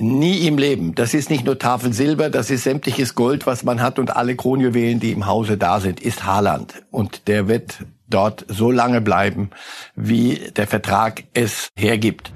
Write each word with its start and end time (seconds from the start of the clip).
Nie 0.00 0.46
im 0.46 0.58
Leben. 0.58 0.94
Das 0.94 1.12
ist 1.12 1.28
nicht 1.28 1.44
nur 1.44 1.58
Tafel 1.58 1.92
Silber, 1.92 2.30
das 2.30 2.50
ist 2.50 2.62
sämtliches 2.62 3.16
Gold, 3.16 3.48
was 3.48 3.64
man 3.64 3.82
hat 3.82 3.98
und 3.98 4.14
alle 4.14 4.36
Kronjuwelen, 4.36 5.00
die 5.00 5.10
im 5.10 5.26
Hause 5.26 5.56
da 5.56 5.80
sind, 5.80 5.98
ist 6.00 6.24
Haaland. 6.24 6.84
Und 6.92 7.26
der 7.26 7.48
wird 7.48 7.84
dort 8.06 8.44
so 8.46 8.70
lange 8.70 9.00
bleiben, 9.00 9.50
wie 9.96 10.52
der 10.56 10.68
Vertrag 10.68 11.24
es 11.34 11.70
hergibt. 11.76 12.32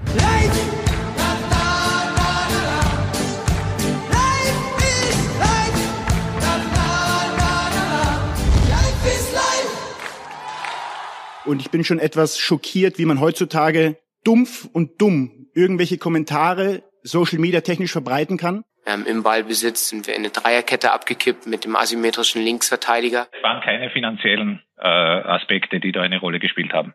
Und 11.44 11.60
ich 11.60 11.70
bin 11.70 11.84
schon 11.84 12.00
etwas 12.00 12.38
schockiert, 12.38 12.98
wie 12.98 13.04
man 13.04 13.20
heutzutage 13.20 13.98
dumpf 14.24 14.68
und 14.72 15.00
dumm 15.00 15.46
irgendwelche 15.54 15.98
Kommentare 15.98 16.82
Social 17.02 17.38
Media 17.38 17.60
technisch 17.60 17.92
verbreiten 17.92 18.36
kann. 18.38 18.64
Ähm, 18.86 19.06
Im 19.06 19.22
Ballbesitz 19.22 19.88
sind 19.88 20.06
wir 20.06 20.14
in 20.14 20.22
eine 20.22 20.30
Dreierkette 20.30 20.92
abgekippt 20.92 21.46
mit 21.46 21.64
dem 21.64 21.76
asymmetrischen 21.76 22.42
Linksverteidiger. 22.42 23.28
Es 23.30 23.42
waren 23.42 23.62
keine 23.62 23.90
finanziellen 23.90 24.62
äh, 24.76 24.88
Aspekte, 24.88 25.78
die 25.78 25.92
da 25.92 26.02
eine 26.02 26.18
Rolle 26.18 26.40
gespielt 26.40 26.72
haben. 26.72 26.94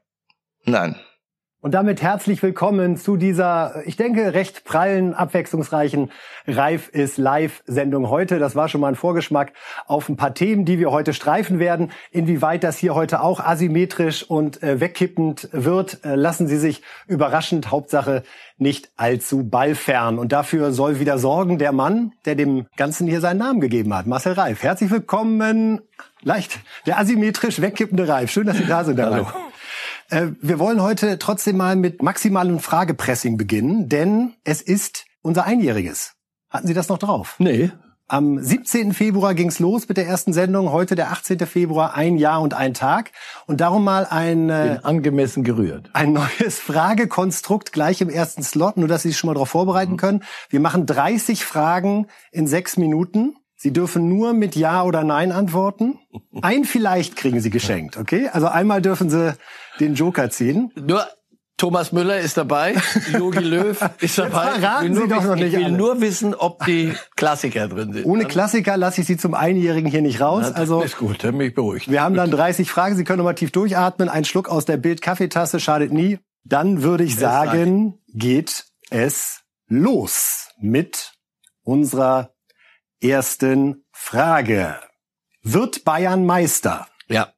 Nein. 0.66 1.00
Und 1.68 1.74
damit 1.74 2.02
herzlich 2.02 2.42
willkommen 2.44 2.96
zu 2.96 3.18
dieser, 3.18 3.86
ich 3.86 3.98
denke, 3.98 4.34
recht 4.34 4.64
prallen, 4.64 5.14
abwechslungsreichen 5.14 6.14
Reif 6.48 6.88
ist 6.88 7.18
Live-Sendung 7.18 8.10
heute. 8.10 8.40
Das 8.40 8.56
war 8.56 8.70
schon 8.70 8.80
mal 8.80 8.88
ein 8.88 8.96
Vorgeschmack 8.96 9.52
auf 9.86 10.08
ein 10.08 10.16
paar 10.16 10.34
Themen, 10.34 10.64
die 10.64 10.80
wir 10.80 10.92
heute 10.92 11.14
streifen 11.14 11.60
werden. 11.60 11.92
Inwieweit 12.10 12.64
das 12.64 12.78
hier 12.78 12.96
heute 12.96 13.20
auch 13.20 13.42
asymmetrisch 13.42 14.24
und 14.24 14.64
äh, 14.64 14.80
wegkippend 14.80 15.50
wird, 15.52 16.06
äh, 16.06 16.16
lassen 16.16 16.48
Sie 16.48 16.56
sich 16.56 16.84
überraschend. 17.06 17.70
Hauptsache 17.70 18.24
nicht 18.58 18.90
allzu 18.96 19.44
ballfern. 19.44 20.20
Und 20.20 20.32
dafür 20.32 20.72
soll 20.72 21.02
wieder 21.02 21.18
sorgen 21.18 21.58
der 21.58 21.74
Mann, 21.74 22.14
der 22.24 22.36
dem 22.36 22.68
Ganzen 22.78 23.08
hier 23.08 23.20
seinen 23.20 23.40
Namen 23.40 23.60
gegeben 23.60 23.94
hat, 23.94 24.08
Marcel 24.08 24.32
Reif. 24.32 24.64
Herzlich 24.64 24.90
willkommen. 24.90 25.82
Leicht, 26.22 26.60
der 26.86 26.98
asymmetrisch 26.98 27.60
wegkippende 27.60 28.08
Reif. 28.08 28.32
Schön, 28.32 28.48
dass 28.48 28.56
Sie 28.56 28.66
da 28.66 28.86
sind, 28.86 29.02
Hallo. 29.02 29.24
Reif. 29.24 29.34
Äh, 30.10 30.28
wir 30.42 30.60
wollen 30.60 30.82
heute 30.82 31.20
trotzdem 31.20 31.58
mal 31.58 31.76
mit 31.76 32.02
maximalem 32.02 32.60
Fragepressing 32.60 33.38
beginnen, 33.38 33.90
denn 33.90 34.34
es 34.44 34.62
ist 34.62 35.06
unser 35.22 35.46
Einjähriges. 35.46 36.14
Hatten 36.50 36.68
Sie 36.68 36.74
das 36.74 36.88
noch 36.88 36.98
drauf? 36.98 37.36
Nee. 37.40 37.72
Am 38.10 38.42
17. 38.42 38.94
Februar 38.94 39.36
ging's 39.36 39.60
los 39.60 39.90
mit 39.90 39.98
der 39.98 40.08
ersten 40.08 40.32
Sendung. 40.32 40.72
Heute 40.72 40.96
der 40.96 41.12
18. 41.12 41.40
Februar, 41.40 41.94
ein 41.94 42.16
Jahr 42.18 42.42
und 42.42 42.54
ein 42.54 42.74
Tag. 42.74 43.12
Und 43.48 43.60
darum 43.60 43.84
mal 43.84 44.06
ein 44.06 44.50
äh, 44.50 44.80
angemessen 44.82 45.44
gerührt. 45.44 45.90
Ein 45.92 46.14
neues 46.14 46.58
Fragekonstrukt 46.60 47.74
gleich 47.74 48.00
im 48.00 48.10
ersten 48.10 48.44
Slot, 48.44 48.78
nur 48.78 48.88
dass 48.88 49.02
Sie 49.02 49.10
sich 49.10 49.18
schon 49.18 49.28
mal 49.28 49.34
darauf 49.34 49.50
vorbereiten 49.50 49.94
mhm. 49.94 49.98
können. 49.98 50.24
Wir 50.50 50.62
machen 50.62 50.86
30 50.86 51.44
Fragen 51.44 52.08
in 52.32 52.48
sechs 52.48 52.78
Minuten. 52.78 53.36
Sie 53.60 53.74
dürfen 53.74 54.08
nur 54.08 54.34
mit 54.34 54.56
Ja 54.56 54.84
oder 54.84 55.04
Nein 55.04 55.32
antworten. 55.32 55.98
Ein 56.42 56.64
vielleicht 56.64 57.16
kriegen 57.16 57.40
Sie 57.42 57.50
geschenkt, 57.50 57.98
okay? 57.98 58.30
Also 58.32 58.48
einmal 58.48 58.82
dürfen 58.82 59.10
Sie 59.10 59.34
den 59.80 59.96
Joker 59.96 60.30
ziehen. 60.30 60.72
Nur 60.76 61.06
Thomas 61.60 61.92
Müller 61.92 62.20
ist 62.20 62.38
dabei, 62.38 62.76
Jogi 63.12 63.40
Löw 63.44 63.76
ist 64.00 64.18
dabei. 64.20 64.60
Verraten 64.60 64.94
Sie 64.94 65.08
doch 65.08 65.24
noch 65.24 65.34
nicht 65.34 65.48
Ich 65.48 65.54
will 65.58 65.66
alle. 65.66 65.76
nur 65.76 66.02
wissen, 66.02 66.36
ob 66.36 66.64
die 66.66 66.94
Klassiker 67.16 67.68
drin 67.68 67.94
sind. 67.94 68.06
Ohne 68.06 68.26
Klassiker 68.26 68.78
lasse 68.78 69.02
ich 69.02 69.08
Sie 69.08 69.18
zum 69.18 69.34
Einjährigen 69.34 69.90
hier 69.90 70.04
nicht 70.04 70.22
raus. 70.22 70.46
Na, 70.52 70.56
also 70.56 70.84
ist 70.84 70.98
gut, 71.00 71.24
dann 71.24 71.36
bin 71.36 71.48
ich 71.48 71.56
beruhigt. 71.56 71.90
Wir 71.90 72.04
haben 72.04 72.14
dann 72.14 72.30
30 72.40 72.70
Fragen. 72.70 72.96
Sie 72.96 73.04
können 73.04 73.18
noch 73.18 73.26
mal 73.26 73.34
tief 73.34 73.50
durchatmen. 73.52 74.08
Ein 74.08 74.24
Schluck 74.24 74.50
aus 74.50 74.66
der 74.66 74.78
Bild-Kaffeetasse 74.78 75.60
schadet 75.60 75.92
nie. 75.92 76.20
Dann 76.44 76.84
würde 76.84 77.04
ich 77.04 77.16
sagen, 77.16 77.96
geht 78.14 78.66
es 78.92 79.42
los 79.68 80.50
mit 80.60 81.14
unserer 81.64 82.30
ersten 83.02 83.86
Frage. 83.92 84.80
Wird 85.44 85.84
Bayern 85.86 86.26
Meister? 86.26 86.88
Ja. 87.08 87.34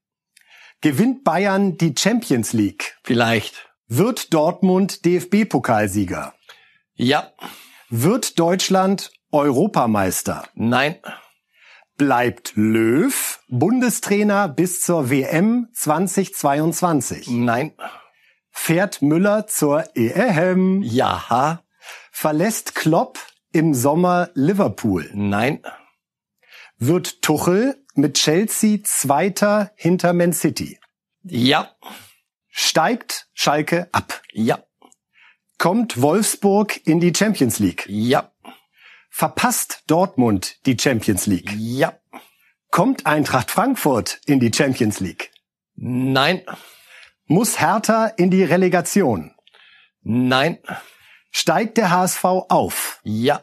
Gewinnt 0.81 1.23
Bayern 1.23 1.77
die 1.77 1.93
Champions 1.97 2.53
League? 2.53 2.97
Vielleicht. 3.03 3.69
Wird 3.87 4.33
Dortmund 4.33 5.05
DFB-Pokalsieger? 5.05 6.33
Ja. 6.95 7.31
Wird 7.89 8.39
Deutschland 8.39 9.11
Europameister? 9.31 10.47
Nein. 10.53 10.95
Bleibt 11.97 12.53
Löw 12.55 13.39
Bundestrainer 13.49 14.47
bis 14.47 14.81
zur 14.81 15.09
WM 15.09 15.67
2022? 15.73 17.27
Nein. 17.29 17.73
Fährt 18.51 19.01
Müller 19.01 19.47
zur 19.47 19.83
EM? 19.95 20.81
Ja. 20.83 21.63
Verlässt 22.11 22.75
Klopp 22.75 23.19
im 23.51 23.73
Sommer 23.73 24.29
Liverpool? 24.33 25.09
Nein. 25.13 25.61
Wird 26.77 27.21
Tuchel 27.21 27.83
mit 27.95 28.15
Chelsea 28.15 28.79
Zweiter 28.83 29.71
hinter 29.75 30.13
Man 30.13 30.33
City? 30.33 30.79
Ja. 31.23 31.75
Steigt 32.47 33.27
Schalke 33.33 33.89
ab? 33.91 34.21
Ja. 34.31 34.63
Kommt 35.57 36.01
Wolfsburg 36.01 36.85
in 36.87 36.99
die 36.99 37.13
Champions 37.13 37.59
League? 37.59 37.85
Ja. 37.87 38.31
Verpasst 39.09 39.83
Dortmund 39.87 40.65
die 40.65 40.77
Champions 40.79 41.25
League? 41.25 41.53
Ja. 41.57 41.99
Kommt 42.71 43.05
Eintracht 43.05 43.51
Frankfurt 43.51 44.21
in 44.25 44.39
die 44.39 44.51
Champions 44.53 44.99
League? 44.99 45.31
Nein. 45.75 46.43
Muss 47.25 47.59
Hertha 47.59 48.05
in 48.05 48.31
die 48.31 48.43
Relegation? 48.43 49.35
Nein. 50.01 50.59
Steigt 51.31 51.77
der 51.77 51.91
HSV 51.91 52.23
auf? 52.23 52.99
Ja. 53.03 53.41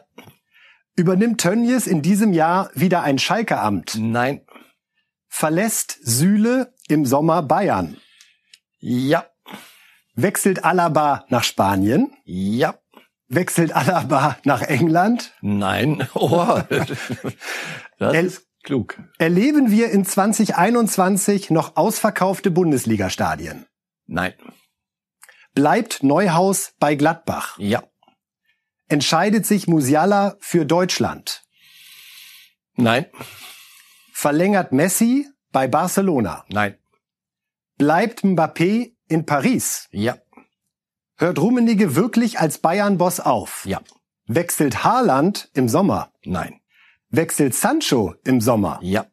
Übernimmt 0.95 1.39
Tönnies 1.41 1.87
in 1.87 2.01
diesem 2.01 2.33
Jahr 2.33 2.69
wieder 2.73 3.03
ein 3.03 3.19
Schalke-Amt? 3.19 3.95
Nein. 3.99 4.41
Verlässt 5.29 5.97
Süle 6.01 6.73
im 6.87 7.05
Sommer 7.05 7.43
Bayern? 7.43 7.97
Ja. 8.79 9.25
Wechselt 10.15 10.63
Alaba 10.65 11.25
nach 11.29 11.43
Spanien? 11.43 12.11
Ja. 12.25 12.75
Wechselt 13.27 13.75
Alaba 13.75 14.37
nach 14.45 14.61
England? 14.63 15.33
Nein. 15.41 16.07
Oh, 16.15 16.59
das 16.69 18.13
Er- 18.13 18.21
ist 18.21 18.47
klug. 18.63 18.97
Erleben 19.17 19.69
wir 19.71 19.91
in 19.91 20.05
2021 20.05 21.51
noch 21.51 21.75
ausverkaufte 21.77 22.49
Bundesliga-Stadien? 22.51 23.65
Nein. 24.07 24.33
Bleibt 25.57 26.03
Neuhaus 26.03 26.73
bei 26.79 26.93
Gladbach? 26.93 27.57
Ja. 27.57 27.81
Entscheidet 28.89 29.47
sich 29.47 29.67
Musiala 29.67 30.37
für 30.39 30.67
Deutschland? 30.67 31.45
Nein. 32.75 33.07
Verlängert 34.13 34.71
Messi 34.71 35.27
bei 35.51 35.67
Barcelona? 35.67 36.45
Nein. 36.49 36.77
Bleibt 37.79 38.23
Mbappé 38.23 38.93
in 39.07 39.25
Paris? 39.25 39.87
Ja. 39.89 40.19
Hört 41.15 41.39
Rummenigge 41.39 41.95
wirklich 41.95 42.39
als 42.39 42.59
Bayern-Boss 42.59 43.19
auf? 43.19 43.65
Ja. 43.65 43.81
Wechselt 44.27 44.83
Haaland 44.83 45.49
im 45.55 45.69
Sommer? 45.69 46.13
Nein. 46.23 46.61
Wechselt 47.09 47.55
Sancho 47.55 48.13
im 48.23 48.41
Sommer? 48.41 48.77
Ja. 48.83 49.07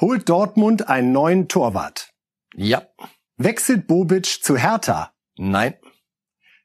Holt 0.00 0.28
Dortmund 0.28 0.88
einen 0.88 1.10
neuen 1.10 1.48
Torwart? 1.48 2.14
Ja. 2.54 2.86
Wechselt 3.36 3.88
Bobic 3.88 4.44
zu 4.44 4.56
Hertha? 4.56 5.12
Nein. 5.40 5.72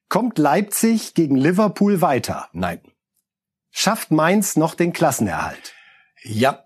Kommt 0.09 0.37
Leipzig 0.37 1.13
gegen 1.13 1.37
Liverpool 1.37 2.01
weiter? 2.01 2.49
Nein. 2.51 2.81
Schafft 3.71 4.11
Mainz 4.11 4.57
noch 4.57 4.75
den 4.75 4.91
Klassenerhalt? 4.91 5.73
Ja. 6.23 6.65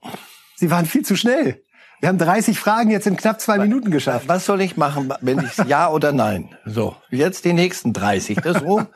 Sie 0.55 0.71
waren 0.71 0.87
viel 0.87 1.05
zu 1.05 1.15
schnell. 1.15 1.63
Wir 1.99 2.09
haben 2.09 2.17
30 2.17 2.57
Fragen 2.57 2.89
jetzt 2.89 3.05
in 3.05 3.15
knapp 3.15 3.39
zwei 3.39 3.59
Minuten 3.59 3.91
geschafft. 3.91 4.27
Was 4.27 4.47
soll 4.47 4.61
ich 4.61 4.75
machen, 4.75 5.13
wenn 5.21 5.39
ich 5.39 5.55
ja 5.67 5.89
oder 5.91 6.11
nein? 6.11 6.57
So, 6.65 6.95
jetzt 7.11 7.45
die 7.45 7.53
nächsten 7.53 7.93
30. 7.93 8.39
Das 8.39 8.57
ist 8.57 8.63
rum. 8.63 8.87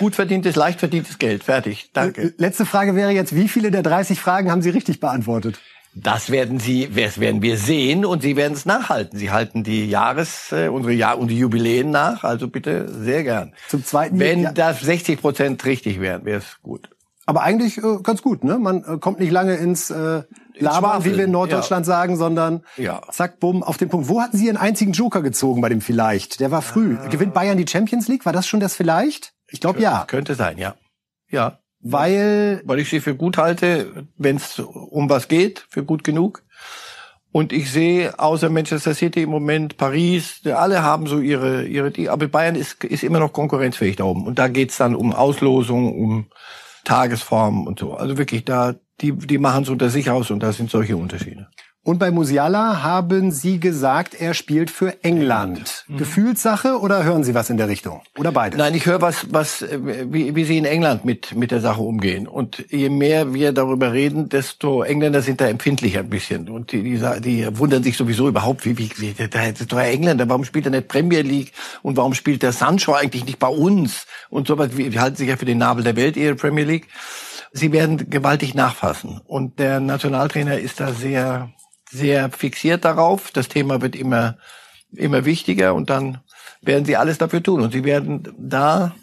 Gut 0.00 0.16
verdientes, 0.16 0.56
leicht 0.56 0.80
verdientes 0.80 1.18
Geld. 1.18 1.44
Fertig. 1.44 1.90
Danke. 1.92 2.34
Letzte 2.38 2.66
Frage 2.66 2.96
wäre 2.96 3.12
jetzt, 3.12 3.36
wie 3.36 3.48
viele 3.48 3.70
der 3.70 3.84
30 3.84 4.18
Fragen 4.18 4.50
haben 4.50 4.62
Sie 4.62 4.70
richtig 4.70 4.98
beantwortet? 4.98 5.60
Das 5.94 6.30
werden 6.30 6.60
Sie, 6.60 6.88
das 6.94 7.18
werden 7.18 7.42
wir 7.42 7.56
sehen 7.58 8.04
und 8.04 8.22
Sie 8.22 8.36
werden 8.36 8.52
es 8.52 8.66
nachhalten. 8.66 9.18
Sie 9.18 9.30
halten 9.30 9.64
die 9.64 9.88
Jahres, 9.88 10.52
äh, 10.52 10.68
unsere 10.68 10.92
Jahr 10.92 11.18
und 11.18 11.28
die 11.28 11.38
Jubiläen 11.38 11.90
nach. 11.90 12.22
Also 12.24 12.48
bitte 12.48 12.88
sehr 13.02 13.24
gern. 13.24 13.54
Zum 13.68 13.84
zweiten 13.84 14.18
Wenn 14.20 14.42
ja, 14.42 14.52
das 14.52 14.80
60 14.80 15.20
Prozent 15.20 15.64
richtig 15.64 16.00
wären, 16.00 16.24
wäre 16.24 16.38
es 16.38 16.58
gut. 16.62 16.88
aber 17.26 17.42
eigentlich 17.42 17.78
äh, 17.78 17.98
ganz 18.02 18.22
gut, 18.22 18.44
ne? 18.44 18.58
Man 18.58 18.84
äh, 18.84 18.98
kommt 18.98 19.18
nicht 19.18 19.32
lange 19.32 19.56
ins 19.56 19.90
äh, 19.90 20.22
Schwafeln, 20.60 21.04
wie 21.04 21.18
wir 21.18 21.24
in 21.24 21.30
Norddeutschland 21.32 21.84
sagen, 21.86 22.16
sondern 22.16 22.64
Ja. 22.76 23.02
zack, 23.10 23.38
bumm, 23.40 23.62
auf 23.62 23.76
den 23.76 23.88
Punkt. 23.88 24.08
Wo 24.08 24.20
hatten 24.20 24.36
Sie 24.36 24.46
Ihren 24.46 24.56
einzigen 24.56 24.92
Joker 24.92 25.22
gezogen 25.22 25.60
bei 25.60 25.68
dem 25.68 25.80
Vielleicht? 25.80 26.38
Der 26.40 26.50
war 26.50 26.62
früh. 26.62 26.96
Gewinnt 27.10 27.34
Bayern 27.34 27.56
die 27.58 27.66
Champions 27.68 28.08
League? 28.08 28.24
War 28.26 28.32
das 28.32 28.46
schon 28.46 28.60
das 28.60 28.74
Vielleicht? 28.74 29.32
Ich 29.50 29.60
glaube 29.60 29.80
ja, 29.80 30.04
Könnte 30.06 30.34
sein, 30.34 30.58
ja. 30.58 30.74
Ja. 31.30 31.58
Weil 31.80 32.62
Weil 32.64 32.78
ich 32.78 32.88
sie 32.88 33.00
für 33.00 33.14
gut 33.14 33.38
halte, 33.38 34.06
wenn 34.16 34.36
es 34.36 34.58
um 34.58 35.08
was 35.08 35.28
geht, 35.28 35.66
für 35.70 35.84
gut 35.84 36.04
genug. 36.04 36.42
Und 37.30 37.52
ich 37.52 37.70
sehe 37.70 38.18
außer 38.18 38.48
Manchester 38.48 38.94
City 38.94 39.22
im 39.22 39.30
Moment 39.30 39.76
Paris, 39.76 40.40
alle 40.46 40.82
haben 40.82 41.06
so 41.06 41.20
ihre 41.20 41.66
ihre 41.66 41.90
die, 41.90 42.08
aber 42.08 42.26
Bayern 42.26 42.54
ist 42.54 42.84
ist 42.84 43.04
immer 43.04 43.20
noch 43.20 43.32
konkurrenzfähig 43.32 43.96
da 43.96 44.04
oben 44.04 44.26
und 44.26 44.38
da 44.38 44.48
geht's 44.48 44.78
dann 44.78 44.94
um 44.94 45.12
Auslosung, 45.12 45.94
um 46.00 46.26
Tagesform 46.84 47.66
und 47.66 47.78
so. 47.78 47.94
Also 47.94 48.16
wirklich 48.16 48.44
da, 48.44 48.74
die, 49.02 49.12
die 49.12 49.38
machen 49.38 49.64
es 49.64 49.68
unter 49.68 49.90
sich 49.90 50.10
aus 50.10 50.30
und 50.30 50.42
da 50.42 50.52
sind 50.52 50.70
solche 50.70 50.96
Unterschiede. 50.96 51.48
Und 51.88 51.98
bei 51.98 52.10
Musiala 52.10 52.82
haben 52.82 53.32
Sie 53.32 53.60
gesagt, 53.60 54.12
er 54.12 54.34
spielt 54.34 54.70
für 54.70 55.02
England. 55.02 55.86
Mhm. 55.88 55.96
Gefühlssache 55.96 56.78
oder 56.80 57.02
hören 57.02 57.24
Sie 57.24 57.32
was 57.32 57.48
in 57.48 57.56
der 57.56 57.70
Richtung? 57.70 58.02
Oder 58.18 58.30
beides? 58.30 58.58
Nein, 58.58 58.74
ich 58.74 58.84
höre 58.84 59.00
was, 59.00 59.32
was, 59.32 59.64
wie, 59.72 60.36
wie 60.36 60.44
Sie 60.44 60.58
in 60.58 60.66
England 60.66 61.06
mit, 61.06 61.34
mit 61.34 61.50
der 61.50 61.62
Sache 61.62 61.80
umgehen. 61.80 62.28
Und 62.28 62.62
je 62.68 62.90
mehr 62.90 63.32
wir 63.32 63.52
darüber 63.52 63.94
reden, 63.94 64.28
desto 64.28 64.82
Engländer 64.82 65.22
sind 65.22 65.40
da 65.40 65.48
empfindlicher 65.48 66.00
ein 66.00 66.10
bisschen. 66.10 66.50
Und 66.50 66.72
die, 66.72 66.82
die, 66.82 67.20
die 67.22 67.58
wundern 67.58 67.82
sich 67.82 67.96
sowieso 67.96 68.28
überhaupt, 68.28 68.66
wie, 68.66 68.76
wie, 68.76 68.90
wie 68.98 69.14
der 69.14 69.52
doch 69.52 69.78
Engländer, 69.78 70.28
warum 70.28 70.44
spielt 70.44 70.66
er 70.66 70.72
nicht 70.72 70.88
Premier 70.88 71.22
League? 71.22 71.54
Und 71.80 71.96
warum 71.96 72.12
spielt 72.12 72.42
der 72.42 72.52
Sancho 72.52 72.92
eigentlich 72.92 73.24
nicht 73.24 73.38
bei 73.38 73.48
uns? 73.48 74.04
Und 74.28 74.46
sowas, 74.46 74.76
wir 74.76 75.00
halten 75.00 75.16
sich 75.16 75.30
ja 75.30 75.38
für 75.38 75.46
den 75.46 75.56
Nabel 75.56 75.84
der 75.84 75.96
Welt, 75.96 76.18
eher 76.18 76.34
Premier 76.34 76.64
League. 76.64 76.88
Sie 77.52 77.72
werden 77.72 78.10
gewaltig 78.10 78.54
nachfassen. 78.54 79.22
Und 79.26 79.58
der 79.58 79.80
Nationaltrainer 79.80 80.58
ist 80.58 80.80
da 80.80 80.92
sehr, 80.92 81.48
sehr 81.90 82.30
fixiert 82.30 82.84
darauf. 82.84 83.30
Das 83.30 83.48
Thema 83.48 83.80
wird 83.80 83.96
immer, 83.96 84.36
immer 84.92 85.24
wichtiger 85.24 85.74
und 85.74 85.90
dann 85.90 86.18
werden 86.62 86.84
sie 86.84 86.96
alles 86.96 87.18
dafür 87.18 87.42
tun. 87.42 87.62
Und 87.62 87.72
sie 87.72 87.84
werden 87.84 88.34
da 88.38 88.94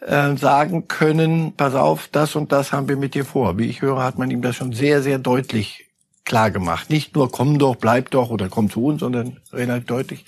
äh, 0.00 0.36
sagen 0.36 0.88
können, 0.88 1.54
pass 1.56 1.74
auf, 1.74 2.08
das 2.10 2.36
und 2.36 2.52
das 2.52 2.72
haben 2.72 2.88
wir 2.88 2.96
mit 2.96 3.14
dir 3.14 3.24
vor. 3.24 3.58
Wie 3.58 3.66
ich 3.66 3.82
höre, 3.82 4.02
hat 4.02 4.18
man 4.18 4.30
ihm 4.30 4.42
das 4.42 4.56
schon 4.56 4.72
sehr, 4.72 5.02
sehr 5.02 5.18
deutlich 5.18 5.86
klar 6.24 6.50
gemacht. 6.50 6.90
Nicht 6.90 7.14
nur 7.14 7.30
komm 7.30 7.58
doch, 7.58 7.76
bleib 7.76 8.10
doch 8.10 8.30
oder 8.30 8.48
komm 8.48 8.70
zu 8.70 8.84
uns, 8.84 9.00
sondern 9.00 9.40
relativ 9.52 9.86
deutlich. 9.86 10.24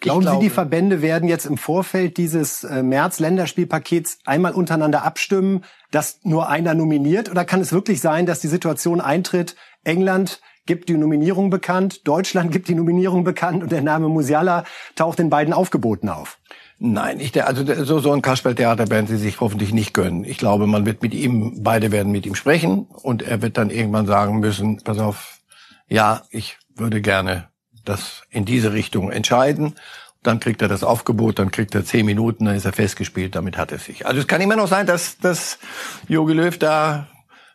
Glauben 0.00 0.22
glaube, 0.22 0.38
Sie, 0.38 0.48
die 0.48 0.50
Verbände 0.50 1.02
werden 1.02 1.28
jetzt 1.28 1.44
im 1.44 1.58
Vorfeld 1.58 2.16
dieses 2.16 2.64
äh, 2.64 2.82
März-Länderspielpakets 2.82 4.20
einmal 4.24 4.52
untereinander 4.52 5.04
abstimmen, 5.04 5.64
dass 5.90 6.20
nur 6.22 6.48
einer 6.48 6.74
nominiert? 6.74 7.30
Oder 7.30 7.44
kann 7.44 7.60
es 7.60 7.72
wirklich 7.72 8.00
sein, 8.00 8.24
dass 8.24 8.40
die 8.40 8.48
Situation 8.48 9.00
eintritt, 9.02 9.56
England 9.84 10.40
gibt 10.70 10.88
die 10.88 10.96
Nominierung 10.96 11.50
bekannt, 11.50 12.06
Deutschland 12.06 12.52
gibt 12.52 12.68
die 12.68 12.76
Nominierung 12.76 13.24
bekannt 13.24 13.64
und 13.64 13.72
der 13.72 13.82
Name 13.82 14.08
Musiala 14.08 14.62
taucht 14.94 15.18
in 15.18 15.28
beiden 15.28 15.52
Aufgeboten 15.52 16.08
auf. 16.08 16.38
Nein, 16.78 17.18
ich, 17.18 17.44
also 17.44 17.64
so, 17.82 17.98
so 17.98 18.12
ein 18.12 18.22
Kasperltheater 18.22 18.88
werden 18.88 19.08
sie 19.08 19.16
sich 19.16 19.40
hoffentlich 19.40 19.72
nicht 19.72 19.94
gönnen. 19.94 20.22
Ich 20.22 20.38
glaube, 20.38 20.68
man 20.68 20.86
wird 20.86 21.02
mit 21.02 21.12
ihm, 21.12 21.64
beide 21.64 21.90
werden 21.90 22.12
mit 22.12 22.24
ihm 22.24 22.36
sprechen 22.36 22.86
und 23.02 23.20
er 23.20 23.42
wird 23.42 23.58
dann 23.58 23.70
irgendwann 23.70 24.06
sagen 24.06 24.38
müssen, 24.38 24.80
pass 24.84 25.00
auf, 25.00 25.40
ja, 25.88 26.22
ich 26.30 26.56
würde 26.76 27.00
gerne 27.00 27.48
das 27.84 28.22
in 28.30 28.44
diese 28.44 28.72
Richtung 28.72 29.10
entscheiden. 29.10 29.74
Dann 30.22 30.38
kriegt 30.38 30.62
er 30.62 30.68
das 30.68 30.84
Aufgebot, 30.84 31.40
dann 31.40 31.50
kriegt 31.50 31.74
er 31.74 31.84
zehn 31.84 32.06
Minuten, 32.06 32.44
dann 32.44 32.54
ist 32.54 32.64
er 32.64 32.72
festgespielt, 32.72 33.34
damit 33.34 33.58
hat 33.58 33.72
er 33.72 33.80
sich. 33.80 34.06
Also 34.06 34.20
es 34.20 34.28
kann 34.28 34.40
immer 34.40 34.54
noch 34.54 34.68
sein, 34.68 34.86
dass, 34.86 35.18
dass 35.18 35.58
Jogi 36.06 36.34
Löw 36.34 36.56
da 36.56 37.08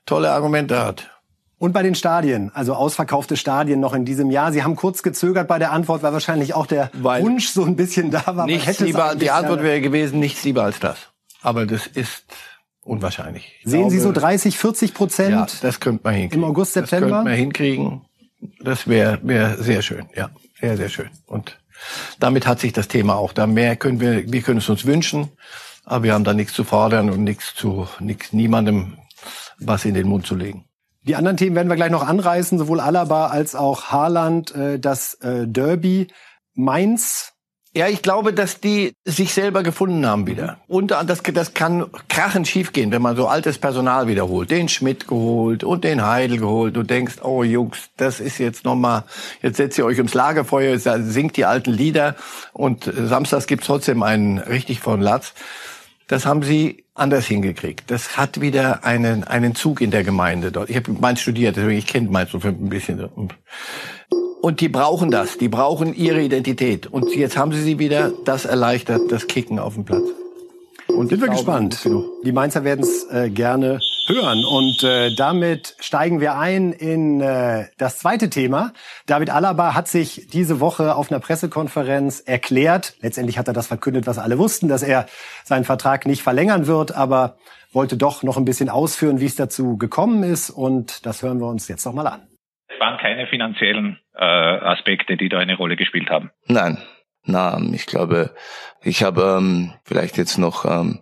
tolle 0.06 0.32
Argumente 0.32 0.84
hat. 0.84 1.15
Und 1.58 1.72
bei 1.72 1.84
den 1.84 1.96
Stadien, 1.96 2.52
also 2.54 2.74
ausverkaufte 2.74 3.38
Stadien 3.38 3.80
noch 3.80 3.94
in 3.94 4.04
diesem 4.04 4.30
Jahr. 4.30 4.52
Sie 4.52 4.64
haben 4.64 4.76
kurz 4.76 5.04
gezögert 5.04 5.48
bei 5.48 5.58
der 5.58 5.72
Antwort, 5.72 6.04
weil 6.04 6.12
wahrscheinlich 6.12 6.54
auch 6.54 6.68
der 6.68 6.92
weil 6.94 7.24
Wunsch 7.24 7.48
so 7.48 7.64
ein 7.64 7.76
bisschen 7.76 8.12
da 8.12 8.24
war. 8.28 8.46
Nichts 8.46 8.80
lieber, 8.80 9.16
die 9.16 9.32
Antwort 9.32 9.64
wäre 9.64 9.80
gewesen, 9.80 10.20
nichts 10.20 10.44
lieber 10.44 10.64
als 10.64 10.80
das. 10.80 10.98
Aber 11.42 11.66
das 11.66 11.88
ist 11.88 12.26
unwahrscheinlich. 12.82 13.54
Ich 13.60 13.72
Sehen 13.72 13.82
glaube, 13.82 13.92
Sie 13.92 14.00
so 14.00 14.12
30, 14.12 14.58
40 14.58 14.94
Prozent? 14.94 15.32
Ja, 15.32 15.48
das 15.62 15.80
könnte 15.80 16.02
man 16.04 16.14
hinkriegen. 16.14 16.44
Im 16.44 16.50
August, 16.50 16.74
September? 16.74 17.08
Das 17.08 17.16
könnte 17.16 17.30
man 17.30 17.38
hinkriegen. 17.38 18.02
Das 18.60 18.88
wäre 18.88 19.20
wär 19.24 19.58
sehr 19.58 19.82
schön, 19.82 20.06
ja. 20.16 20.30
Sehr, 20.60 20.78
sehr 20.78 20.90
schön. 20.90 21.10
Und 21.26 21.58
damit 22.20 22.48
hat 22.48 22.60
sich 22.60 22.74
das 22.74 22.88
Thema 22.88 23.16
auch. 23.16 23.34
Da 23.34 23.48
mehr 23.48 23.76
können 23.76 24.00
wir, 24.00 24.32
wir 24.32 24.42
können 24.42 24.60
es 24.60 24.70
uns 24.70 24.86
wünschen, 24.86 25.30
aber 25.84 26.04
wir 26.04 26.14
haben 26.14 26.24
da 26.24 26.34
nichts 26.34 26.54
zu 26.54 26.64
fordern 26.64 27.10
und 27.10 27.24
nichts 27.24 27.54
zu, 27.56 27.88
nichts, 28.00 28.34
niemandem 28.34 28.98
was 29.60 29.86
in 29.86 29.94
den 29.94 30.08
Mund 30.08 30.26
zu 30.26 30.36
legen. 30.36 30.65
Die 31.08 31.16
anderen 31.16 31.38
Themen 31.38 31.56
werden 31.56 31.70
wir 31.70 31.76
gleich 31.76 31.92
noch 31.92 32.08
anreißen, 32.08 32.58
sowohl 32.58 32.80
Alaba 32.80 33.28
als 33.28 33.56
auch 33.56 33.86
Haaland, 33.92 34.54
äh, 34.56 34.80
das 34.80 35.16
äh, 35.16 35.48
Derby. 35.48 36.08
Mainz 36.54 37.36
ja, 37.78 37.90
ich 37.90 38.02
glaube, 38.02 38.32
dass 38.32 38.62
die 38.62 38.94
sich 39.04 39.34
selber 39.34 39.62
gefunden 39.62 40.06
haben 40.06 40.28
wieder. 40.28 40.60
Und 40.66 40.92
das, 40.92 41.22
das 41.22 41.54
kann 41.54 41.88
krachend 42.08 42.48
schiefgehen, 42.48 42.90
wenn 42.92 43.02
man 43.02 43.18
so 43.18 43.28
altes 43.28 43.58
Personal 43.58 44.08
wiederholt. 44.08 44.50
Den 44.50 44.70
Schmidt 44.70 45.10
geholt 45.10 45.66
und 45.66 45.84
den 45.84 46.06
Heidel 46.06 46.38
geholt. 46.38 46.78
Du 46.78 46.84
denkst, 46.84 47.16
oh 47.22 47.44
Jungs, 47.44 47.90
das 47.98 48.22
ist 48.22 48.38
jetzt 48.38 48.64
nochmal, 48.64 49.04
jetzt 49.42 49.58
setzt 49.58 49.78
ihr 49.78 49.86
euch 49.86 49.98
ums 49.98 50.14
Lagerfeuer, 50.14 50.80
singt 50.80 51.36
die 51.36 51.44
alten 51.44 51.74
Lieder 51.74 52.16
und 52.54 52.90
samstags 52.96 53.46
gibt's 53.46 53.68
trotzdem 53.68 54.04
einen 54.04 54.38
richtig 54.38 54.80
von 54.80 55.02
Latz. 55.02 55.34
Das 56.08 56.26
haben 56.26 56.44
sie 56.44 56.84
anders 56.94 57.26
hingekriegt. 57.26 57.90
Das 57.90 58.18
hat 58.18 58.40
wieder 58.40 58.84
einen, 58.84 59.24
einen 59.24 59.56
Zug 59.56 59.82
in 59.82 59.92
der 59.92 60.04
Gemeinde 60.04 60.52
dort. 60.52 60.70
Ich 60.70 60.76
habe 60.76 60.92
Mainz 60.92 61.20
studiert, 61.20 61.56
deswegen 61.56 61.78
ich 61.78 61.88
kenne 61.88 62.10
Mainz 62.10 62.32
so 62.32 62.40
ein 62.44 62.70
bisschen. 62.70 63.04
Und 64.42 64.62
die 64.62 64.70
brauchen 64.70 65.10
das, 65.10 65.40
die 65.40 65.50
brauchen 65.50 65.96
ihre 65.96 66.22
Identität. 66.22 66.86
Und 66.86 67.16
jetzt 67.16 67.36
haben 67.36 67.52
sie 67.52 67.62
sie 67.62 67.80
wieder, 67.80 68.12
das 68.26 68.46
erleichtert 68.46 69.12
das 69.12 69.26
Kicken 69.26 69.58
auf 69.58 69.74
dem 69.74 69.86
Platz. 69.86 70.04
Und 70.88 71.10
sind 71.10 71.22
wir 71.22 71.30
gespannt. 71.30 71.80
Die 72.24 72.32
Mainzer 72.32 72.64
werden 72.64 72.84
es 72.84 73.06
äh, 73.10 73.30
gerne 73.30 73.80
hören. 74.08 74.44
Und 74.46 74.84
äh, 74.84 75.14
damit 75.16 75.76
steigen 75.80 76.22
wir 76.22 76.38
ein 76.38 76.72
in 76.72 77.22
äh, 77.22 77.66
das 77.78 78.00
zweite 78.00 78.30
Thema. 78.30 78.74
David 79.06 79.30
Alaba 79.30 79.74
hat 79.74 79.88
sich 79.88 80.28
diese 80.32 80.60
Woche 80.60 80.96
auf 80.96 81.12
einer 81.12 81.20
Pressekonferenz 81.20 82.20
erklärt. 82.20 82.96
Letztendlich 83.02 83.38
hat 83.38 83.48
er 83.48 83.54
das 83.54 83.68
verkündet, 83.68 84.08
was 84.08 84.20
alle 84.20 84.38
wussten, 84.38 84.68
dass 84.68 84.84
er 84.84 85.08
seinen 85.44 85.64
Vertrag 85.64 86.06
nicht 86.06 86.22
verlängern 86.22 86.68
wird, 86.68 86.96
aber 86.96 87.38
wollte 87.72 87.98
doch 87.98 88.24
noch 88.24 88.38
ein 88.38 88.46
bisschen 88.46 88.70
ausführen, 88.70 89.20
wie 89.20 89.26
es 89.26 89.36
dazu 89.36 89.78
gekommen 89.78 90.24
ist. 90.24 90.50
Und 90.50 91.06
das 91.06 91.24
hören 91.24 91.40
wir 91.40 91.48
uns 91.48 91.68
jetzt 91.68 91.86
noch 91.86 91.94
mal 91.94 92.08
an. 92.08 92.28
Es 92.68 92.80
waren 92.80 92.98
keine 92.98 93.28
finanziellen 93.28 94.00
äh, 94.16 94.24
Aspekte, 94.24 95.18
die 95.18 95.30
da 95.30 95.40
eine 95.40 95.56
Rolle 95.56 95.76
gespielt 95.76 96.10
haben. 96.10 96.32
Nein, 96.48 96.78
na, 97.26 97.60
ich 97.74 97.86
glaube, 97.86 98.36
ich 98.82 99.04
habe 99.04 99.38
ähm, 99.40 99.74
vielleicht 99.84 100.18
jetzt 100.18 100.38
noch 100.38 100.66
ähm, 100.66 101.02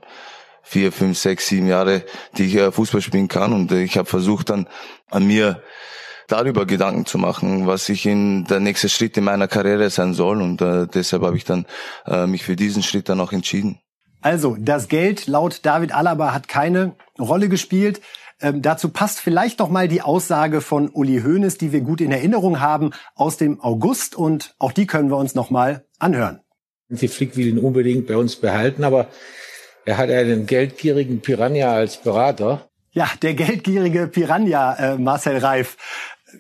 vier, 0.64 0.92
fünf, 0.92 1.18
sechs, 1.18 1.48
sieben 1.48 1.68
Jahre, 1.68 2.04
die 2.38 2.46
ich 2.46 2.56
äh, 2.56 2.72
Fußball 2.72 3.02
spielen 3.02 3.28
kann 3.28 3.54
und 3.54 3.72
äh, 3.72 3.84
ich 3.84 3.98
habe 3.98 4.10
versucht 4.10 4.50
dann 4.50 4.68
an 5.10 5.26
mir 5.28 5.62
darüber 6.28 6.66
Gedanken 6.66 7.06
zu 7.06 7.18
machen, 7.18 7.68
was 7.68 7.90
ich 7.90 8.06
in 8.06 8.46
der 8.46 8.60
nächste 8.60 8.90
Schritt 8.90 9.18
in 9.18 9.26
meiner 9.26 9.48
Karriere 9.48 9.90
sein 9.90 10.14
soll 10.14 10.42
und 10.42 10.62
äh, 10.62 10.88
deshalb 10.88 11.24
habe 11.24 11.38
ich 11.38 11.44
dann 11.44 11.66
äh, 12.08 12.26
mich 12.26 12.44
für 12.44 12.56
diesen 12.56 12.82
Schritt 12.82 13.10
dann 13.10 13.20
auch 13.20 13.34
entschieden. 13.34 13.80
Also, 14.22 14.56
das 14.58 14.88
Geld 14.88 15.28
laut 15.28 15.66
David 15.66 15.94
Alaba 15.94 16.34
hat 16.34 16.48
keine 16.48 16.96
Rolle 17.20 17.50
gespielt. 17.50 18.00
Ähm, 18.40 18.62
dazu 18.62 18.90
passt 18.90 19.20
vielleicht 19.20 19.60
noch 19.60 19.70
mal 19.70 19.90
die 19.90 20.02
Aussage 20.02 20.62
von 20.62 20.90
Uli 20.90 21.22
Hoeneß, 21.22 21.58
die 21.58 21.74
wir 21.74 21.82
gut 21.82 22.00
in 22.00 22.12
Erinnerung 22.12 22.62
haben, 22.62 22.92
aus 23.16 23.36
dem 23.36 23.60
August. 23.60 24.16
Und 24.16 24.56
auch 24.60 24.72
die 24.72 24.88
können 24.88 25.10
wir 25.10 25.18
uns 25.18 25.36
noch 25.36 25.50
mal 25.50 25.86
anhören. 26.00 26.40
Die 26.88 27.08
Flick 27.10 27.36
will 27.36 27.48
ihn 27.48 27.60
unbedingt 27.60 28.08
bei 28.08 28.16
uns 28.16 28.38
behalten, 28.38 28.84
aber 28.84 29.08
er 29.86 29.98
hat 29.98 30.10
einen 30.10 30.46
geldgierigen 30.46 31.22
Piranha 31.22 31.74
als 31.74 31.98
Berater. 31.98 32.68
Ja, 32.92 33.10
der 33.22 33.34
geldgierige 33.34 34.08
Piranha, 34.08 34.74
äh, 34.76 34.98
Marcel 34.98 35.38
Reif. 35.38 35.78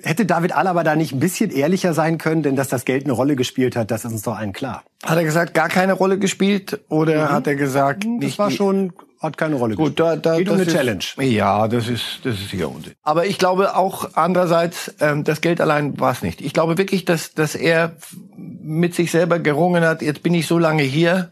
Hätte 0.01 0.25
David 0.25 0.53
Alaba 0.53 0.83
da 0.83 0.95
nicht 0.95 1.13
ein 1.13 1.19
bisschen 1.19 1.51
ehrlicher 1.51 1.93
sein 1.93 2.17
können, 2.17 2.41
denn 2.41 2.55
dass 2.55 2.67
das 2.67 2.83
Geld 2.85 3.03
eine 3.03 3.13
Rolle 3.13 3.35
gespielt 3.35 3.75
hat, 3.75 3.91
das 3.91 4.05
ist 4.05 4.11
uns 4.11 4.21
doch 4.23 4.37
allen 4.37 4.53
klar. 4.53 4.83
Hat 5.03 5.17
er 5.17 5.23
gesagt, 5.23 5.53
gar 5.53 5.69
keine 5.69 5.93
Rolle 5.93 6.17
gespielt 6.17 6.79
oder 6.89 7.25
mhm. 7.25 7.31
hat 7.31 7.47
er 7.47 7.55
gesagt, 7.55 8.03
das 8.03 8.11
nicht 8.19 8.39
war 8.39 8.49
schon 8.49 8.93
hat 9.23 9.37
keine 9.37 9.55
Rolle 9.55 9.75
Gut, 9.75 9.99
da, 9.99 10.17
da, 10.17 10.37
Geht 10.37 10.49
um 10.49 10.55
eine 10.55 10.63
ist, 10.63 10.73
Challenge. 10.73 11.03
Ja, 11.19 11.69
das 11.69 11.87
ist, 11.87 12.19
das 12.23 12.35
ist 12.35 12.49
sicher 12.49 12.69
Unsinn. 12.69 12.93
Aber 13.03 13.25
ich 13.25 13.37
glaube 13.37 13.75
auch 13.75 14.09
andererseits, 14.15 14.93
ähm, 14.99 15.23
das 15.23 15.39
Geld 15.39 15.61
allein 15.61 15.97
war 15.97 16.11
es 16.11 16.21
nicht. 16.21 16.41
Ich 16.41 16.51
glaube 16.51 16.77
wirklich, 16.77 17.05
dass, 17.05 17.33
dass 17.33 17.55
er 17.55 17.95
mit 18.35 18.93
sich 18.93 19.11
selber 19.11 19.39
gerungen 19.39 19.85
hat, 19.85 20.01
jetzt 20.01 20.23
bin 20.23 20.33
ich 20.33 20.45
so 20.45 20.59
lange 20.59 20.83
hier, 20.83 21.29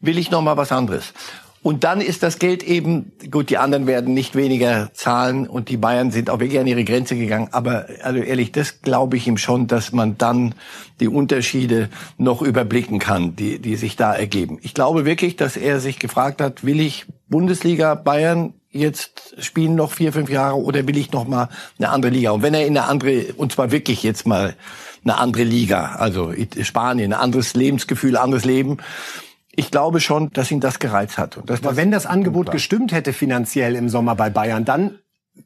will 0.00 0.16
ich 0.16 0.30
noch 0.30 0.42
mal 0.42 0.56
was 0.56 0.70
anderes. 0.70 1.12
Und 1.64 1.82
dann 1.82 2.02
ist 2.02 2.22
das 2.22 2.38
Geld 2.38 2.62
eben, 2.62 3.12
gut, 3.30 3.48
die 3.48 3.56
anderen 3.56 3.86
werden 3.86 4.12
nicht 4.12 4.36
weniger 4.36 4.90
zahlen 4.92 5.48
und 5.48 5.70
die 5.70 5.78
Bayern 5.78 6.10
sind 6.10 6.28
auch 6.28 6.38
wirklich 6.38 6.60
an 6.60 6.66
ihre 6.66 6.84
Grenze 6.84 7.16
gegangen. 7.16 7.48
Aber 7.52 7.86
also 8.02 8.20
ehrlich, 8.20 8.52
das 8.52 8.82
glaube 8.82 9.16
ich 9.16 9.26
ihm 9.26 9.38
schon, 9.38 9.66
dass 9.66 9.90
man 9.90 10.18
dann 10.18 10.54
die 11.00 11.08
Unterschiede 11.08 11.88
noch 12.18 12.42
überblicken 12.42 12.98
kann, 12.98 13.34
die, 13.34 13.60
die 13.60 13.76
sich 13.76 13.96
da 13.96 14.14
ergeben. 14.14 14.58
Ich 14.60 14.74
glaube 14.74 15.06
wirklich, 15.06 15.36
dass 15.36 15.56
er 15.56 15.80
sich 15.80 15.98
gefragt 15.98 16.42
hat, 16.42 16.64
will 16.64 16.80
ich 16.80 17.06
Bundesliga 17.30 17.94
Bayern 17.94 18.52
jetzt 18.70 19.34
spielen 19.38 19.74
noch 19.74 19.92
vier, 19.92 20.12
fünf 20.12 20.28
Jahre 20.28 20.56
oder 20.56 20.86
will 20.86 20.98
ich 20.98 21.12
noch 21.12 21.26
mal 21.26 21.48
eine 21.78 21.88
andere 21.88 22.12
Liga? 22.12 22.32
Und 22.32 22.42
wenn 22.42 22.52
er 22.52 22.66
in 22.66 22.76
eine 22.76 22.88
andere, 22.88 23.32
und 23.38 23.52
zwar 23.52 23.70
wirklich 23.70 24.02
jetzt 24.02 24.26
mal 24.26 24.54
eine 25.02 25.16
andere 25.16 25.44
Liga, 25.44 25.94
also 25.94 26.34
Spanien, 26.60 27.14
anderes 27.14 27.54
Lebensgefühl, 27.54 28.18
anderes 28.18 28.44
Leben, 28.44 28.78
ich 29.56 29.70
glaube 29.70 30.00
schon, 30.00 30.30
dass 30.32 30.50
ihn 30.50 30.60
das 30.60 30.78
gereizt 30.78 31.18
hat. 31.18 31.36
Und 31.36 31.50
dass 31.50 31.62
Aber 31.62 31.76
wenn 31.76 31.90
das 31.90 32.06
Angebot 32.06 32.50
gestimmt 32.50 32.92
hätte 32.92 33.12
finanziell 33.12 33.76
im 33.76 33.88
Sommer 33.88 34.14
bei 34.14 34.30
Bayern, 34.30 34.64
dann 34.64 34.98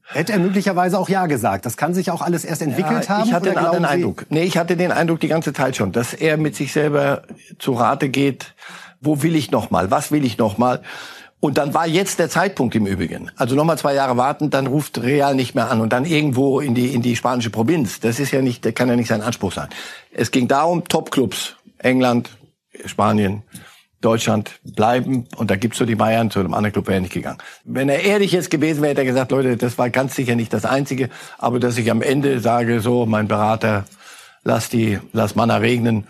hätte 0.05 0.33
er 0.33 0.38
möglicherweise 0.38 0.99
auch 0.99 1.09
Ja 1.09 1.27
gesagt. 1.27 1.67
Das 1.67 1.77
kann 1.77 1.95
sich 1.95 2.11
auch 2.11 2.23
alles 2.23 2.45
erst 2.45 2.62
entwickelt 2.62 3.05
ja, 3.05 3.19
haben. 3.19 3.29
Ich 3.29 3.33
hatte 3.33 3.57
anderen 3.57 3.85
Eindruck. 3.85 4.27
Nee, 4.31 4.43
ich 4.43 4.59
hatte 4.59 4.77
den 4.77 4.93
Eindruck 4.93 5.21
die 5.21 5.29
ganze 5.29 5.53
Zeit 5.53 5.77
schon, 5.77 5.93
dass 5.93 6.15
er 6.15 6.37
mit 6.37 6.57
sich 6.57 6.73
selber 6.73 7.23
zu 7.59 7.73
Rate 7.73 8.09
geht. 8.09 8.55
Wo 9.00 9.23
will 9.23 9.37
ich 9.37 9.50
noch 9.50 9.71
mal? 9.71 9.91
Was 9.91 10.11
will 10.11 10.25
ich 10.25 10.38
noch 10.38 10.59
mal? 10.59 10.83
Und 11.41 11.57
dann 11.57 11.73
war 11.73 11.87
jetzt 11.87 12.19
der 12.19 12.29
Zeitpunkt 12.29 12.75
im 12.75 12.87
Übrigen. 12.87 13.31
Also 13.37 13.55
nochmal 13.55 13.79
zwei 13.79 13.95
Jahre 13.95 14.17
warten, 14.17 14.50
dann 14.50 14.67
ruft 14.67 15.00
Real 15.00 15.37
nicht 15.37 15.55
mehr 15.55 15.71
an 15.71 15.81
und 15.81 15.93
dann 15.93 16.05
irgendwo 16.05 16.59
in 16.59 16.75
die, 16.75 16.93
in 16.93 17.00
die 17.00 17.15
spanische 17.15 17.50
Provinz. 17.50 18.00
Das 18.00 18.19
ist 18.19 18.33
ja 18.33 18.43
nicht, 18.43 18.65
der 18.65 18.73
kann 18.73 18.88
ja 18.88 18.97
nicht 18.97 19.07
sein 19.07 19.23
Anspruch 19.23 19.53
sein. 19.53 19.69
Es 20.11 20.33
ging 20.33 20.49
darum, 20.49 20.88
Top-Clubs. 20.88 21.55
England, 21.79 22.31
Spanien, 22.87 23.45
Deutschland 24.00 24.61
bleiben 24.62 25.26
und 25.37 25.50
da 25.50 25.57
gibt's 25.57 25.78
so 25.78 25.85
die 25.85 25.97
Bayern, 25.97 26.31
zu 26.31 26.38
einem 26.38 26.55
anderen 26.55 26.73
Club 26.73 26.87
wäre 26.87 26.99
er 26.99 27.00
nicht 27.00 27.12
gegangen. 27.12 27.38
Wenn 27.64 27.88
er 27.88 28.05
ehrlich 28.05 28.33
jetzt 28.33 28.50
gewesen 28.50 28.81
wäre, 28.83 28.90
hätte 28.90 29.00
er 29.00 29.07
gesagt, 29.07 29.33
Leute, 29.33 29.57
das 29.57 29.76
war 29.76 29.90
ganz 29.90 30.14
sicher 30.14 30.37
nicht 30.37 30.52
das 30.52 30.64
Einzige, 30.64 31.11
aber 31.37 31.59
dass 31.59 31.76
ich 31.78 31.90
am 31.90 32.00
Ende 32.00 32.38
sage, 32.40 32.81
so, 32.81 33.07
mein 33.07 33.26
Berater, 33.26 33.87
lass 34.45 34.69
die, 34.69 35.00
lass 35.12 35.35
Manna 35.35 35.57
regnen, 35.57 36.07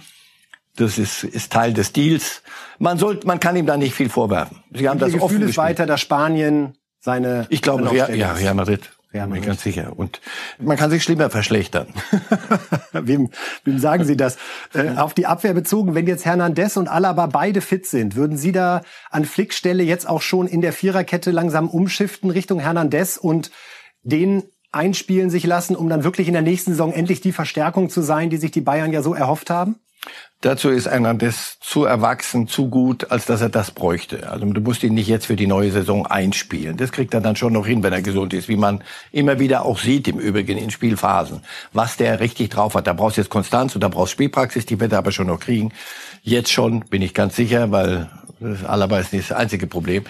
das 0.76 0.98
ist, 0.98 1.24
ist 1.24 1.52
Teil 1.52 1.72
des 1.72 1.92
Deals. 1.92 2.42
Man 2.78 2.98
sollte, 2.98 3.26
man 3.26 3.40
kann 3.40 3.56
ihm 3.56 3.66
da 3.66 3.76
nicht 3.76 3.94
viel 3.94 4.08
vorwerfen. 4.08 4.62
Sie 4.72 4.88
haben 4.88 4.98
das 4.98 5.12
Gefühl 5.12 5.22
offen 5.22 5.36
ist 5.36 5.46
gespielt. 5.48 5.56
weiter, 5.56 5.86
dass 5.86 6.00
Spanien 6.00 6.74
seine. 7.00 7.46
Ich 7.48 7.62
glaube, 7.62 7.94
ja, 7.96 8.10
ja, 8.10 8.32
Real 8.32 8.54
Madrid. 8.54 8.90
Ja, 9.12 9.24
bin 9.24 9.40
ganz 9.40 9.62
sicher. 9.62 9.94
Und 9.96 10.20
man 10.58 10.76
kann 10.76 10.90
sich 10.90 11.02
schlimmer 11.02 11.30
verschlechtern. 11.30 11.86
wem, 12.92 13.30
wem 13.64 13.78
sagen 13.78 14.04
Sie 14.04 14.18
das? 14.18 14.36
Äh, 14.74 14.96
auf 14.96 15.14
die 15.14 15.24
Abwehr 15.24 15.54
bezogen, 15.54 15.94
wenn 15.94 16.06
jetzt 16.06 16.26
Hernandez 16.26 16.76
und 16.76 16.88
Alaba 16.88 17.26
beide 17.26 17.62
fit 17.62 17.86
sind, 17.86 18.16
würden 18.16 18.36
Sie 18.36 18.52
da 18.52 18.82
an 19.10 19.24
Flickstelle 19.24 19.82
jetzt 19.82 20.06
auch 20.06 20.20
schon 20.20 20.46
in 20.46 20.60
der 20.60 20.74
Viererkette 20.74 21.30
langsam 21.30 21.70
umschiften 21.70 22.30
Richtung 22.30 22.60
Hernandez 22.60 23.16
und 23.16 23.50
den 24.02 24.42
einspielen 24.72 25.30
sich 25.30 25.44
lassen, 25.44 25.74
um 25.74 25.88
dann 25.88 26.04
wirklich 26.04 26.28
in 26.28 26.34
der 26.34 26.42
nächsten 26.42 26.72
Saison 26.72 26.92
endlich 26.92 27.22
die 27.22 27.32
Verstärkung 27.32 27.88
zu 27.88 28.02
sein, 28.02 28.28
die 28.28 28.36
sich 28.36 28.50
die 28.50 28.60
Bayern 28.60 28.92
ja 28.92 29.00
so 29.00 29.14
erhofft 29.14 29.48
haben? 29.48 29.76
Dazu 30.40 30.68
ist 30.68 30.86
Hernandez 30.86 31.58
zu 31.60 31.84
erwachsen, 31.84 32.46
zu 32.46 32.68
gut, 32.68 33.10
als 33.10 33.26
dass 33.26 33.40
er 33.40 33.48
das 33.48 33.72
bräuchte. 33.72 34.30
Also 34.30 34.46
du 34.46 34.60
musst 34.60 34.84
ihn 34.84 34.94
nicht 34.94 35.08
jetzt 35.08 35.26
für 35.26 35.34
die 35.34 35.48
neue 35.48 35.72
Saison 35.72 36.06
einspielen. 36.06 36.76
Das 36.76 36.92
kriegt 36.92 37.12
er 37.12 37.20
dann 37.20 37.34
schon 37.34 37.52
noch 37.52 37.66
hin, 37.66 37.82
wenn 37.82 37.92
er 37.92 38.02
gesund 38.02 38.32
ist, 38.32 38.48
wie 38.48 38.56
man 38.56 38.84
immer 39.10 39.40
wieder 39.40 39.64
auch 39.64 39.80
sieht 39.80 40.06
im 40.06 40.20
Übrigen 40.20 40.56
in 40.56 40.70
Spielphasen. 40.70 41.40
Was 41.72 41.96
der 41.96 42.20
richtig 42.20 42.50
drauf 42.50 42.76
hat. 42.76 42.86
Da 42.86 42.92
brauchst 42.92 43.16
du 43.16 43.20
jetzt 43.20 43.30
Konstanz 43.30 43.74
und 43.74 43.80
da 43.80 43.88
brauchst 43.88 44.12
Spielpraxis, 44.12 44.64
die 44.64 44.78
wird 44.78 44.92
er 44.92 44.98
aber 44.98 45.10
schon 45.10 45.26
noch 45.26 45.40
kriegen. 45.40 45.72
Jetzt 46.22 46.52
schon, 46.52 46.84
bin 46.88 47.02
ich 47.02 47.14
ganz 47.14 47.34
sicher, 47.34 47.72
weil 47.72 48.08
das 48.40 48.64
Alaba 48.64 48.98
ist 49.00 49.12
nicht 49.12 49.30
das 49.30 49.36
einzige 49.36 49.66
Problem. 49.66 50.04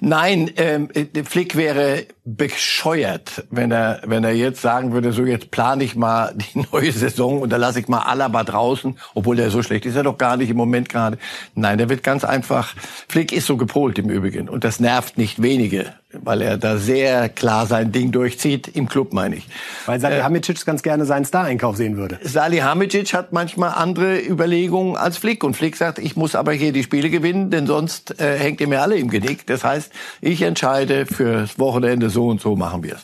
Nein, 0.00 0.50
ähm, 0.56 0.88
Flick 1.24 1.56
wäre 1.56 2.06
bescheuert, 2.24 3.44
wenn 3.50 3.70
er, 3.72 4.02
wenn 4.04 4.24
er 4.24 4.32
jetzt 4.32 4.60
sagen 4.60 4.92
würde, 4.92 5.12
so 5.12 5.24
jetzt 5.24 5.50
plane 5.50 5.84
ich 5.84 5.96
mal 5.96 6.34
die 6.34 6.64
neue 6.72 6.92
Saison 6.92 7.40
und 7.40 7.50
da 7.50 7.56
lasse 7.56 7.80
ich 7.80 7.88
mal 7.88 8.00
Alaba 8.00 8.44
draußen, 8.44 8.98
obwohl 9.14 9.36
der 9.36 9.50
so 9.50 9.62
schlecht 9.62 9.86
ist 9.86 9.96
er 9.96 10.02
doch 10.02 10.18
gar 10.18 10.36
nicht 10.36 10.50
im 10.50 10.56
Moment 10.56 10.88
gerade. 10.88 11.18
Nein, 11.54 11.78
der 11.78 11.88
wird 11.88 12.02
ganz 12.02 12.24
einfach, 12.24 12.74
Flick 13.08 13.32
ist 13.32 13.46
so 13.46 13.56
gepolt 13.56 13.98
im 13.98 14.10
Übrigen 14.10 14.48
und 14.48 14.64
das 14.64 14.80
nervt 14.80 15.18
nicht 15.18 15.42
wenige 15.42 15.92
weil 16.12 16.42
er 16.42 16.58
da 16.58 16.76
sehr 16.76 17.28
klar 17.28 17.66
sein 17.66 17.92
Ding 17.92 18.10
durchzieht, 18.10 18.68
im 18.68 18.88
Club 18.88 19.12
meine 19.12 19.36
ich. 19.36 19.46
Weil 19.86 20.00
Salihamidzic 20.00 20.60
äh, 20.60 20.64
ganz 20.64 20.82
gerne 20.82 21.04
seinen 21.04 21.24
Star-Einkauf 21.24 21.76
sehen 21.76 21.96
würde. 21.96 22.18
Salihamidzic 22.22 23.14
hat 23.14 23.32
manchmal 23.32 23.70
andere 23.70 24.18
Überlegungen 24.18 24.96
als 24.96 25.18
Flick 25.18 25.44
und 25.44 25.54
Flick 25.54 25.76
sagt, 25.76 25.98
ich 25.98 26.16
muss 26.16 26.34
aber 26.34 26.52
hier 26.52 26.72
die 26.72 26.82
Spiele 26.82 27.10
gewinnen, 27.10 27.50
denn 27.50 27.66
sonst 27.66 28.20
äh, 28.20 28.38
hängt 28.38 28.60
ihr 28.60 28.68
mir 28.68 28.82
alle 28.82 28.96
im 28.96 29.08
Genick. 29.08 29.46
Das 29.46 29.62
heißt, 29.62 29.92
ich 30.20 30.42
entscheide 30.42 31.06
fürs 31.06 31.58
Wochenende 31.58 32.10
so 32.10 32.28
und 32.28 32.40
so 32.40 32.56
machen 32.56 32.82
wir 32.82 32.94
es. 32.94 33.02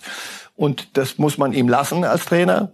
Und 0.56 0.96
das 0.96 1.18
muss 1.18 1.38
man 1.38 1.52
ihm 1.52 1.68
lassen 1.68 2.04
als 2.04 2.25
Trainer. 2.25 2.72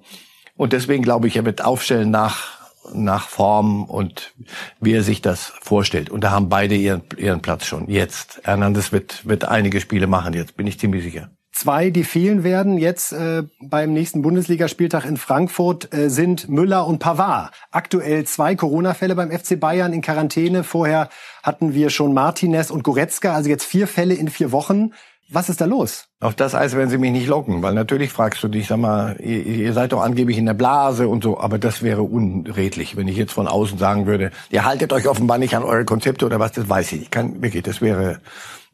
Und 0.57 0.73
deswegen 0.73 1.03
glaube 1.03 1.29
ich, 1.29 1.37
er 1.37 1.45
wird 1.45 1.65
aufstellen 1.65 2.11
nach 2.11 2.62
nach 2.95 3.29
Form 3.29 3.85
und 3.85 4.35
wie 4.81 4.93
er 4.93 5.03
sich 5.03 5.23
das 5.23 5.53
vorstellt. 5.61 6.11
Und 6.11 6.25
da 6.25 6.31
haben 6.31 6.49
beide 6.49 6.75
ihren, 6.75 7.03
ihren 7.17 7.41
Platz 7.41 7.67
schon. 7.67 7.89
Jetzt. 7.89 8.41
Hernandez 8.45 8.93
wird, 8.93 9.27
wird 9.27 9.45
einige 9.45 9.81
Spiele 9.81 10.07
machen. 10.07 10.35
Jetzt 10.35 10.57
bin 10.57 10.67
ich 10.67 10.79
ziemlich 10.79 11.03
sicher. 11.05 11.31
Zwei, 11.55 11.91
die 11.91 12.05
fehlen 12.05 12.45
werden 12.45 12.79
jetzt 12.79 13.13
äh, 13.13 13.43
beim 13.61 13.93
nächsten 13.93 14.23
Bundesligaspieltag 14.23 15.05
in 15.05 15.19
Frankfurt, 15.19 15.93
äh, 15.93 16.09
sind 16.09 16.49
Müller 16.49 16.87
und 16.87 16.99
Pavard. 16.99 17.53
Aktuell 17.71 18.25
zwei 18.25 18.57
Corona-Fälle 18.57 19.15
beim 19.15 19.31
FC 19.31 19.61
Bayern 19.61 19.93
in 19.93 20.01
Quarantäne. 20.01 20.65
Vorher 20.65 21.11
hatten 21.43 21.75
wir 21.75 21.91
schon 21.91 22.15
Martinez 22.15 22.71
und 22.71 22.85
Goretzka, 22.85 23.35
also 23.35 23.51
jetzt 23.51 23.65
vier 23.65 23.87
Fälle 23.87 24.15
in 24.15 24.29
vier 24.29 24.51
Wochen. 24.51 24.93
Was 25.35 25.49
ist 25.49 25.63
da 25.63 25.65
los? 25.65 26.09
Auf 26.21 26.35
das 26.35 26.55
Eis 26.55 26.77
werden 26.77 26.91
sie 26.91 26.99
mich 26.99 27.11
nicht 27.11 27.27
locken, 27.27 27.63
weil 27.63 27.73
natürlich 27.73 28.13
fragst 28.13 28.43
du 28.43 28.49
dich, 28.49 28.67
sag 28.67 28.77
mal, 28.79 29.17
ihr, 29.19 29.47
ihr, 29.47 29.73
seid 29.73 29.93
doch 29.93 30.03
angeblich 30.03 30.37
in 30.37 30.45
der 30.45 30.55
Blase 30.55 31.09
und 31.09 31.25
so, 31.25 31.41
aber 31.41 31.59
das 31.59 31.83
wäre 31.83 32.03
unredlich, 32.03 32.97
wenn 32.97 33.09
ich 33.09 33.17
jetzt 33.17 33.33
von 33.33 33.49
außen 33.49 33.79
sagen 33.79 34.07
würde, 34.07 34.31
ihr 34.51 34.67
haltet 34.67 34.93
euch 34.93 35.09
offenbar 35.09 35.39
nicht 35.39 35.57
an 35.57 35.65
eure 35.65 35.87
Konzepte 35.87 36.27
oder 36.27 36.39
was, 36.39 36.53
das 36.53 36.69
weiß 36.69 36.93
ich. 36.93 37.03
Ich 37.03 37.11
kann 37.11 37.43
wirklich, 37.43 37.63
das 37.63 37.81
wäre 37.81 38.21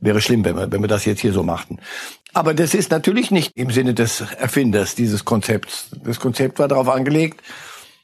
wäre 0.00 0.20
schlimm, 0.20 0.44
wenn 0.44 0.56
wir, 0.56 0.70
wenn 0.70 0.80
wir 0.80 0.88
das 0.88 1.04
jetzt 1.04 1.20
hier 1.20 1.32
so 1.32 1.42
machten. 1.42 1.78
Aber 2.32 2.54
das 2.54 2.74
ist 2.74 2.90
natürlich 2.90 3.30
nicht 3.30 3.52
im 3.56 3.70
Sinne 3.70 3.94
des 3.94 4.20
Erfinders 4.20 4.94
dieses 4.94 5.24
Konzepts. 5.24 5.90
Das 6.04 6.20
Konzept 6.20 6.58
war 6.58 6.68
darauf 6.68 6.88
angelegt, 6.88 7.40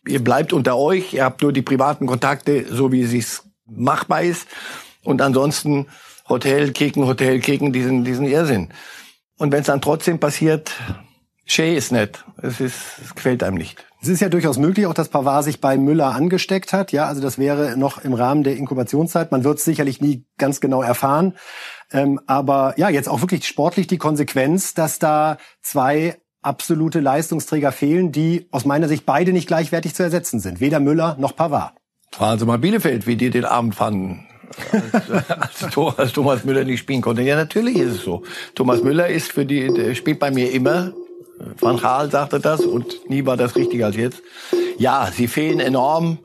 ihr 0.07 0.23
bleibt 0.23 0.53
unter 0.53 0.77
euch, 0.77 1.15
ihr 1.15 1.25
habt 1.25 1.43
nur 1.43 1.53
die 1.53 1.63
privaten 1.63 2.07
Kontakte, 2.07 2.67
so 2.69 2.93
wie 2.93 3.03
es 3.03 3.43
machbar 3.67 4.23
ist. 4.23 4.47
Und 5.03 5.21
ansonsten 5.21 5.87
Hotel 6.29 6.73
kicken, 6.73 7.07
Hotel 7.07 7.41
kicken, 7.41 7.73
diesen, 7.73 8.05
diesen 8.05 8.27
Irrsinn. 8.27 8.71
Und 9.39 9.53
wenn 9.53 9.61
es 9.61 9.67
dann 9.67 9.81
trotzdem 9.81 10.21
passiert, 10.21 10.73
schön 11.45 11.75
ist 11.75 11.93
nicht. 11.93 12.25
Es 12.41 12.61
ist, 12.61 12.77
es 13.03 13.15
gefällt 13.15 13.43
einem 13.43 13.57
nicht. 13.57 13.85
Es 14.01 14.09
ist 14.09 14.21
ja 14.21 14.29
durchaus 14.29 14.59
möglich, 14.59 14.87
auch 14.87 14.95
dass 14.95 15.09
Pavard 15.09 15.45
sich 15.45 15.61
bei 15.61 15.77
Müller 15.79 16.15
angesteckt 16.15 16.73
hat. 16.73 16.93
Ja, 16.93 17.07
also 17.07 17.23
das 17.23 17.39
wäre 17.39 17.77
noch 17.77 18.05
im 18.05 18.13
Rahmen 18.13 18.43
der 18.45 18.57
Inkubationszeit. 18.57 19.33
Man 19.33 19.45
wird 19.45 19.59
es 19.59 19.65
sicherlich 19.65 20.01
nie 20.01 20.27
ganz 20.39 20.61
genau 20.61 20.83
erfahren. 20.83 21.35
Ähm, 21.91 22.21
aber 22.27 22.75
ja, 22.77 22.89
jetzt 22.91 23.09
auch 23.09 23.21
wirklich 23.23 23.47
sportlich 23.47 23.87
die 23.87 23.99
Konsequenz, 23.99 24.75
dass 24.75 24.99
da 24.99 25.39
zwei 25.63 26.19
absolute 26.43 27.01
Leistungsträger 27.01 27.73
fehlen, 27.73 28.13
die 28.13 28.47
aus 28.51 28.67
meiner 28.67 28.89
Sicht 28.89 29.07
beide 29.07 29.33
nicht 29.33 29.47
gleichwertig 29.47 29.95
zu 29.95 30.03
ersetzen 30.03 30.39
sind. 30.41 30.61
Weder 30.61 30.81
Müller 30.81 31.17
noch 31.19 31.35
Pavard. 31.35 31.73
Fahren 32.13 32.39
Sie 32.39 32.45
mal 32.45 32.59
Bielefeld, 32.59 33.07
wie 33.07 33.17
die 33.17 33.31
den 33.31 33.47
Abend 33.47 33.75
fanden 33.75 34.27
als, 35.39 35.77
als, 35.99 36.13
Thomas 36.13 36.45
Müller 36.45 36.65
nicht 36.65 36.81
spielen 36.81 37.01
konnte. 37.01 37.23
Ja, 37.23 37.37
natürlich 37.37 37.77
ist 37.77 37.93
es 37.93 38.03
so. 38.03 38.23
Thomas 38.55 38.83
Müller 38.83 39.09
ist 39.09 39.33
für 39.33 39.45
die, 39.45 39.73
der 39.73 39.95
spielt 39.95 40.19
bei 40.19 40.31
mir 40.31 40.51
immer. 40.53 40.93
Van 41.59 41.79
Gaal 41.79 42.11
sagte 42.11 42.41
das 42.41 42.61
und 42.61 43.11
nie 43.11 43.27
war 43.27 43.37
das 43.37 43.57
richtiger 43.57 43.87
als 43.87 43.97
jetzt. 43.97 44.23
Ja, 44.79 45.11
sie 45.13 45.27
fehlen 45.27 45.61
enorm 45.61 46.19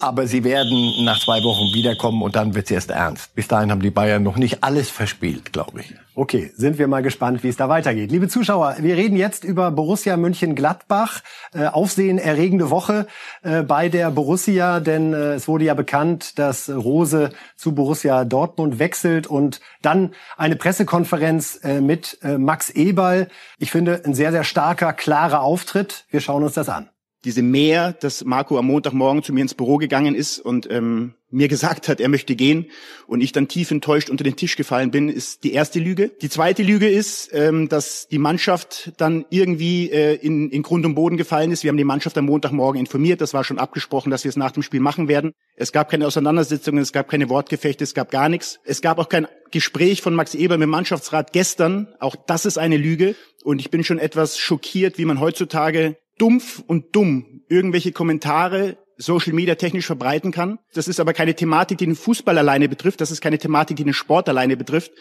aber 0.00 0.26
sie 0.26 0.44
werden 0.44 1.04
nach 1.04 1.20
zwei 1.20 1.42
Wochen 1.42 1.74
wiederkommen 1.74 2.22
und 2.22 2.36
dann 2.36 2.54
wird 2.54 2.66
es 2.66 2.70
erst 2.70 2.90
ernst. 2.90 3.34
Bis 3.34 3.48
dahin 3.48 3.70
haben 3.70 3.80
die 3.80 3.90
Bayern 3.90 4.22
noch 4.22 4.36
nicht 4.36 4.62
alles 4.62 4.90
verspielt, 4.90 5.52
glaube 5.52 5.80
ich. 5.80 5.94
Okay, 6.14 6.50
sind 6.56 6.78
wir 6.78 6.88
mal 6.88 7.02
gespannt, 7.02 7.42
wie 7.42 7.48
es 7.48 7.56
da 7.56 7.68
weitergeht. 7.68 8.10
Liebe 8.10 8.28
Zuschauer, 8.28 8.76
wir 8.80 8.96
reden 8.96 9.16
jetzt 9.16 9.44
über 9.44 9.70
Borussia 9.70 10.16
München-Gladbach. 10.16 11.20
Äh, 11.52 11.66
aufsehenerregende 11.66 12.70
Woche 12.70 13.06
äh, 13.42 13.62
bei 13.62 13.88
der 13.88 14.10
Borussia, 14.10 14.80
denn 14.80 15.12
äh, 15.12 15.34
es 15.34 15.46
wurde 15.46 15.66
ja 15.66 15.74
bekannt, 15.74 16.38
dass 16.38 16.70
Rose 16.70 17.30
zu 17.56 17.74
Borussia 17.74 18.24
Dortmund 18.24 18.78
wechselt 18.78 19.26
und 19.26 19.60
dann 19.82 20.14
eine 20.36 20.56
Pressekonferenz 20.56 21.60
mit 21.80 22.18
Max 22.22 22.70
Eberl. 22.70 23.28
Ich 23.58 23.70
finde, 23.70 24.02
ein 24.04 24.14
sehr, 24.14 24.32
sehr 24.32 24.44
starker, 24.44 24.92
klarer 24.92 25.42
Auftritt. 25.42 26.06
Wir 26.10 26.20
schauen 26.20 26.42
uns 26.42 26.54
das 26.54 26.68
an 26.68 26.88
diese 27.24 27.42
Mehr, 27.42 27.92
dass 27.92 28.24
Marco 28.24 28.58
am 28.58 28.66
Montagmorgen 28.66 29.22
zu 29.22 29.32
mir 29.32 29.40
ins 29.40 29.54
Büro 29.54 29.78
gegangen 29.78 30.14
ist 30.14 30.38
und 30.38 30.70
ähm, 30.70 31.14
mir 31.28 31.48
gesagt 31.48 31.88
hat, 31.88 32.00
er 32.00 32.08
möchte 32.08 32.36
gehen 32.36 32.66
und 33.06 33.20
ich 33.20 33.32
dann 33.32 33.48
tief 33.48 33.70
enttäuscht 33.70 34.10
unter 34.10 34.22
den 34.22 34.36
Tisch 34.36 34.56
gefallen 34.56 34.90
bin, 34.90 35.08
ist 35.08 35.42
die 35.42 35.52
erste 35.52 35.80
Lüge. 35.80 36.12
Die 36.22 36.28
zweite 36.28 36.62
Lüge 36.62 36.88
ist, 36.88 37.30
ähm, 37.32 37.68
dass 37.68 38.06
die 38.08 38.18
Mannschaft 38.18 38.92
dann 38.96 39.24
irgendwie 39.30 39.90
äh, 39.90 40.14
in, 40.14 40.50
in 40.50 40.62
Grund 40.62 40.86
und 40.86 40.94
Boden 40.94 41.16
gefallen 41.16 41.50
ist. 41.50 41.64
Wir 41.64 41.70
haben 41.70 41.76
die 41.76 41.84
Mannschaft 41.84 42.16
am 42.16 42.26
Montagmorgen 42.26 42.78
informiert, 42.78 43.20
das 43.20 43.34
war 43.34 43.42
schon 43.42 43.58
abgesprochen, 43.58 44.10
dass 44.10 44.24
wir 44.24 44.28
es 44.28 44.36
nach 44.36 44.52
dem 44.52 44.62
Spiel 44.62 44.80
machen 44.80 45.08
werden. 45.08 45.32
Es 45.56 45.72
gab 45.72 45.90
keine 45.90 46.06
Auseinandersetzungen, 46.06 46.80
es 46.80 46.92
gab 46.92 47.08
keine 47.08 47.28
Wortgefechte, 47.28 47.82
es 47.82 47.94
gab 47.94 48.10
gar 48.10 48.28
nichts. 48.28 48.60
Es 48.64 48.82
gab 48.82 48.98
auch 48.98 49.08
kein 49.08 49.26
Gespräch 49.50 50.02
von 50.02 50.14
Max 50.14 50.34
Eber 50.34 50.58
mit 50.58 50.66
dem 50.66 50.70
Mannschaftsrat 50.70 51.32
gestern. 51.32 51.88
Auch 51.98 52.14
das 52.14 52.46
ist 52.46 52.58
eine 52.58 52.76
Lüge. 52.76 53.16
Und 53.42 53.60
ich 53.60 53.70
bin 53.70 53.84
schon 53.84 53.98
etwas 53.98 54.38
schockiert, 54.38 54.98
wie 54.98 55.04
man 55.04 55.20
heutzutage 55.20 55.96
dumpf 56.18 56.62
und 56.66 56.94
dumm 56.94 57.42
irgendwelche 57.48 57.92
Kommentare 57.92 58.78
Social 58.98 59.32
Media 59.34 59.54
technisch 59.56 59.86
verbreiten 59.86 60.32
kann. 60.32 60.58
Das 60.72 60.88
ist 60.88 61.00
aber 61.00 61.12
keine 61.12 61.34
Thematik, 61.34 61.78
die 61.78 61.86
den 61.86 61.96
Fußball 61.96 62.38
alleine 62.38 62.68
betrifft. 62.68 63.00
Das 63.00 63.10
ist 63.10 63.20
keine 63.20 63.38
Thematik, 63.38 63.76
die 63.76 63.84
den 63.84 63.92
Sport 63.92 64.28
alleine 64.28 64.56
betrifft. 64.56 64.92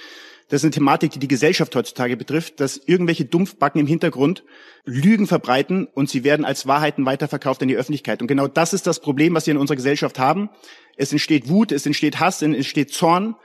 Das 0.49 0.61
ist 0.61 0.65
eine 0.65 0.71
Thematik, 0.71 1.11
die 1.11 1.19
die 1.19 1.27
Gesellschaft 1.27 1.75
heutzutage 1.75 2.17
betrifft, 2.17 2.59
dass 2.59 2.77
irgendwelche 2.77 3.25
Dumpfbacken 3.25 3.81
im 3.81 3.87
Hintergrund 3.87 4.43
Lügen 4.83 5.25
verbreiten 5.25 5.87
und 5.87 6.07
sie 6.07 6.23
werden 6.23 6.45
als 6.45 6.67
Wahrheiten 6.67 7.05
weiterverkauft 7.05 7.63
in 7.63 7.67
die 7.67 7.75
Öffentlichkeit. 7.75 8.21
Und 8.21 8.27
genau 8.27 8.47
das 8.47 8.73
ist 8.73 8.85
das 8.85 8.99
Problem, 8.99 9.33
was 9.33 9.47
wir 9.47 9.53
in 9.53 9.57
unserer 9.57 9.77
Gesellschaft 9.77 10.19
haben. 10.19 10.49
Es 10.97 11.11
entsteht 11.11 11.49
Wut, 11.49 11.71
es 11.71 11.87
entsteht 11.87 12.19
Hass, 12.19 12.43
es 12.43 12.53
entsteht 12.53 12.93
Zorn 12.93 13.35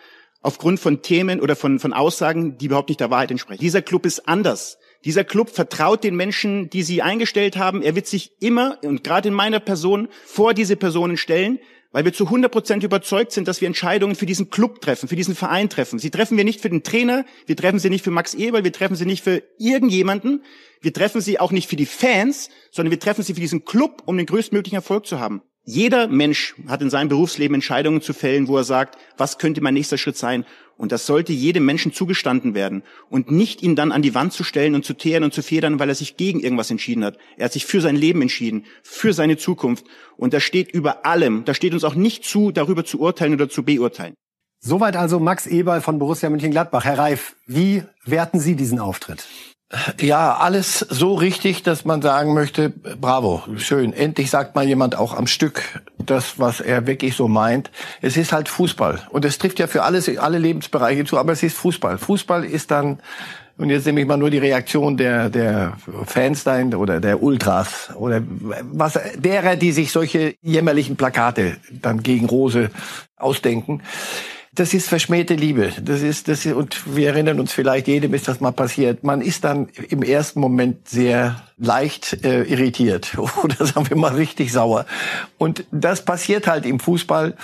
aufgrund 0.43 0.79
von 0.79 1.01
Themen 1.01 1.41
oder 1.41 1.57
von, 1.57 1.79
von 1.79 1.95
Aussagen, 1.95 2.59
die 2.59 2.67
überhaupt 2.67 2.91
nicht 2.91 3.01
der 3.01 3.11
Wahrheit 3.11 3.31
entsprechen. 3.31 3.61
Dieser 3.61 3.83
Club 3.83 4.05
ist 4.05 4.29
anders. 4.29 4.79
Dieser 5.05 5.25
Club 5.25 5.51
vertraut 5.51 6.05
den 6.05 6.15
Menschen, 6.15 6.69
die 6.69 6.83
sie 6.83 7.01
eingestellt 7.01 7.57
haben. 7.57 7.83
Er 7.83 7.95
wird 7.97 8.07
sich 8.07 8.33
immer 8.41 8.79
und 8.83 9.03
gerade 9.03 9.29
in 9.29 9.35
meiner 9.35 9.61
Person 9.61 10.09
vor 10.27 10.53
diese 10.53 10.77
Personen 10.77 11.17
stellen, 11.17 11.59
weil 11.93 12.05
wir 12.05 12.13
zu 12.13 12.27
100 12.27 12.53
Prozent 12.53 12.85
überzeugt 12.85 13.33
sind, 13.33 13.49
dass 13.49 13.61
wir 13.61 13.67
Entscheidungen 13.67 14.15
für 14.15 14.27
diesen 14.27 14.51
Club 14.51 14.81
treffen, 14.81 15.09
für 15.09 15.17
diesen 15.17 15.35
Verein 15.35 15.69
treffen. 15.69 15.99
Sie 15.99 16.11
treffen 16.11 16.37
wir 16.37 16.45
nicht 16.45 16.61
für 16.61 16.71
den 16.71 16.83
Trainer, 16.83 17.25
wir 17.47 17.57
treffen 17.57 17.79
sie 17.79 17.91
nicht 17.91 18.05
für 18.05 18.11
Max 18.11 18.35
Eberl, 18.35 18.63
wir 18.63 18.73
treffen 18.73 18.95
sie 18.95 19.07
nicht 19.07 19.25
für 19.25 19.43
irgendjemanden, 19.59 20.45
wir 20.81 20.93
treffen 20.93 21.21
sie 21.21 21.41
auch 21.41 21.51
nicht 21.51 21.69
für 21.69 21.77
die 21.77 21.87
Fans, 21.87 22.51
sondern 22.71 22.91
wir 22.91 23.01
treffen 23.01 23.23
sie 23.23 23.35
für 23.35 23.41
diesen 23.41 23.65
Club, 23.65 24.03
um 24.07 24.17
den 24.17 24.27
größtmöglichen 24.27 24.77
Erfolg 24.77 25.07
zu 25.07 25.19
haben. 25.19 25.43
Jeder 25.65 26.09
Mensch 26.09 26.55
hat 26.67 26.83
in 26.83 26.91
seinem 26.91 27.09
Berufsleben 27.09 27.55
Entscheidungen 27.55 28.01
zu 28.01 28.13
fällen, 28.13 28.49
wo 28.49 28.57
er 28.57 28.65
sagt, 28.65 28.97
was 29.17 29.39
könnte 29.39 29.61
mein 29.61 29.75
nächster 29.75 29.99
Schritt 29.99 30.17
sein? 30.17 30.45
Und 30.77 30.93
das 30.93 31.05
sollte 31.05 31.35
jedem 31.35 31.67
Menschen 31.67 31.93
zugestanden 31.93 32.55
werden 32.55 32.83
und 33.11 33.31
nicht 33.31 33.63
ihn 33.63 33.77
dann 33.77 33.93
an 33.93 34.01
die 34.01 34.15
Wand 34.15 34.33
zu 34.33 34.45
stellen 34.45 34.75
und 34.75 34.85
zu 34.85 34.95
teeren 34.95 35.25
und 35.25 35.35
zu 35.35 35.43
federn, 35.43 35.79
weil 35.79 35.91
er 35.91 35.95
sich 35.95 36.17
gegen 36.17 36.41
irgendwas 36.41 36.71
entschieden 36.71 37.05
hat. 37.05 37.19
Er 37.37 37.45
hat 37.45 37.53
sich 37.53 37.67
für 37.67 37.83
sein 37.83 37.97
Leben 37.97 38.23
entschieden, 38.23 38.65
für 38.83 39.13
seine 39.13 39.37
Zukunft. 39.37 39.85
Und 40.17 40.33
da 40.33 40.41
steht 40.41 40.73
über 40.73 41.05
allem, 41.05 41.45
da 41.45 41.53
steht 41.53 41.75
uns 41.75 41.85
auch 41.85 41.95
nicht 41.95 42.25
zu, 42.25 42.51
darüber 42.51 42.87
zu 42.87 42.99
urteilen 42.99 43.35
oder 43.35 43.51
zu 43.51 43.63
beurteilen. 43.63 44.15
Soweit 44.61 44.97
also 44.97 45.21
Max 45.21 45.47
Eberl 45.47 45.83
von 45.83 45.99
Borussia 45.99 46.31
Mönchengladbach. 46.31 46.85
Herr 46.85 46.99
Reif, 46.99 47.37
wie 47.47 47.83
werten 48.07 48.41
Sie 48.41 48.57
diesen 48.57 48.79
Auftritt? 48.79 49.27
Ja, 50.01 50.35
alles 50.35 50.81
so 50.81 51.15
richtig, 51.15 51.63
dass 51.63 51.85
man 51.85 52.03
sagen 52.03 52.35
möchte, 52.35 52.71
bravo, 52.71 53.45
schön. 53.57 53.93
Endlich 53.93 54.29
sagt 54.29 54.57
mal 54.57 54.67
jemand 54.67 54.97
auch 54.97 55.17
am 55.17 55.29
Stück 55.29 55.63
das, 55.99 56.41
was 56.41 56.61
er 56.61 56.89
wirklich 56.89 57.15
so 57.15 57.29
meint. 57.29 57.71
Es 58.03 58.17
ist 58.17 58.33
halt 58.33 58.49
Fußball. 58.49 59.01
Und 59.11 59.25
es 59.25 59.39
trifft 59.39 59.61
ja 59.61 59.69
für 59.69 59.85
alles, 59.85 60.09
alle 60.19 60.39
Lebensbereiche 60.39 61.05
zu, 61.05 61.19
aber 61.19 61.33
es 61.33 61.45
ist 61.45 61.57
Fußball. 61.57 61.99
Fußball 61.99 62.45
ist 62.45 62.73
dann, 62.73 62.99
und 63.59 63.71
jetzt 63.71 63.87
nehme 63.87 64.01
ich 64.01 64.09
mal 64.09 64.17
nur 64.17 64.31
die 64.31 64.39
Reaktion 64.39 64.97
der, 64.97 65.31
der 65.31 65.77
Fans 66.05 66.43
dahin 66.43 66.75
oder 66.75 66.99
der 66.99 67.23
Ultras 67.23 67.91
oder 67.95 68.23
was, 68.73 68.99
derer, 69.19 69.55
die 69.55 69.71
sich 69.71 69.93
solche 69.93 70.35
jämmerlichen 70.43 70.97
Plakate 70.97 71.59
dann 71.71 72.03
gegen 72.03 72.27
Rose 72.27 72.71
ausdenken 73.17 73.83
das 74.53 74.75
ist 74.75 74.89
verschmähte 74.89 75.35
Liebe. 75.35 75.73
Das 75.81 76.03
ist, 76.03 76.27
das 76.27 76.45
ist, 76.45 76.55
und 76.55 76.97
wir 76.97 77.09
erinnern 77.09 77.39
uns 77.39 77.53
vielleicht, 77.53 77.87
jedem 77.87 78.15
ist 78.15 78.27
das 78.27 78.41
mal 78.41 78.51
passiert. 78.51 79.05
Man 79.05 79.21
ist 79.21 79.45
dann 79.45 79.69
im 79.89 80.03
ersten 80.03 80.41
Moment 80.41 80.89
sehr 80.89 81.43
leicht 81.57 82.25
äh, 82.25 82.43
irritiert 82.43 83.17
oder 83.45 83.65
sagen 83.65 83.89
wir 83.89 83.97
mal 83.97 84.15
richtig 84.15 84.53
sauer. 84.53 84.87
Und 85.39 85.65
das 85.71 86.05
passiert 86.05 86.49
halt 86.49 86.67
im 86.67 86.81
Fußball. 86.81 87.37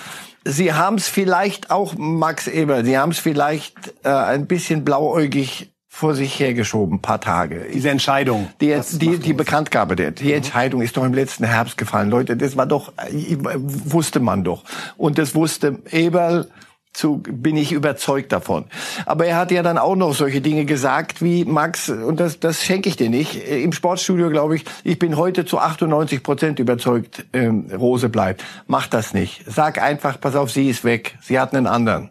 Sie 0.43 0.73
haben 0.73 0.97
es 0.97 1.07
vielleicht 1.07 1.71
auch, 1.71 1.95
Max 1.97 2.47
Eber, 2.47 2.83
Sie 2.83 2.97
haben 2.97 3.11
es 3.11 3.19
vielleicht 3.19 3.75
äh, 4.03 4.09
ein 4.09 4.45
bisschen 4.45 4.83
blauäugig 4.83 5.71
vor 5.87 6.13
sich 6.13 6.39
hergeschoben, 6.39 7.01
paar 7.01 7.19
Tage. 7.21 7.67
Diese 7.73 7.89
Entscheidung. 7.89 8.49
Die, 8.61 8.79
die, 8.93 9.17
die 9.17 9.33
Bekanntgabe, 9.33 9.95
der, 9.95 10.11
die 10.11 10.31
Entscheidung 10.31 10.81
ist 10.81 10.95
doch 10.95 11.03
im 11.03 11.13
letzten 11.13 11.43
Herbst 11.45 11.75
gefallen. 11.75 12.09
Leute, 12.09 12.37
das 12.37 12.55
war 12.55 12.67
doch, 12.67 12.93
äh, 12.97 13.35
wusste 13.37 14.19
man 14.19 14.43
doch. 14.43 14.63
Und 14.97 15.17
das 15.17 15.33
wusste 15.33 15.79
Eberl, 15.89 16.49
zu, 16.97 17.19
bin 17.19 17.55
ich 17.55 17.71
überzeugt 17.71 18.31
davon. 18.31 18.65
Aber 19.05 19.25
er 19.25 19.37
hat 19.37 19.51
ja 19.51 19.61
dann 19.63 19.77
auch 19.77 19.95
noch 19.95 20.13
solche 20.13 20.41
Dinge 20.41 20.65
gesagt 20.65 21.21
wie 21.21 21.45
Max, 21.45 21.89
und 21.89 22.19
das, 22.19 22.39
das 22.39 22.63
schenke 22.63 22.89
ich 22.89 22.95
dir 22.95 23.09
nicht. 23.09 23.47
Im 23.47 23.71
Sportstudio 23.71 24.29
glaube 24.29 24.55
ich, 24.55 24.65
ich 24.83 24.99
bin 24.99 25.15
heute 25.15 25.45
zu 25.45 25.59
98 25.59 26.23
Prozent 26.23 26.59
überzeugt, 26.59 27.25
ähm, 27.33 27.69
Rose 27.71 28.09
bleibt. 28.09 28.43
Mach 28.65 28.87
das 28.87 29.13
nicht. 29.13 29.43
Sag 29.45 29.81
einfach, 29.81 30.19
pass 30.19 30.35
auf, 30.35 30.51
sie 30.51 30.69
ist 30.69 30.83
weg. 30.83 31.17
Sie 31.21 31.39
hat 31.39 31.53
einen 31.53 31.67
anderen. 31.67 32.09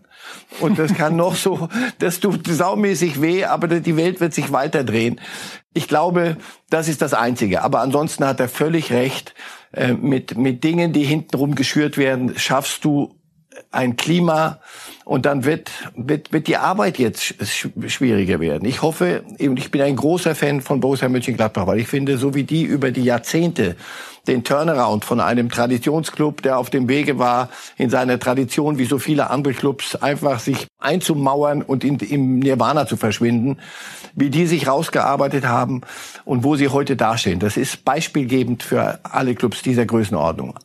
Und 0.60 0.78
das 0.78 0.94
kann 0.94 1.16
noch 1.16 1.34
so, 1.34 1.68
das 1.98 2.20
tut 2.20 2.46
saumäßig 2.46 3.20
weh, 3.20 3.44
aber 3.44 3.68
die 3.68 3.96
Welt 3.96 4.20
wird 4.20 4.34
sich 4.34 4.52
weiter 4.52 4.84
drehen. 4.84 5.20
Ich 5.74 5.88
glaube, 5.88 6.36
das 6.70 6.88
ist 6.88 7.02
das 7.02 7.12
Einzige. 7.12 7.62
Aber 7.62 7.80
ansonsten 7.80 8.24
hat 8.24 8.40
er 8.40 8.48
völlig 8.48 8.92
recht. 8.92 9.34
Äh, 9.72 9.92
mit, 9.92 10.38
mit 10.38 10.64
Dingen, 10.64 10.92
die 10.92 11.04
hintenrum 11.04 11.54
geschürt 11.54 11.98
werden, 11.98 12.38
schaffst 12.38 12.84
du 12.84 13.15
ein 13.70 13.96
Klima 13.96 14.60
und 15.04 15.26
dann 15.26 15.44
wird, 15.44 15.70
wird, 15.94 16.32
wird 16.32 16.46
die 16.46 16.56
Arbeit 16.56 16.98
jetzt 16.98 17.34
schwieriger 17.86 18.40
werden. 18.40 18.66
Ich 18.68 18.82
hoffe, 18.82 19.24
ich 19.38 19.70
bin 19.70 19.82
ein 19.82 19.96
großer 19.96 20.34
Fan 20.34 20.60
von 20.60 20.80
Borussia 20.80 21.08
Mönchengladbach, 21.08 21.66
weil 21.66 21.80
ich 21.80 21.88
finde, 21.88 22.18
so 22.18 22.34
wie 22.34 22.44
die 22.44 22.62
über 22.62 22.90
die 22.90 23.04
Jahrzehnte 23.04 23.76
den 24.26 24.44
Turnaround 24.44 25.04
von 25.04 25.20
einem 25.20 25.48
Traditionsclub, 25.50 26.42
der 26.42 26.58
auf 26.58 26.70
dem 26.70 26.88
Wege 26.88 27.18
war, 27.18 27.48
in 27.76 27.90
seiner 27.90 28.18
Tradition, 28.18 28.78
wie 28.78 28.84
so 28.84 28.98
viele 28.98 29.30
andere 29.30 29.54
Clubs, 29.54 29.96
einfach 29.96 30.40
sich 30.40 30.66
einzumauern 30.78 31.62
und 31.62 31.84
in, 31.84 31.98
im 31.98 32.38
Nirvana 32.40 32.86
zu 32.86 32.96
verschwinden, 32.96 33.58
wie 34.14 34.30
die 34.30 34.46
sich 34.46 34.66
rausgearbeitet 34.66 35.46
haben 35.46 35.82
und 36.24 36.44
wo 36.44 36.56
sie 36.56 36.68
heute 36.68 36.96
dastehen. 36.96 37.38
Das 37.38 37.56
ist 37.56 37.84
beispielgebend 37.84 38.62
für 38.62 39.00
alle 39.04 39.34
Clubs 39.34 39.62
dieser 39.62 39.86
Größenordnung. 39.86 40.58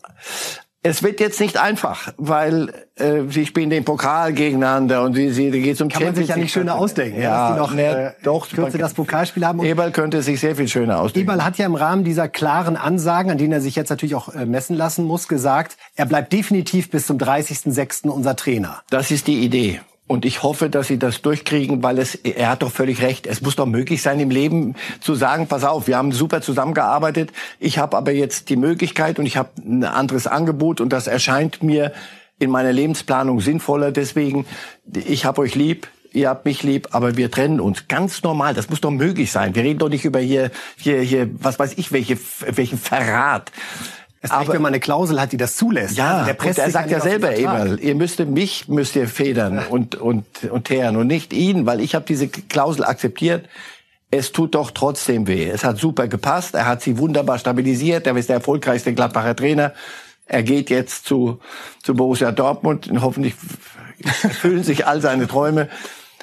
Es 0.84 1.04
wird 1.04 1.20
jetzt 1.20 1.40
nicht 1.40 1.58
einfach, 1.58 2.12
weil 2.18 2.70
äh, 2.96 3.22
sie 3.30 3.46
spielen 3.46 3.70
den 3.70 3.86
Pokal 3.86 4.34
gegeneinander 4.34 5.04
und 5.04 5.14
sie, 5.14 5.30
sie 5.32 5.52
geht 5.52 5.78
zum 5.78 5.90
Kann 5.90 6.04
man 6.04 6.16
sich 6.16 6.28
ja 6.28 6.38
nicht 6.38 6.52
schöner 6.52 6.76
ausdenken, 6.76 7.22
ja, 7.22 7.50
dass 7.50 7.54
die 7.54 7.60
noch 7.60 7.74
ne, 7.76 8.16
äh, 8.20 8.24
doch 8.24 8.50
kürze 8.50 8.80
das 8.80 8.96
Pokalspiel 8.96 9.46
haben. 9.46 9.60
Und 9.60 9.68
Eberl 9.68 9.92
könnte 9.92 10.24
sich 10.24 10.40
sehr 10.40 10.56
viel 10.56 10.68
schöner 10.68 11.00
ausdenken. 11.00 11.30
Eberl 11.30 11.46
hat 11.46 11.60
ja 11.60 11.68
im 11.68 11.76
Rahmen 11.76 12.04
dieser 12.04 12.28
klaren 12.28 12.78
Ansagen, 12.78 13.30
an 13.30 13.38
denen 13.38 13.54
er 13.54 13.62
sich 13.62 13.76
jetzt 13.76 13.90
natürlich 13.90 14.16
auch 14.16 14.34
äh, 14.34 14.48
messen 14.48 14.76
lassen 14.76 15.06
muss, 15.06 15.28
gesagt, 15.28 15.78
er 15.96 16.08
bleibt 16.08 16.34
definitiv 16.34 16.90
bis 16.90 17.06
zum 17.06 17.20
30.06. 17.20 18.10
unser 18.10 18.36
Trainer. 18.36 18.82
Das 18.90 19.12
ist 19.12 19.28
die 19.28 19.44
Idee. 19.44 19.82
Und 20.12 20.26
ich 20.26 20.44
hoffe, 20.44 20.70
dass 20.70 20.88
sie 20.88 21.00
das 21.00 21.22
durchkriegen, 21.22 21.84
weil 21.84 21.98
es, 21.98 22.16
er 22.16 22.50
hat 22.50 22.64
doch 22.64 22.72
völlig 22.74 23.02
recht. 23.02 23.26
Es 23.26 23.42
muss 23.42 23.56
doch 23.56 23.66
möglich 23.66 24.02
sein, 24.02 24.20
im 24.20 24.30
Leben 24.30 24.76
zu 25.00 25.16
sagen, 25.16 25.48
pass 25.48 25.64
auf, 25.64 25.88
wir 25.88 25.96
haben 25.96 26.12
super 26.12 26.42
zusammengearbeitet. 26.42 27.32
Ich 27.62 27.78
habe 27.78 27.96
aber 27.96 28.12
jetzt 28.12 28.50
die 28.50 28.58
Möglichkeit 28.58 29.20
und 29.20 29.26
ich 29.26 29.38
habe 29.38 29.52
ein 29.66 29.86
anderes 29.86 30.28
Angebot 30.28 30.82
und 30.82 30.90
das 30.90 31.08
erscheint 31.08 31.64
mir 31.64 31.94
in 32.40 32.50
meiner 32.50 32.74
Lebensplanung 32.74 33.40
sinnvoller. 33.40 33.94
Deswegen, 33.94 34.46
ich 34.94 35.24
habe 35.24 35.40
euch 35.40 35.56
lieb, 35.56 35.88
ihr 36.12 36.28
habt 36.28 36.44
mich 36.44 36.62
lieb, 36.62 36.90
aber 36.92 37.16
wir 37.16 37.32
trennen 37.32 37.62
uns. 37.62 37.88
Ganz 37.88 38.22
normal, 38.22 38.54
das 38.54 38.70
muss 38.70 38.82
doch 38.82 38.92
möglich 38.92 39.32
sein. 39.32 39.56
Wir 39.56 39.64
reden 39.64 39.80
doch 39.80 39.88
nicht 39.88 40.04
über 40.04 40.20
hier, 40.20 40.52
hier, 40.76 41.00
hier, 41.00 41.30
was 41.42 41.58
weiß 41.58 41.78
ich, 41.78 41.94
welche, 41.94 42.18
welchen 42.48 42.78
Verrat. 42.78 43.50
Es 44.24 44.30
aber 44.30 44.54
wenn 44.54 44.62
man 44.62 44.72
eine 44.72 44.80
Klausel 44.80 45.20
hat, 45.20 45.32
die 45.32 45.38
das 45.38 45.56
zulässt. 45.56 45.98
Ja, 45.98 46.14
also 46.14 46.26
der 46.26 46.34
presst 46.36 46.60
er 46.60 46.70
sagt 46.70 46.92
ja 46.92 47.00
selber 47.00 47.36
Eberl, 47.36 47.80
ihr 47.80 47.96
müsst 47.96 48.20
mich 48.20 48.68
müsst 48.68 48.96
ihr 48.96 49.08
federn 49.08 49.60
und 49.70 49.96
und 49.96 50.26
und 50.44 50.66
teeren 50.66 50.96
und 50.96 51.08
nicht 51.08 51.34
ihn, 51.34 51.66
weil 51.66 51.80
ich 51.82 51.96
habe 51.96 52.06
diese 52.06 52.28
Klausel 52.28 52.86
akzeptiert. 52.86 53.50
Es 54.12 54.32
tut 54.32 54.54
doch 54.56 54.72
trotzdem 54.72 55.26
weh. 55.26 55.50
Es 55.50 55.64
hat 55.64 55.78
super 55.78 56.08
gepasst. 56.08 56.54
Er 56.54 56.68
hat 56.68 56.82
sie 56.82 56.98
wunderbar 56.98 57.40
stabilisiert. 57.40 58.06
Er 58.06 58.16
ist 58.16 58.30
der 58.30 58.36
erfolgreichste 58.36 58.94
Gladbacher 58.94 59.36
Trainer. 59.36 59.74
Er 60.28 60.44
geht 60.44 60.70
jetzt 60.70 61.06
zu 61.06 61.40
zu 61.82 61.96
Borussia 61.96 62.32
Dortmund 62.32 62.90
und 62.90 63.02
hoffentlich 63.02 63.34
erfüllen 64.22 64.64
sich 64.64 64.86
all 64.86 65.02
seine 65.02 65.28
Träume. 65.28 65.68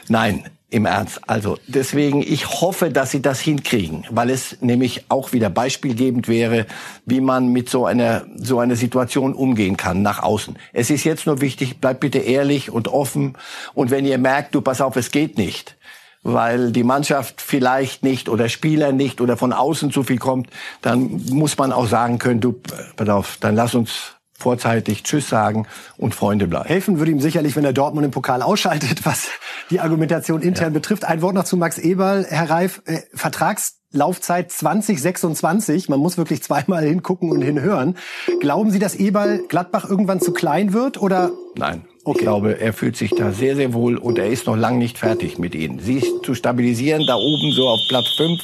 Nein, 0.09 0.45
im 0.71 0.85
Ernst. 0.85 1.21
Also 1.27 1.59
deswegen, 1.67 2.21
ich 2.21 2.61
hoffe, 2.61 2.91
dass 2.91 3.11
sie 3.11 3.23
das 3.23 3.41
hinkriegen, 3.41 4.05
weil 4.11 4.29
es 4.29 4.61
nämlich 4.61 5.07
auch 5.09 5.33
wieder 5.33 5.49
beispielgebend 5.49 6.29
wäre, 6.29 6.67
wie 7.07 7.21
man 7.21 7.49
mit 7.49 7.71
so 7.71 7.87
einer 7.87 8.27
so 8.37 8.61
einer 8.61 8.77
Situation 8.77 9.33
umgehen 9.35 9.77
kann 9.77 10.03
nach 10.03 10.23
außen. 10.23 10.59
Es 10.73 10.91
ist 10.91 11.05
jetzt 11.05 11.27
nur 11.27 11.41
wichtig, 11.41 11.81
bleibt 11.81 12.01
bitte 12.01 12.19
ehrlich 12.19 12.71
und 12.71 12.89
offen. 12.89 13.37
Und 13.75 13.91
wenn 13.91 14.05
ihr 14.05 14.19
merkt, 14.19 14.55
du 14.55 14.61
pass 14.61 14.83
auf, 14.83 14.97
es 14.97 15.11
geht 15.11 15.39
nicht, 15.39 15.77
weil 16.23 16.71
die 16.71 16.85
Mannschaft 16.85 17.41
vielleicht 17.41 18.03
nicht 18.03 18.29
oder 18.29 18.51
Spieler 18.51 18.93
nicht 18.93 19.23
oder 19.23 19.39
von 19.39 19.55
außen 19.55 19.91
zu 19.91 20.03
viel 20.03 20.19
kommt, 20.19 20.51
dann 20.83 21.23
muss 21.31 21.57
man 21.57 21.73
auch 21.73 21.87
sagen 21.87 22.19
können, 22.19 22.41
du 22.41 22.61
pass 22.97 23.09
auf, 23.09 23.39
dann 23.41 23.55
lass 23.55 23.75
uns 23.75 24.18
vorzeitig 24.39 25.03
Tschüss 25.03 25.29
sagen 25.29 25.67
und 25.97 26.15
Freunde 26.15 26.47
bleiben. 26.47 26.67
Helfen 26.67 26.99
würde 26.99 27.11
ihm 27.11 27.21
sicherlich, 27.21 27.57
wenn 27.57 27.65
er 27.65 27.73
Dortmund 27.73 28.05
im 28.05 28.13
Pokal 28.13 28.41
ausschaltet, 28.41 29.05
was 29.05 29.29
die 29.71 29.81
Argumentation 29.81 30.41
intern 30.41 30.73
ja. 30.73 30.79
betrifft. 30.79 31.05
Ein 31.05 31.21
Wort 31.23 31.35
noch 31.35 31.45
zu 31.45 31.57
Max 31.57 31.77
Eberl, 31.77 32.25
Herr 32.29 32.49
Reif. 32.49 32.81
Äh, 32.87 33.01
Vertragslaufzeit 33.13 34.53
2026. 34.53 35.89
Man 35.89 35.99
muss 35.99 36.17
wirklich 36.17 36.43
zweimal 36.43 36.85
hingucken 36.85 37.33
und 37.33 37.43
hinhören. 37.43 37.97
Glauben 38.41 38.71
Sie, 38.71 38.79
dass 38.79 38.95
Eberl 38.95 39.43
Gladbach 39.49 39.89
irgendwann 39.89 40.21
zu 40.21 40.33
klein 40.33 40.73
wird 40.73 41.03
oder? 41.03 41.33
Nein. 41.57 41.85
Okay. 42.05 42.21
Ich 42.21 42.23
glaube, 42.23 42.61
er 42.61 42.73
fühlt 42.73 42.97
sich 42.97 43.11
da 43.11 43.33
sehr, 43.33 43.57
sehr 43.57 43.75
wohl 43.75 43.99
und 43.99 44.19
er 44.19 44.29
ist 44.29 44.47
noch 44.47 44.57
lang 44.57 44.79
nicht 44.79 44.97
fertig 44.97 45.39
mit 45.39 45.55
ihnen. 45.55 45.81
Sie 45.81 46.03
zu 46.23 46.35
stabilisieren, 46.35 47.05
da 47.07 47.17
oben 47.17 47.53
so 47.53 47.69
auf 47.69 47.81
Platz 47.89 48.09
5 48.17 48.41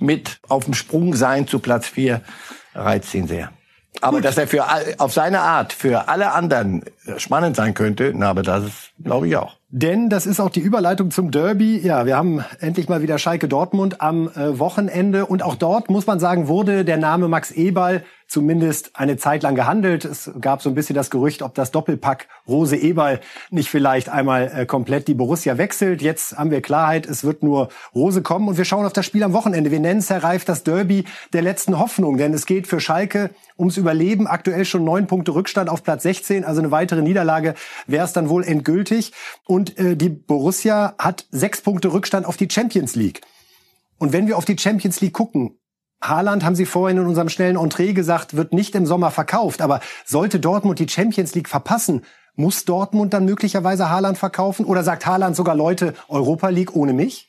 mit 0.00 0.40
auf 0.48 0.64
dem 0.64 0.74
Sprung 0.74 1.14
sein 1.14 1.46
zu 1.46 1.58
Platz 1.60 1.86
4 1.86 2.20
reizt 2.74 3.14
ihn 3.14 3.26
sehr. 3.26 3.50
Aber 4.00 4.20
dass 4.20 4.38
er 4.38 4.46
für 4.46 4.64
auf 4.98 5.12
seine 5.12 5.40
Art 5.40 5.72
für 5.72 6.08
alle 6.08 6.32
anderen 6.32 6.84
spannend 7.16 7.56
sein 7.56 7.74
könnte, 7.74 8.12
na, 8.14 8.30
aber 8.30 8.42
das 8.42 8.62
glaube 9.02 9.28
ich 9.28 9.36
auch. 9.36 9.56
Denn 9.70 10.08
das 10.08 10.26
ist 10.26 10.40
auch 10.40 10.50
die 10.50 10.60
Überleitung 10.60 11.10
zum 11.10 11.30
Derby. 11.30 11.78
Ja, 11.78 12.06
wir 12.06 12.16
haben 12.16 12.44
endlich 12.60 12.88
mal 12.88 13.02
wieder 13.02 13.18
Schalke 13.18 13.48
Dortmund 13.48 14.00
am 14.00 14.28
äh, 14.28 14.58
Wochenende 14.58 15.26
und 15.26 15.42
auch 15.42 15.56
dort 15.56 15.90
muss 15.90 16.06
man 16.06 16.20
sagen, 16.20 16.48
wurde 16.48 16.84
der 16.84 16.96
Name 16.96 17.28
Max 17.28 17.50
Eberl 17.50 18.02
zumindest 18.28 18.90
eine 18.94 19.16
Zeit 19.16 19.42
lang 19.42 19.54
gehandelt. 19.54 20.04
Es 20.04 20.30
gab 20.40 20.62
so 20.62 20.68
ein 20.68 20.74
bisschen 20.74 20.94
das 20.94 21.10
Gerücht, 21.10 21.42
ob 21.42 21.54
das 21.54 21.70
Doppelpack 21.70 22.28
Rose 22.46 22.76
Eberl 22.76 23.20
nicht 23.50 23.70
vielleicht 23.70 24.10
einmal 24.10 24.52
äh, 24.54 24.66
komplett 24.66 25.08
die 25.08 25.14
Borussia 25.14 25.56
wechselt. 25.56 26.02
Jetzt 26.02 26.36
haben 26.36 26.50
wir 26.50 26.60
Klarheit, 26.60 27.06
es 27.06 27.24
wird 27.24 27.42
nur 27.42 27.70
Rose 27.94 28.22
kommen 28.22 28.46
und 28.46 28.58
wir 28.58 28.66
schauen 28.66 28.84
auf 28.84 28.92
das 28.92 29.06
Spiel 29.06 29.22
am 29.22 29.32
Wochenende. 29.32 29.70
Wir 29.70 29.80
nennen 29.80 30.00
es, 30.00 30.10
Herr 30.10 30.22
Reif, 30.22 30.44
das 30.44 30.62
Derby 30.62 31.04
der 31.32 31.42
letzten 31.42 31.78
Hoffnung, 31.78 32.18
denn 32.18 32.34
es 32.34 32.44
geht 32.44 32.66
für 32.66 32.80
Schalke 32.80 33.30
ums 33.58 33.78
Überleben. 33.78 34.26
Aktuell 34.26 34.66
schon 34.66 34.84
neun 34.84 35.06
Punkte 35.06 35.34
Rückstand 35.34 35.70
auf 35.70 35.82
Platz 35.82 36.02
16, 36.02 36.44
also 36.44 36.60
eine 36.60 36.70
weitere 36.70 37.00
Niederlage 37.00 37.54
wäre 37.86 38.04
es 38.04 38.12
dann 38.12 38.28
wohl 38.28 38.44
endgültig. 38.44 39.12
Und 39.46 39.78
äh, 39.78 39.96
die 39.96 40.10
Borussia 40.10 40.94
hat 40.98 41.26
sechs 41.30 41.62
Punkte 41.62 41.92
Rückstand 41.94 42.26
auf 42.26 42.36
die 42.36 42.48
Champions 42.50 42.94
League. 42.94 43.22
Und 43.98 44.12
wenn 44.12 44.26
wir 44.26 44.36
auf 44.36 44.44
die 44.44 44.58
Champions 44.58 45.00
League 45.00 45.14
gucken, 45.14 45.58
Haaland, 46.00 46.44
haben 46.44 46.54
Sie 46.54 46.66
vorhin 46.66 46.98
in 46.98 47.06
unserem 47.06 47.28
schnellen 47.28 47.56
Entree 47.56 47.92
gesagt, 47.92 48.36
wird 48.36 48.52
nicht 48.52 48.74
im 48.74 48.86
Sommer 48.86 49.10
verkauft. 49.10 49.60
Aber 49.60 49.80
sollte 50.04 50.40
Dortmund 50.40 50.78
die 50.78 50.88
Champions 50.88 51.34
League 51.34 51.48
verpassen, 51.48 52.02
muss 52.36 52.64
Dortmund 52.64 53.12
dann 53.12 53.24
möglicherweise 53.24 53.90
Haaland 53.90 54.16
verkaufen? 54.16 54.64
Oder 54.64 54.84
sagt 54.84 55.06
Haaland 55.06 55.34
sogar 55.34 55.56
Leute, 55.56 55.94
Europa 56.08 56.48
League 56.48 56.74
ohne 56.74 56.92
mich? 56.92 57.28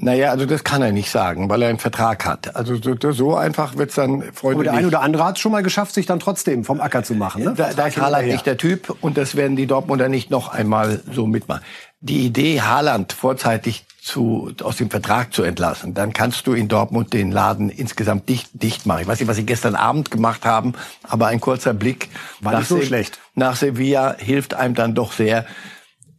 Naja, 0.00 0.30
also 0.30 0.46
das 0.46 0.62
kann 0.62 0.80
er 0.80 0.92
nicht 0.92 1.10
sagen, 1.10 1.50
weil 1.50 1.60
er 1.60 1.70
einen 1.70 1.80
Vertrag 1.80 2.24
hat. 2.24 2.54
Also 2.54 2.76
so, 2.76 2.94
so 3.10 3.34
einfach 3.34 3.76
wird's 3.76 3.96
dann 3.96 4.22
Freunde. 4.32 4.58
Aber 4.58 4.64
der 4.64 4.72
eine 4.74 4.86
oder 4.86 5.00
andere 5.00 5.24
hat 5.24 5.40
schon 5.40 5.50
mal 5.50 5.64
geschafft, 5.64 5.92
sich 5.92 6.06
dann 6.06 6.20
trotzdem 6.20 6.62
vom 6.64 6.80
Acker 6.80 7.02
zu 7.02 7.14
machen. 7.14 7.42
Ne? 7.42 7.54
Da, 7.56 7.72
da 7.72 7.88
ist 7.88 8.00
Haaland 8.00 8.28
nicht 8.28 8.46
der 8.46 8.56
Typ 8.56 8.96
und 9.00 9.16
das 9.18 9.34
werden 9.34 9.56
die 9.56 9.66
Dortmunder 9.66 10.08
nicht 10.08 10.30
noch 10.30 10.50
einmal 10.50 11.00
so 11.12 11.26
mitmachen. 11.26 11.64
Die 12.00 12.24
Idee, 12.24 12.60
Haaland 12.60 13.12
vorzeitig 13.12 13.86
zu, 14.08 14.50
aus 14.62 14.76
dem 14.76 14.90
Vertrag 14.90 15.32
zu 15.32 15.42
entlassen, 15.42 15.94
dann 15.94 16.12
kannst 16.12 16.46
du 16.46 16.54
in 16.54 16.66
Dortmund 16.66 17.12
den 17.12 17.30
Laden 17.30 17.68
insgesamt 17.68 18.28
dicht, 18.28 18.50
dicht 18.54 18.86
machen. 18.86 19.02
Ich 19.02 19.06
weiß 19.06 19.20
nicht, 19.20 19.28
was 19.28 19.36
sie 19.36 19.46
gestern 19.46 19.74
Abend 19.74 20.10
gemacht 20.10 20.44
haben, 20.44 20.72
aber 21.02 21.26
ein 21.26 21.40
kurzer 21.40 21.74
Blick 21.74 22.08
War 22.40 22.52
nach, 22.52 22.64
so 22.64 22.80
Se 22.80 23.04
nach 23.34 23.56
Sevilla 23.56 24.16
hilft 24.18 24.54
einem 24.54 24.74
dann 24.74 24.94
doch 24.94 25.12
sehr. 25.12 25.46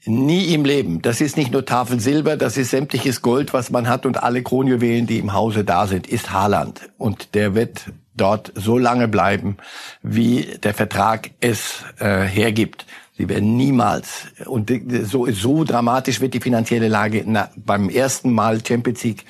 Nie 0.06 0.54
im 0.54 0.64
Leben. 0.64 1.02
Das 1.02 1.20
ist 1.20 1.36
nicht 1.36 1.52
nur 1.52 1.66
Tafel 1.66 2.00
Silber, 2.00 2.38
das 2.38 2.56
ist 2.56 2.70
sämtliches 2.70 3.22
Gold, 3.22 3.54
was 3.54 3.70
man 3.70 3.90
hat 3.90 4.06
und 4.06 4.24
alle 4.24 4.42
Kronjuwelen, 4.44 5.08
die 5.08 5.20
im 5.20 5.34
Hause 5.34 5.66
da 5.66 5.88
sind, 5.88 6.08
ist 6.08 6.32
Haaland. 6.32 6.90
Und 6.98 7.36
der 7.36 7.54
wird 7.54 7.86
dort 8.16 8.52
so 8.56 8.78
lange 8.78 9.08
bleiben, 9.08 9.58
wie 10.02 10.58
der 10.64 10.74
Vertrag 10.74 11.32
es 11.42 11.84
äh, 12.00 12.22
hergibt. 12.22 12.86
Sie 13.20 13.28
werden 13.28 13.58
niemals, 13.58 14.28
und 14.46 14.72
so, 15.04 15.30
so 15.30 15.66
dramatisch 15.66 16.22
wird 16.22 16.34
die 16.34 16.40
finanzielle 16.40 16.88
Lage 16.88 17.26
na, 17.28 17.50
beim 17.58 17.90
ersten 17.90 18.32
Mal 18.32 18.66
Champions 18.66 19.04
League 19.04 19.26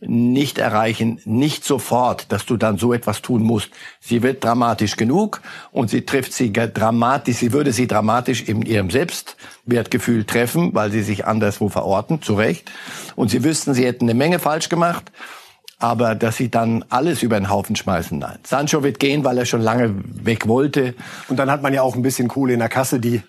nicht 0.00 0.56
erreichen, 0.56 1.20
nicht 1.26 1.62
sofort, 1.62 2.32
dass 2.32 2.46
du 2.46 2.56
dann 2.56 2.78
so 2.78 2.94
etwas 2.94 3.20
tun 3.20 3.42
musst. 3.42 3.68
Sie 4.00 4.22
wird 4.22 4.42
dramatisch 4.42 4.96
genug 4.96 5.42
und 5.70 5.90
sie 5.90 6.06
trifft 6.06 6.32
sie 6.32 6.50
dramatisch, 6.50 7.36
sie 7.36 7.52
würde 7.52 7.72
sie 7.72 7.86
dramatisch 7.86 8.42
in 8.42 8.62
ihrem 8.62 8.90
Selbstwertgefühl 8.90 10.24
treffen, 10.24 10.74
weil 10.74 10.90
sie 10.90 11.02
sich 11.02 11.26
anderswo 11.26 11.68
verorten, 11.68 12.22
zu 12.22 12.36
Recht. 12.36 12.72
Und 13.16 13.30
sie 13.30 13.44
wüssten, 13.44 13.74
sie 13.74 13.84
hätten 13.84 14.06
eine 14.06 14.14
Menge 14.14 14.38
falsch 14.38 14.70
gemacht 14.70 15.12
aber 15.78 16.14
dass 16.14 16.36
sie 16.36 16.50
dann 16.50 16.84
alles 16.88 17.22
über 17.22 17.38
den 17.38 17.50
Haufen 17.50 17.76
schmeißen, 17.76 18.18
nein. 18.18 18.38
Sancho 18.44 18.82
wird 18.82 18.98
gehen, 18.98 19.24
weil 19.24 19.38
er 19.38 19.44
schon 19.44 19.60
lange 19.60 19.94
weg 20.04 20.48
wollte. 20.48 20.94
Und 21.28 21.38
dann 21.38 21.50
hat 21.50 21.62
man 21.62 21.74
ja 21.74 21.82
auch 21.82 21.94
ein 21.94 22.02
bisschen 22.02 22.28
Kohle 22.28 22.54
in 22.54 22.60
der 22.60 22.68
Kasse, 22.68 22.98
die 22.98 23.22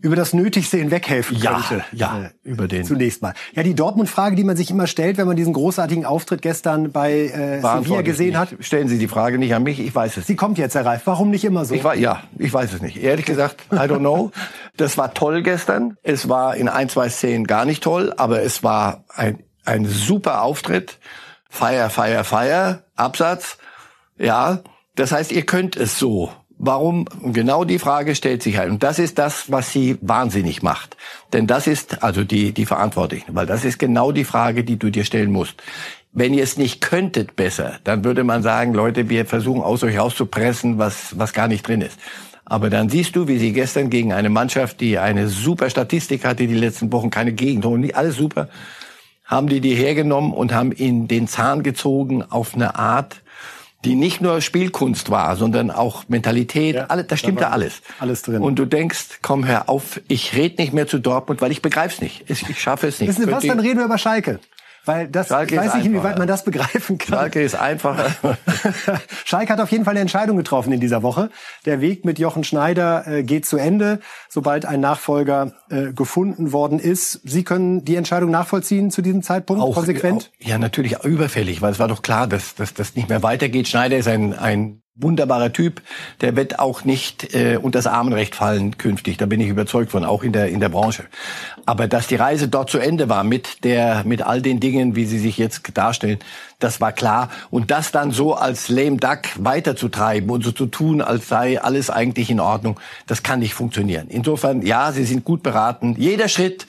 über 0.00 0.16
das 0.16 0.32
Nötigste 0.32 0.76
hinweghelfen 0.76 1.36
ja, 1.38 1.60
könnte. 1.60 1.84
Ja, 1.92 2.24
äh, 2.24 2.30
über 2.48 2.68
den. 2.68 2.84
Zunächst 2.84 3.22
mal. 3.22 3.34
Ja, 3.54 3.62
die 3.62 3.74
Dortmund-Frage, 3.74 4.36
die 4.36 4.44
man 4.44 4.56
sich 4.56 4.70
immer 4.70 4.86
stellt, 4.86 5.18
wenn 5.18 5.26
man 5.26 5.36
diesen 5.36 5.52
großartigen 5.52 6.04
Auftritt 6.04 6.42
gestern 6.42 6.92
bei 6.92 7.12
äh, 7.12 7.60
Sevilla 7.60 8.02
gesehen 8.02 8.38
hat. 8.38 8.54
Stellen 8.60 8.88
Sie 8.88 8.98
die 8.98 9.08
Frage 9.08 9.38
nicht 9.38 9.54
an 9.54 9.62
mich, 9.62 9.80
ich 9.80 9.94
weiß 9.94 10.16
es. 10.18 10.26
Sie 10.26 10.36
kommt 10.36 10.58
jetzt, 10.58 10.74
Herr 10.74 10.86
Reif. 10.86 11.02
Warum 11.04 11.30
nicht 11.30 11.44
immer 11.44 11.64
so? 11.64 11.74
Ich 11.74 11.84
war, 11.84 11.96
ja, 11.96 12.22
ich 12.38 12.52
weiß 12.52 12.74
es 12.74 12.82
nicht. 12.82 13.02
Ehrlich 13.02 13.26
gesagt, 13.26 13.62
I 13.72 13.76
don't 13.76 13.98
know. 13.98 14.30
Das 14.76 14.98
war 14.98 15.14
toll 15.14 15.42
gestern. 15.42 15.96
Es 16.02 16.28
war 16.28 16.56
in 16.56 16.68
ein, 16.68 16.88
zwei 16.88 17.08
Szenen 17.08 17.46
gar 17.46 17.64
nicht 17.64 17.82
toll, 17.82 18.12
aber 18.16 18.42
es 18.42 18.62
war 18.62 19.04
ein, 19.08 19.42
ein 19.64 19.84
super 19.84 20.42
Auftritt. 20.42 20.98
Feier, 21.48 21.90
Feier, 21.90 22.24
Feier, 22.24 22.82
Absatz. 22.96 23.58
Ja, 24.18 24.60
das 24.94 25.12
heißt, 25.12 25.32
ihr 25.32 25.46
könnt 25.46 25.76
es 25.76 25.98
so. 25.98 26.32
Warum? 26.60 27.06
Genau 27.22 27.64
die 27.64 27.78
Frage 27.78 28.16
stellt 28.16 28.42
sich 28.42 28.58
halt. 28.58 28.70
Und 28.70 28.82
das 28.82 28.98
ist 28.98 29.18
das, 29.18 29.50
was 29.50 29.72
sie 29.72 29.96
wahnsinnig 30.00 30.62
macht. 30.62 30.96
Denn 31.32 31.46
das 31.46 31.68
ist, 31.68 32.02
also 32.02 32.24
die, 32.24 32.52
die 32.52 32.66
Verantwortlichen, 32.66 33.34
weil 33.34 33.46
das 33.46 33.64
ist 33.64 33.78
genau 33.78 34.10
die 34.10 34.24
Frage, 34.24 34.64
die 34.64 34.76
du 34.76 34.90
dir 34.90 35.04
stellen 35.04 35.30
musst. 35.30 35.62
Wenn 36.12 36.34
ihr 36.34 36.42
es 36.42 36.56
nicht 36.56 36.80
könntet 36.80 37.36
besser, 37.36 37.78
dann 37.84 38.02
würde 38.02 38.24
man 38.24 38.42
sagen, 38.42 38.74
Leute, 38.74 39.08
wir 39.08 39.24
versuchen 39.24 39.62
aus 39.62 39.84
euch 39.84 40.00
auszupressen, 40.00 40.78
was, 40.78 41.16
was 41.16 41.32
gar 41.32 41.46
nicht 41.46 41.66
drin 41.66 41.80
ist. 41.80 41.98
Aber 42.44 42.70
dann 42.70 42.88
siehst 42.88 43.14
du, 43.14 43.28
wie 43.28 43.38
sie 43.38 43.52
gestern 43.52 43.90
gegen 43.90 44.12
eine 44.12 44.30
Mannschaft, 44.30 44.80
die 44.80 44.98
eine 44.98 45.28
super 45.28 45.70
Statistik 45.70 46.24
hatte, 46.24 46.46
die 46.46 46.54
letzten 46.54 46.90
Wochen 46.90 47.10
keine 47.10 47.34
Gegentore, 47.34 47.94
alles 47.94 48.16
super, 48.16 48.48
haben 49.28 49.46
die 49.46 49.60
die 49.60 49.74
hergenommen 49.74 50.32
und 50.32 50.52
haben 50.52 50.72
ihnen 50.72 51.06
den 51.06 51.28
Zahn 51.28 51.62
gezogen 51.62 52.24
auf 52.24 52.54
eine 52.54 52.74
Art, 52.74 53.22
die 53.84 53.94
nicht 53.94 54.20
nur 54.20 54.40
Spielkunst 54.40 55.10
war, 55.10 55.36
sondern 55.36 55.70
auch 55.70 56.08
Mentalität. 56.08 56.74
Ja, 56.74 56.86
alles, 56.86 57.06
da 57.06 57.16
stimmte 57.16 57.42
da 57.42 57.50
alles. 57.50 57.82
Alles 58.00 58.22
drin. 58.22 58.42
Und 58.42 58.58
du 58.58 58.64
denkst, 58.64 59.20
komm 59.22 59.46
hör 59.46 59.68
auf, 59.68 60.00
ich 60.08 60.34
red 60.34 60.58
nicht 60.58 60.72
mehr 60.72 60.88
zu 60.88 60.98
Dortmund, 60.98 61.40
weil 61.40 61.52
ich 61.52 61.62
begreif's 61.62 62.00
nicht. 62.00 62.28
Ich 62.28 62.60
schaffe 62.60 62.88
es 62.88 62.98
nicht. 62.98 63.10
Wissen 63.10 63.26
Sie 63.26 63.30
was, 63.30 63.44
dann 63.44 63.60
reden 63.60 63.78
wir 63.78 63.84
über 63.84 63.98
Schalke. 63.98 64.40
Weil 64.88 65.06
das, 65.06 65.28
Schalke 65.28 65.54
ich 65.54 65.60
weiß 65.60 65.74
nicht, 65.74 65.84
inwieweit 65.84 66.16
man 66.16 66.26
das 66.26 66.44
begreifen 66.44 66.96
kann. 66.96 67.18
Schalke 67.18 67.42
ist 67.42 67.54
einfacher. 67.54 68.06
Schalke 69.26 69.52
hat 69.52 69.60
auf 69.60 69.70
jeden 69.70 69.84
Fall 69.84 69.92
eine 69.92 70.00
Entscheidung 70.00 70.38
getroffen 70.38 70.72
in 70.72 70.80
dieser 70.80 71.02
Woche. 71.02 71.28
Der 71.66 71.82
Weg 71.82 72.06
mit 72.06 72.18
Jochen 72.18 72.42
Schneider 72.42 73.06
äh, 73.06 73.22
geht 73.22 73.44
zu 73.44 73.58
Ende, 73.58 74.00
sobald 74.30 74.64
ein 74.64 74.80
Nachfolger 74.80 75.52
äh, 75.68 75.92
gefunden 75.92 76.52
worden 76.52 76.78
ist. 76.78 77.20
Sie 77.24 77.44
können 77.44 77.84
die 77.84 77.96
Entscheidung 77.96 78.30
nachvollziehen 78.30 78.90
zu 78.90 79.02
diesem 79.02 79.22
Zeitpunkt, 79.22 79.62
auch, 79.62 79.74
konsequent? 79.74 80.30
Auch, 80.42 80.48
ja, 80.48 80.56
natürlich 80.56 81.04
überfällig, 81.04 81.60
weil 81.60 81.72
es 81.72 81.78
war 81.78 81.88
doch 81.88 82.00
klar, 82.00 82.26
dass 82.26 82.54
das 82.54 82.96
nicht 82.96 83.10
mehr 83.10 83.22
weitergeht. 83.22 83.68
Schneider 83.68 83.98
ist 83.98 84.08
ein, 84.08 84.32
ein 84.32 84.80
wunderbarer 84.98 85.52
Typ, 85.52 85.82
der 86.20 86.36
wird 86.36 86.58
auch 86.58 86.84
nicht 86.84 87.34
äh, 87.34 87.56
unter 87.56 87.78
das 87.78 87.86
Armenrecht 87.86 88.34
fallen 88.34 88.76
künftig. 88.78 89.16
Da 89.16 89.26
bin 89.26 89.40
ich 89.40 89.48
überzeugt 89.48 89.92
von, 89.92 90.04
auch 90.04 90.22
in 90.22 90.32
der 90.32 90.48
in 90.48 90.60
der 90.60 90.68
Branche. 90.68 91.04
Aber 91.66 91.86
dass 91.86 92.06
die 92.08 92.16
Reise 92.16 92.48
dort 92.48 92.70
zu 92.70 92.78
Ende 92.78 93.08
war 93.08 93.24
mit 93.24 93.64
der 93.64 94.02
mit 94.04 94.22
all 94.22 94.42
den 94.42 94.60
Dingen, 94.60 94.96
wie 94.96 95.06
sie 95.06 95.18
sich 95.18 95.38
jetzt 95.38 95.62
darstellen, 95.74 96.18
das 96.58 96.80
war 96.80 96.92
klar. 96.92 97.30
Und 97.50 97.70
das 97.70 97.92
dann 97.92 98.10
so 98.10 98.34
als 98.34 98.68
lame 98.68 98.96
duck 98.96 99.20
weiterzutreiben 99.36 100.28
und 100.30 100.44
so 100.44 100.52
zu 100.52 100.66
tun, 100.66 101.00
als 101.00 101.28
sei 101.28 101.60
alles 101.60 101.90
eigentlich 101.90 102.30
in 102.30 102.40
Ordnung, 102.40 102.80
das 103.06 103.22
kann 103.22 103.38
nicht 103.38 103.54
funktionieren. 103.54 104.08
Insofern, 104.08 104.62
ja, 104.62 104.92
sie 104.92 105.04
sind 105.04 105.24
gut 105.24 105.42
beraten. 105.42 105.94
Jeder 105.98 106.28
Schritt 106.28 106.66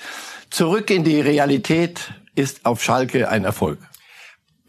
zurück 0.50 0.89
in 0.89 1.04
die 1.04 1.22
Realität 1.22 2.12
ist 2.36 2.65
auf 2.65 2.84
Schalke 2.84 3.30
ein 3.30 3.46
Erfolg. 3.46 3.80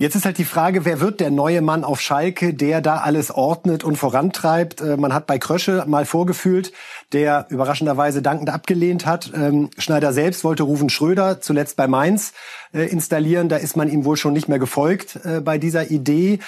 Jetzt 0.01 0.15
ist 0.15 0.25
halt 0.25 0.39
die 0.39 0.47
Frage, 0.47 0.87
wer 0.87 1.03
wird 1.03 1.21
der 1.21 1.31
neue 1.31 1.61
Mann 1.61 1.85
auf 1.85 2.01
Schalke, 2.01 2.55
der 2.55 2.81
da 2.81 2.97
alles 2.97 3.31
ordnet 3.31 3.85
und 3.85 3.97
vorantreibt? 3.97 4.81
Äh, 4.81 4.97
man 4.97 5.13
hat 5.13 5.27
bei 5.27 5.39
Krösche 5.39 5.85
mal 5.87 6.07
vorgefühlt, 6.07 6.73
der 7.13 7.45
überraschenderweise 7.51 8.23
dankend 8.23 8.49
abgelehnt 8.49 9.05
hat. 9.05 9.31
Ähm, 9.35 9.69
Schneider 9.77 10.15
selbst 10.15 10.43
wollte 10.43 10.63
Rufen 10.63 10.89
Schröder 10.89 11.43
zuletzt 11.43 11.77
bei 11.77 11.87
Mainz 11.87 12.33
äh, 12.73 12.85
installieren. 12.85 13.51
Da 13.51 13.57
ist 13.57 13.77
man 13.77 13.91
ihm 13.91 14.07
wohl 14.07 14.17
schon 14.17 14.33
nicht 14.33 14.49
mehr 14.49 14.59
gefolgt 14.59 15.21
äh, 15.23 15.43
bei 15.43 15.59
dieser 15.59 15.91
Idee. 15.91 16.39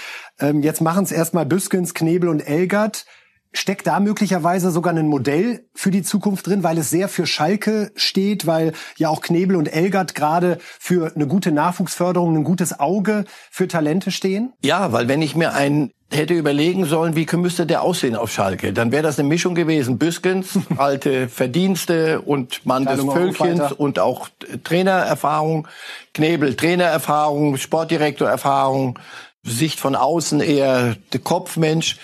Ähm, 0.40 0.62
jetzt 0.62 0.80
machen 0.80 1.04
es 1.04 1.12
erstmal 1.12 1.44
Büskens, 1.44 1.92
Knebel 1.92 2.30
und 2.30 2.40
Elgert. 2.40 3.04
Steckt 3.52 3.86
da 3.86 4.00
möglicherweise 4.00 4.70
sogar 4.70 4.94
ein 4.94 5.08
Modell 5.08 5.64
für 5.74 5.90
die 5.90 6.02
Zukunft 6.02 6.46
drin, 6.46 6.62
weil 6.62 6.78
es 6.78 6.90
sehr 6.90 7.08
für 7.08 7.26
Schalke 7.26 7.92
steht, 7.96 8.46
weil 8.46 8.72
ja 8.96 9.08
auch 9.08 9.20
Knebel 9.20 9.56
und 9.56 9.72
Elgert 9.72 10.14
gerade 10.14 10.58
für 10.78 11.12
eine 11.14 11.26
gute 11.26 11.52
Nachwuchsförderung, 11.52 12.34
ein 12.34 12.44
gutes 12.44 12.80
Auge 12.80 13.24
für 13.50 13.68
Talente 13.68 14.10
stehen? 14.10 14.52
Ja, 14.62 14.92
weil 14.92 15.08
wenn 15.08 15.20
ich 15.20 15.36
mir 15.36 15.52
einen 15.52 15.90
hätte 16.14 16.34
überlegen 16.34 16.84
sollen, 16.84 17.16
wie 17.16 17.26
müsste 17.36 17.66
der 17.66 17.82
aussehen 17.82 18.16
auf 18.16 18.30
Schalke, 18.30 18.72
dann 18.72 18.92
wäre 18.92 19.02
das 19.02 19.18
eine 19.18 19.28
Mischung 19.28 19.54
gewesen. 19.54 19.98
Büskens, 19.98 20.58
alte 20.76 21.28
Verdienste 21.28 22.20
und 22.20 22.64
Mann 22.66 22.84
des 22.84 23.02
Völkchens 23.02 23.72
und 23.72 23.98
auch 23.98 24.28
Trainererfahrung, 24.64 25.68
Knebel 26.14 26.54
Trainererfahrung, 26.54 27.56
Sportdirektorerfahrung, 27.56 28.98
Sicht 29.44 29.80
von 29.80 29.96
außen 29.96 30.40
eher 30.40 30.96
der 31.12 31.20
Kopfmensch. 31.20 31.98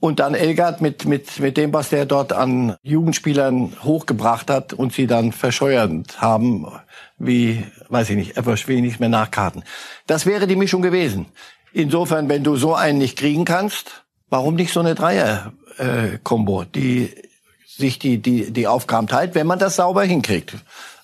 Und 0.00 0.20
dann 0.20 0.34
Elgard 0.34 0.80
mit, 0.80 1.06
mit, 1.06 1.40
mit 1.40 1.56
dem, 1.56 1.72
was 1.72 1.90
der 1.90 2.06
dort 2.06 2.32
an 2.32 2.76
Jugendspielern 2.82 3.72
hochgebracht 3.82 4.48
hat 4.48 4.72
und 4.72 4.92
sie 4.92 5.08
dann 5.08 5.32
verscheuert 5.32 6.20
haben, 6.20 6.66
wie, 7.18 7.64
weiß 7.88 8.10
ich 8.10 8.16
nicht, 8.16 8.36
etwas 8.36 8.68
wenig 8.68 9.00
mehr 9.00 9.08
nachkarten. 9.08 9.64
Das 10.06 10.24
wäre 10.24 10.46
die 10.46 10.54
Mischung 10.54 10.82
gewesen. 10.82 11.26
Insofern, 11.72 12.28
wenn 12.28 12.44
du 12.44 12.54
so 12.54 12.74
einen 12.74 12.98
nicht 12.98 13.18
kriegen 13.18 13.44
kannst, 13.44 14.04
warum 14.30 14.54
nicht 14.54 14.72
so 14.72 14.80
eine 14.80 14.94
Dreier-Kombo, 14.94 16.64
die 16.64 17.12
sich 17.66 17.98
die, 17.98 18.18
die, 18.18 18.52
die 18.52 18.66
Aufgaben 18.66 19.08
teilt, 19.08 19.34
wenn 19.34 19.46
man 19.46 19.58
das 19.58 19.76
sauber 19.76 20.04
hinkriegt. 20.04 20.54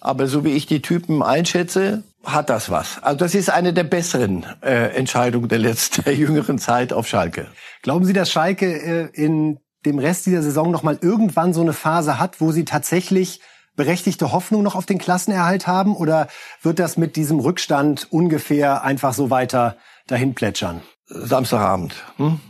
Aber 0.01 0.27
so 0.27 0.45
wie 0.45 0.53
ich 0.53 0.67
die 0.67 0.83
Typen 0.83 1.23
einschätze, 1.23 2.03
hat 2.25 2.51
das 2.51 2.71
was. 2.71 3.03
Also 3.03 3.19
das 3.19 3.35
ist 3.35 3.51
eine 3.51 3.73
der 3.73 3.85
besseren 3.85 4.47
äh, 4.63 4.95
Entscheidungen 4.95 5.49
der 5.49 5.59
letzten 5.59 6.03
der 6.05 6.15
jüngeren 6.15 6.59
Zeit 6.59 6.93
auf 6.93 7.07
Schalke. 7.07 7.47
Glauben 7.83 8.05
Sie, 8.05 8.13
dass 8.13 8.31
Schalke 8.31 8.67
äh, 8.67 9.09
in 9.13 9.59
dem 9.87 9.99
Rest 9.99 10.27
dieser 10.27 10.43
Saison 10.43 10.71
noch 10.71 10.83
mal 10.83 10.99
irgendwann 11.01 11.53
so 11.53 11.61
eine 11.61 11.73
Phase 11.73 12.19
hat, 12.19 12.41
wo 12.41 12.53
sie 12.53 12.65
tatsächlich 12.65 13.41
berechtigte 13.77 14.33
Hoffnung 14.33 14.63
noch 14.63 14.75
auf 14.75 14.87
den 14.87 14.99
Klassenerhalt 14.99 15.67
haben? 15.67 15.95
Oder 15.95 16.29
wird 16.63 16.79
das 16.79 16.97
mit 16.97 17.17
diesem 17.17 17.41
Rückstand 17.41 18.07
ungefähr 18.11 18.83
einfach 18.83 19.15
so 19.15 19.31
weiter 19.31 19.77
dahin 20.07 20.35
plätschern? 20.35 20.83
Samstagabend. 21.07 21.95
Hm? 22.17 22.41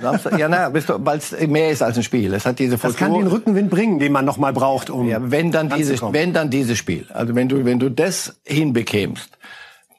Samstag, 0.00 0.38
ja, 0.38 0.48
na, 0.48 0.72
weil 0.72 1.18
es 1.18 1.32
mehr 1.48 1.70
ist 1.70 1.82
als 1.82 1.96
ein 1.96 2.02
Spiel. 2.02 2.32
Es 2.34 2.46
hat 2.46 2.58
diese 2.58 2.76
Das 2.76 2.96
kann 2.96 3.14
den 3.14 3.26
Rückenwind 3.26 3.70
bringen, 3.70 3.98
den 3.98 4.12
man 4.12 4.24
noch 4.24 4.38
mal 4.38 4.52
braucht, 4.52 4.90
um 4.90 5.08
ja, 5.08 5.18
wenn 5.30 5.50
dann 5.50 5.68
dieses, 5.70 6.00
wenn 6.02 6.32
dann 6.32 6.50
dieses 6.50 6.78
Spiel. 6.78 7.06
Also 7.12 7.34
wenn 7.34 7.48
du, 7.48 7.64
wenn 7.64 7.78
du 7.78 7.90
das 7.90 8.36
hinbekämst, 8.44 9.30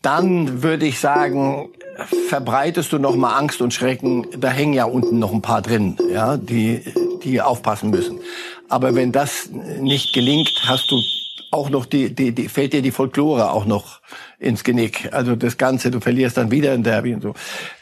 dann 0.02 0.64
würde 0.64 0.86
ich 0.86 1.00
sagen, 1.00 1.70
verbreitest 2.30 2.92
du 2.92 2.98
noch 2.98 3.16
mal 3.16 3.38
Angst 3.38 3.62
und 3.62 3.74
Schrecken. 3.74 4.28
Da 4.38 4.50
hängen 4.50 4.74
ja 4.74 4.86
unten 4.86 5.20
noch 5.20 5.34
ein 5.34 5.42
paar 5.42 5.62
drin, 5.62 5.98
ja, 6.12 6.38
die, 6.38 6.84
die 7.24 7.42
aufpassen 7.42 7.90
müssen. 7.90 8.20
Aber 8.70 8.96
wenn 8.96 9.12
das 9.12 9.50
nicht 9.80 10.14
gelingt, 10.14 10.64
hast 10.66 10.90
du 10.92 10.98
auch 11.52 11.70
noch 11.70 11.86
die, 11.86 12.16
die, 12.16 12.34
die 12.34 12.48
fällt 12.48 12.74
dir 12.74 12.82
die 12.82 12.92
Folklore 12.92 13.52
auch 13.52 13.66
noch 13.66 14.02
ins 14.40 14.64
Genick. 14.64 15.10
Also 15.12 15.36
das 15.36 15.58
Ganze, 15.58 15.92
du 15.92 16.00
verlierst 16.00 16.38
dann 16.38 16.50
wieder 16.50 16.72
ein 16.72 16.84
Derby 16.84 17.14
und 17.14 17.22
so. 17.22 17.34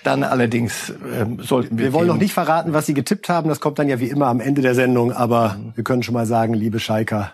Dann 0.04 0.24
allerdings 0.24 0.92
ähm, 1.14 1.40
sollten 1.42 1.78
wir. 1.78 1.86
Wir 1.86 1.94
wollen 1.94 2.08
noch 2.08 2.18
nicht 2.18 2.34
verraten, 2.34 2.74
was 2.74 2.88
Sie 2.88 2.96
getippt 2.96 3.30
haben. 3.30 3.48
Das 3.48 3.60
kommt 3.60 3.80
dann 3.80 3.88
ja 3.88 4.00
wie 4.00 4.10
immer 4.10 4.28
am 4.28 4.40
Ende 4.40 4.62
der 4.62 4.76
Sendung. 4.76 5.14
Aber 5.14 5.58
wir 5.76 5.84
können 5.84 6.04
schon 6.04 6.16
mal 6.16 6.26
sagen, 6.26 6.54
liebe 6.54 6.80
Schalker, 6.80 7.34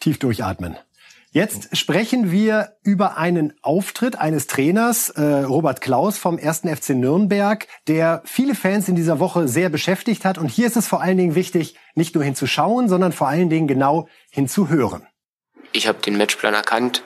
tief 0.00 0.18
durchatmen. 0.18 0.76
Jetzt 1.30 1.76
sprechen 1.76 2.30
wir 2.30 2.76
über 2.82 3.18
einen 3.18 3.52
Auftritt 3.60 4.18
eines 4.18 4.46
Trainers, 4.46 5.10
äh, 5.10 5.22
Robert 5.22 5.82
Klaus 5.82 6.16
vom 6.16 6.38
1. 6.38 6.60
FC 6.60 6.90
Nürnberg, 6.90 7.66
der 7.86 8.22
viele 8.24 8.54
Fans 8.54 8.88
in 8.88 8.94
dieser 8.94 9.18
Woche 9.18 9.46
sehr 9.46 9.68
beschäftigt 9.68 10.24
hat. 10.24 10.38
Und 10.38 10.48
hier 10.48 10.66
ist 10.66 10.78
es 10.78 10.86
vor 10.86 11.02
allen 11.02 11.18
Dingen 11.18 11.34
wichtig, 11.34 11.76
nicht 11.94 12.14
nur 12.14 12.24
hinzuschauen, 12.24 12.88
sondern 12.88 13.12
vor 13.12 13.28
allen 13.28 13.50
Dingen 13.50 13.68
genau 13.68 14.08
hinzuhören. 14.30 15.02
Ich 15.72 15.86
habe 15.86 16.00
den 16.00 16.16
Matchplan 16.16 16.54
erkannt. 16.54 17.02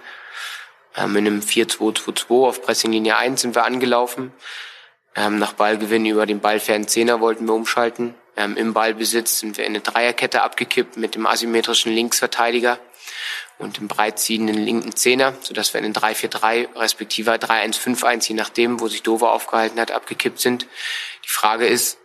Ähm, 0.97 1.17
in 1.17 1.27
einem 1.27 1.41
4-2-2-2 1.41 2.47
auf 2.47 2.63
Pressinglinie 2.63 3.17
1 3.17 3.41
sind 3.41 3.55
wir 3.55 3.65
angelaufen. 3.65 4.33
Ähm, 5.15 5.39
nach 5.39 5.53
Ballgewinn 5.53 6.07
über 6.07 6.27
den 6.27 6.41
ballfernen 6.41 6.89
Zehner 6.89 7.21
wollten 7.21 7.47
wir 7.47 7.55
umschalten. 7.55 8.15
Ähm, 8.37 8.57
Im 8.57 8.73
Ballbesitz 8.73 9.41
sind 9.41 9.59
wir 9.59 9.65
in 9.65 9.73
eine 9.73 9.81
Dreierkette 9.81 10.43
abgekippt 10.43 10.97
mit 10.97 11.15
dem 11.15 11.27
asymmetrischen 11.27 11.93
Linksverteidiger 11.93 12.79
und 13.59 13.77
dem 13.77 13.89
breitziehenden 13.89 14.57
linken 14.57 14.97
Zehner, 14.97 15.35
sodass 15.41 15.75
wir 15.75 15.79
in 15.81 15.93
den 15.93 15.95
3-4-3 15.95 16.75
respektive 16.77 17.33
3-1-5-1, 17.33 18.29
je 18.29 18.35
nachdem, 18.35 18.81
wo 18.81 18.89
sich 18.89 19.03
Dover 19.03 19.33
aufgehalten 19.33 19.79
hat, 19.79 19.91
abgekippt 19.91 20.41
sind. 20.41 20.67
Die 21.25 21.29
Frage 21.29 21.67
ist, 21.67 21.99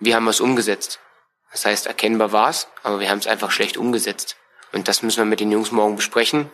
wie 0.00 0.14
haben 0.14 0.24
wir 0.24 0.30
es 0.30 0.40
umgesetzt? 0.40 0.98
Das 1.52 1.64
heißt, 1.64 1.86
erkennbar 1.86 2.32
war 2.32 2.50
es, 2.50 2.68
aber 2.82 3.00
wir 3.00 3.10
haben 3.10 3.18
es 3.18 3.26
einfach 3.26 3.50
schlecht 3.50 3.76
umgesetzt. 3.76 4.36
Und 4.72 4.86
das 4.86 5.02
müssen 5.02 5.18
wir 5.18 5.24
mit 5.24 5.40
den 5.40 5.50
Jungs 5.50 5.72
morgen 5.72 5.96
besprechen, 5.96 6.48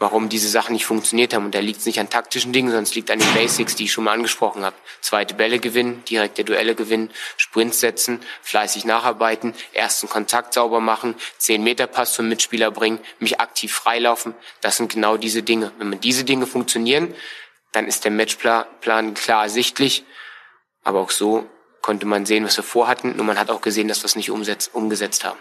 warum 0.00 0.28
diese 0.28 0.48
Sachen 0.48 0.72
nicht 0.72 0.86
funktioniert 0.86 1.34
haben. 1.34 1.44
Und 1.44 1.54
da 1.54 1.60
liegt 1.60 1.80
es 1.80 1.86
nicht 1.86 2.00
an 2.00 2.10
taktischen 2.10 2.52
Dingen, 2.52 2.68
sondern 2.68 2.82
es 2.82 2.96
liegt 2.96 3.10
an 3.12 3.20
den 3.20 3.32
Basics, 3.32 3.76
die 3.76 3.84
ich 3.84 3.92
schon 3.92 4.04
mal 4.04 4.12
angesprochen 4.12 4.64
habe. 4.64 4.74
Zweite 5.00 5.34
Bälle 5.34 5.60
gewinnen, 5.60 6.02
direkte 6.04 6.42
Duelle 6.42 6.74
gewinnen, 6.74 7.10
Sprints 7.36 7.78
setzen, 7.78 8.20
fleißig 8.42 8.84
nacharbeiten, 8.84 9.54
ersten 9.72 10.08
Kontakt 10.08 10.54
sauber 10.54 10.80
machen, 10.80 11.14
10 11.38 11.62
Meter 11.62 11.86
Pass 11.86 12.14
zum 12.14 12.28
Mitspieler 12.28 12.72
bringen, 12.72 12.98
mich 13.20 13.38
aktiv 13.38 13.72
freilaufen. 13.72 14.34
Das 14.60 14.76
sind 14.76 14.92
genau 14.92 15.16
diese 15.16 15.44
Dinge. 15.44 15.70
Wenn 15.78 15.90
man 15.90 16.00
diese 16.00 16.24
Dinge 16.24 16.46
funktionieren, 16.46 17.14
dann 17.70 17.86
ist 17.86 18.04
der 18.04 18.10
Matchplan 18.10 19.14
klar 19.14 19.44
ersichtlich. 19.44 20.04
Aber 20.82 20.98
auch 21.00 21.10
so 21.10 21.48
konnte 21.82 22.04
man 22.06 22.26
sehen, 22.26 22.44
was 22.44 22.56
wir 22.56 22.64
vorhatten. 22.64 23.12
Und 23.18 23.26
man 23.26 23.38
hat 23.38 23.48
auch 23.48 23.60
gesehen, 23.60 23.86
dass 23.86 24.02
wir 24.02 24.06
es 24.06 24.16
nicht 24.16 24.30
umgesetzt 24.30 25.24
haben. 25.24 25.38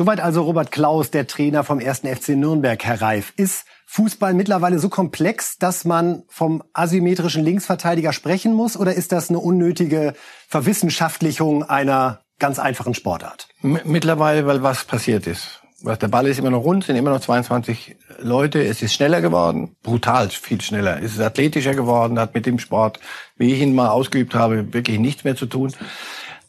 Soweit 0.00 0.20
also 0.20 0.44
Robert 0.44 0.72
Klaus, 0.72 1.10
der 1.10 1.26
Trainer 1.26 1.62
vom 1.62 1.78
1. 1.78 2.04
FC 2.06 2.30
Nürnberg, 2.30 2.82
Herr 2.82 3.02
Reif. 3.02 3.34
Ist 3.36 3.66
Fußball 3.84 4.32
mittlerweile 4.32 4.78
so 4.78 4.88
komplex, 4.88 5.58
dass 5.58 5.84
man 5.84 6.22
vom 6.26 6.62
asymmetrischen 6.72 7.44
Linksverteidiger 7.44 8.14
sprechen 8.14 8.54
muss? 8.54 8.78
Oder 8.78 8.94
ist 8.94 9.12
das 9.12 9.28
eine 9.28 9.40
unnötige 9.40 10.14
Verwissenschaftlichung 10.48 11.64
einer 11.64 12.22
ganz 12.38 12.58
einfachen 12.58 12.94
Sportart? 12.94 13.48
Mittlerweile, 13.60 14.46
weil 14.46 14.62
was 14.62 14.86
passiert 14.86 15.26
ist. 15.26 15.60
Der 15.82 16.08
Ball 16.08 16.28
ist 16.28 16.38
immer 16.38 16.48
noch 16.48 16.64
rund, 16.64 16.84
sind 16.84 16.96
immer 16.96 17.10
noch 17.10 17.20
22 17.20 17.94
Leute. 18.20 18.64
Es 18.64 18.80
ist 18.80 18.94
schneller 18.94 19.20
geworden, 19.20 19.76
brutal 19.82 20.30
viel 20.30 20.62
schneller. 20.62 21.02
Es 21.02 21.12
ist 21.12 21.20
athletischer 21.20 21.74
geworden, 21.74 22.18
hat 22.18 22.34
mit 22.34 22.46
dem 22.46 22.58
Sport, 22.58 23.00
wie 23.36 23.52
ich 23.52 23.60
ihn 23.60 23.74
mal 23.74 23.90
ausgeübt 23.90 24.34
habe, 24.34 24.72
wirklich 24.72 24.98
nichts 24.98 25.24
mehr 25.24 25.36
zu 25.36 25.44
tun. 25.44 25.74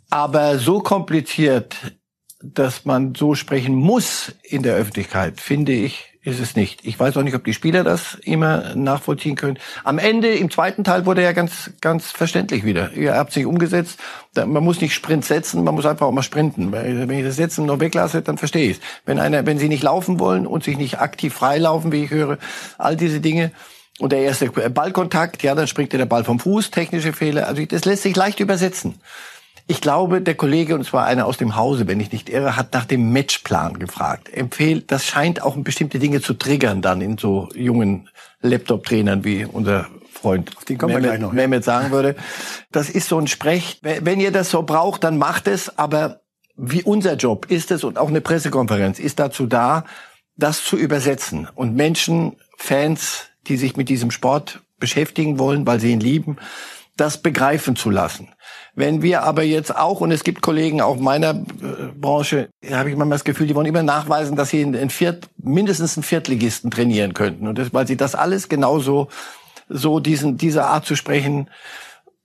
Aber 0.09 0.57
so 0.57 0.79
kompliziert 0.79 1.75
dass 2.43 2.85
man 2.85 3.15
so 3.15 3.35
sprechen 3.35 3.75
muss 3.75 4.33
in 4.43 4.63
der 4.63 4.75
Öffentlichkeit, 4.75 5.39
finde 5.39 5.71
ich, 5.71 6.11
ist 6.23 6.39
es 6.39 6.55
nicht. 6.55 6.85
Ich 6.85 6.99
weiß 6.99 7.17
auch 7.17 7.23
nicht, 7.23 7.33
ob 7.33 7.43
die 7.43 7.53
Spieler 7.53 7.83
das 7.83 8.15
immer 8.23 8.75
nachvollziehen 8.75 9.35
können. 9.35 9.57
Am 9.83 9.97
Ende, 9.97 10.29
im 10.35 10.51
zweiten 10.51 10.83
Teil, 10.83 11.07
wurde 11.07 11.23
er 11.23 11.33
ganz, 11.33 11.71
ganz 11.81 12.11
verständlich 12.11 12.63
wieder. 12.63 12.93
Ihr 12.93 13.15
habt 13.15 13.33
sich 13.33 13.47
umgesetzt. 13.47 13.99
Man 14.35 14.63
muss 14.63 14.81
nicht 14.81 14.93
Sprint 14.93 15.25
setzen, 15.25 15.63
man 15.63 15.73
muss 15.73 15.87
einfach 15.87 16.05
auch 16.05 16.11
mal 16.11 16.21
sprinten. 16.21 16.71
Wenn 16.71 17.09
ich 17.09 17.25
das 17.25 17.37
Setzen 17.37 17.65
noch 17.65 17.79
weglasse, 17.79 18.21
dann 18.21 18.37
verstehe 18.37 18.69
ich 18.69 18.77
es. 18.77 18.83
Wenn 19.03 19.17
einer, 19.17 19.47
wenn 19.47 19.57
sie 19.57 19.67
nicht 19.67 19.81
laufen 19.81 20.19
wollen 20.19 20.45
und 20.45 20.63
sich 20.63 20.77
nicht 20.77 20.99
aktiv 20.99 21.33
freilaufen, 21.33 21.91
wie 21.91 22.03
ich 22.03 22.11
höre, 22.11 22.37
all 22.77 22.95
diese 22.95 23.19
Dinge, 23.19 23.51
und 23.99 24.13
der 24.13 24.21
erste 24.21 24.49
Ballkontakt, 24.49 25.43
ja, 25.43 25.53
dann 25.53 25.67
springt 25.67 25.93
der 25.93 26.05
Ball 26.05 26.23
vom 26.23 26.39
Fuß, 26.39 26.71
technische 26.71 27.13
Fehler. 27.13 27.47
Also 27.47 27.63
das 27.65 27.85
lässt 27.85 28.01
sich 28.01 28.15
leicht 28.15 28.39
übersetzen. 28.39 28.95
Ich 29.67 29.81
glaube, 29.81 30.21
der 30.21 30.35
Kollege, 30.35 30.75
und 30.75 30.85
zwar 30.85 31.05
einer 31.05 31.25
aus 31.25 31.37
dem 31.37 31.55
Hause, 31.55 31.87
wenn 31.87 31.99
ich 31.99 32.11
nicht 32.11 32.29
irre, 32.29 32.55
hat 32.57 32.73
nach 32.73 32.85
dem 32.85 33.11
Matchplan 33.11 33.79
gefragt. 33.79 34.29
Empfehlt, 34.33 34.91
das 34.91 35.05
scheint 35.05 35.41
auch 35.41 35.55
bestimmte 35.57 35.99
Dinge 35.99 36.21
zu 36.21 36.33
triggern 36.33 36.81
dann 36.81 37.01
in 37.01 37.17
so 37.17 37.49
jungen 37.55 38.09
Laptop-Trainern 38.41 39.23
wie 39.23 39.45
unser 39.45 39.87
Freund 40.11 40.55
Auf 40.57 40.65
den 40.65 40.77
kommen 40.77 40.93
Mehmet, 40.93 41.03
wir 41.03 41.09
gleich 41.09 41.21
noch. 41.21 41.31
Mehmet 41.31 41.63
sagen 41.63 41.91
würde. 41.91 42.15
Das 42.71 42.89
ist 42.89 43.07
so 43.07 43.17
ein 43.17 43.27
Sprech. 43.27 43.79
Wenn 43.81 44.19
ihr 44.19 44.31
das 44.31 44.51
so 44.51 44.63
braucht, 44.63 45.03
dann 45.03 45.17
macht 45.17 45.47
es. 45.47 45.77
Aber 45.77 46.21
wie 46.55 46.83
unser 46.83 47.15
Job 47.15 47.47
ist 47.49 47.71
es 47.71 47.83
und 47.83 47.97
auch 47.97 48.09
eine 48.09 48.21
Pressekonferenz 48.21 48.99
ist 48.99 49.19
dazu 49.19 49.47
da, 49.47 49.85
das 50.37 50.63
zu 50.63 50.77
übersetzen 50.77 51.47
und 51.55 51.75
Menschen, 51.75 52.37
Fans, 52.57 53.27
die 53.47 53.57
sich 53.57 53.75
mit 53.75 53.89
diesem 53.89 54.11
Sport 54.11 54.61
beschäftigen 54.79 55.39
wollen, 55.39 55.65
weil 55.65 55.79
sie 55.79 55.91
ihn 55.91 55.99
lieben, 55.99 56.37
das 56.97 57.21
begreifen 57.21 57.75
zu 57.75 57.89
lassen. 57.89 58.29
Wenn 58.75 59.01
wir 59.01 59.23
aber 59.23 59.43
jetzt 59.43 59.75
auch, 59.75 60.01
und 60.01 60.11
es 60.11 60.23
gibt 60.23 60.41
Kollegen 60.41 60.81
auch 60.81 60.97
meiner 60.97 61.31
äh, 61.31 61.91
Branche, 61.95 62.49
habe 62.71 62.89
ich 62.89 62.95
manchmal 62.95 63.17
das 63.17 63.23
Gefühl, 63.23 63.47
die 63.47 63.55
wollen 63.55 63.65
immer 63.65 63.83
nachweisen, 63.83 64.35
dass 64.35 64.49
sie 64.49 64.61
in 64.61 64.89
Viert, 64.89 65.27
mindestens 65.37 65.97
einen 65.97 66.03
Viertligisten 66.03 66.71
trainieren 66.71 67.13
könnten. 67.13 67.47
Und 67.47 67.57
das, 67.57 67.73
weil 67.73 67.87
sie 67.87 67.97
das 67.97 68.15
alles 68.15 68.49
genauso, 68.49 69.09
so 69.67 69.99
diesen, 69.99 70.37
diese 70.37 70.65
Art 70.65 70.85
zu 70.85 70.95
sprechen, 70.95 71.49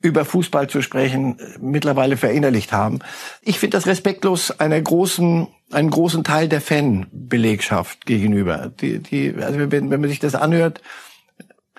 über 0.02 0.24
Fußball 0.24 0.68
zu 0.68 0.82
sprechen, 0.82 1.38
mittlerweile 1.60 2.16
verinnerlicht 2.16 2.72
haben. 2.72 3.00
Ich 3.42 3.58
finde 3.58 3.76
das 3.76 3.86
respektlos 3.86 4.52
einer 4.60 4.80
großen, 4.80 5.48
einen 5.72 5.90
großen 5.90 6.22
Teil 6.22 6.48
der 6.48 6.60
Fanbelegschaft 6.60 8.06
gegenüber. 8.06 8.70
Die, 8.80 9.00
die, 9.00 9.34
also 9.40 9.58
wenn, 9.58 9.90
wenn 9.90 10.00
man 10.00 10.10
sich 10.10 10.20
das 10.20 10.34
anhört, 10.34 10.80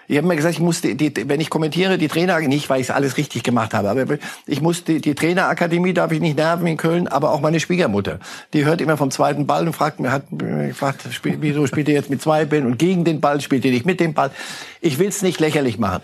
ich 0.08 0.18
habe 0.18 0.28
mir 0.28 0.36
gesagt, 0.38 0.54
ich 0.54 0.62
muss 0.62 0.82
die, 0.82 0.96
die, 0.96 1.28
wenn 1.28 1.42
ich 1.42 1.50
kommentiere, 1.50 1.98
die 1.98 2.08
Trainer, 2.08 2.40
nicht 2.40 2.70
weil 2.70 2.80
ich 2.80 2.94
alles 2.94 3.18
richtig 3.18 3.44
gemacht 3.44 3.74
habe, 3.74 3.90
aber 3.90 4.18
ich 4.46 4.62
muss 4.62 4.86
die, 4.86 5.02
die 5.02 5.16
Trainerakademie 5.16 5.94
darf 5.94 6.12
ich 6.12 6.22
nicht 6.22 6.38
nerven 6.38 6.66
in 6.66 6.78
Köln, 6.78 7.08
aber 7.08 7.32
auch 7.32 7.42
meine 7.42 7.60
Schwiegermutter. 7.60 8.20
Die 8.54 8.64
hört 8.64 8.80
immer 8.80 8.96
vom 8.96 9.12
zweiten 9.12 9.48
Ball 9.48 9.68
und 9.68 9.74
fragt 9.74 10.00
mir, 10.00 10.12
hat 10.12 10.24
gefragt, 10.30 11.02
spiel, 11.12 11.38
wieso 11.42 11.68
spielt 11.68 11.90
ihr 11.90 11.96
jetzt 11.96 12.10
mit 12.10 12.22
zwei 12.22 12.46
Bällen 12.46 12.66
und 12.66 12.80
gegen 12.80 13.04
den 13.04 13.20
Ball 13.20 13.42
spielt 13.42 13.66
ihr 13.66 13.72
nicht 13.72 13.86
mit 13.86 14.00
dem 14.00 14.14
Ball. 14.14 14.32
Ich 14.80 14.98
will 14.98 15.10
es 15.10 15.22
nicht 15.22 15.40
lächerlich 15.42 15.78
machen. 15.78 16.02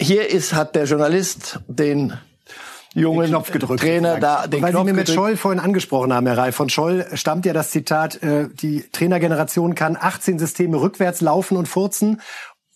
Hier 0.00 0.28
ist, 0.30 0.54
hat 0.54 0.74
der 0.74 0.84
Journalist 0.84 1.60
den 1.68 2.14
jungen 2.94 3.28
Knopf 3.28 3.52
gedrückt, 3.52 3.80
Trainer 3.80 4.18
da 4.18 4.46
den 4.46 4.62
Weil 4.62 4.70
Knopf 4.70 4.86
Sie 4.86 4.92
mir 4.92 4.98
mit 4.98 5.10
Scholl 5.10 5.36
vorhin 5.36 5.60
angesprochen 5.60 6.12
haben, 6.12 6.26
Herr 6.26 6.38
Reif. 6.38 6.56
Von 6.56 6.70
Scholl 6.70 7.06
stammt 7.12 7.44
ja 7.44 7.52
das 7.52 7.70
Zitat, 7.70 8.22
äh, 8.22 8.48
die 8.48 8.84
Trainergeneration 8.90 9.74
kann 9.74 9.98
18 10.00 10.38
Systeme 10.38 10.80
rückwärts 10.80 11.20
laufen 11.20 11.58
und 11.58 11.68
furzen 11.68 12.20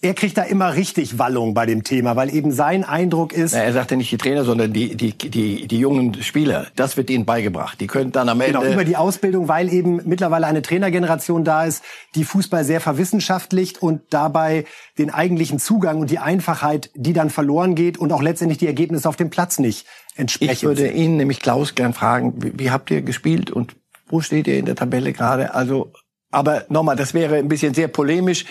er 0.02 0.14
kriegt 0.14 0.38
da 0.38 0.42
immer 0.42 0.74
richtig 0.76 1.18
Wallung 1.18 1.52
bei 1.52 1.66
dem 1.66 1.84
Thema, 1.84 2.16
weil 2.16 2.34
eben 2.34 2.52
sein 2.52 2.84
Eindruck 2.84 3.34
ist. 3.34 3.52
Na, 3.52 3.60
er 3.60 3.72
sagt 3.74 3.90
ja 3.90 3.98
nicht 3.98 4.10
die 4.10 4.16
Trainer, 4.16 4.44
sondern 4.44 4.72
die, 4.72 4.96
die, 4.96 5.12
die, 5.12 5.68
die 5.68 5.78
jungen 5.78 6.22
Spieler. 6.22 6.68
Das 6.74 6.96
wird 6.96 7.10
ihnen 7.10 7.26
beigebracht. 7.26 7.78
Die 7.80 7.86
können 7.86 8.10
dann 8.10 8.30
am 8.30 8.40
Ende. 8.40 8.60
Genau, 8.60 8.72
über 8.72 8.84
die 8.84 8.96
Ausbildung, 8.96 9.48
weil 9.48 9.70
eben 9.70 10.00
mittlerweile 10.06 10.46
eine 10.46 10.62
Trainergeneration 10.62 11.44
da 11.44 11.64
ist, 11.64 11.84
die 12.14 12.24
Fußball 12.24 12.64
sehr 12.64 12.80
verwissenschaftlicht 12.80 13.82
und 13.82 14.00
dabei 14.08 14.64
den 14.96 15.10
eigentlichen 15.10 15.58
Zugang 15.58 16.00
und 16.00 16.10
die 16.10 16.18
Einfachheit, 16.18 16.90
die 16.94 17.12
dann 17.12 17.28
verloren 17.28 17.74
geht 17.74 17.98
und 17.98 18.10
auch 18.12 18.22
letztendlich 18.22 18.58
die 18.58 18.66
Ergebnisse 18.68 19.06
auf 19.06 19.16
dem 19.16 19.28
Platz 19.28 19.58
nicht 19.58 19.86
entsprechen. 20.16 20.52
Ich 20.52 20.62
würde 20.62 20.88
Ihnen 20.88 21.18
nämlich 21.18 21.40
Klaus 21.40 21.74
gern 21.74 21.92
fragen, 21.92 22.34
wie, 22.38 22.58
wie 22.58 22.70
habt 22.70 22.90
ihr 22.90 23.02
gespielt 23.02 23.50
und 23.50 23.76
wo 24.08 24.22
steht 24.22 24.48
ihr 24.48 24.56
in 24.56 24.64
der 24.64 24.76
Tabelle 24.76 25.12
gerade? 25.12 25.52
Also 25.54 25.92
Aber 26.30 26.64
nochmal, 26.68 26.96
das 26.96 27.12
wäre 27.12 27.36
ein 27.36 27.48
bisschen 27.48 27.74
sehr 27.74 27.88
polemisch. 27.88 28.46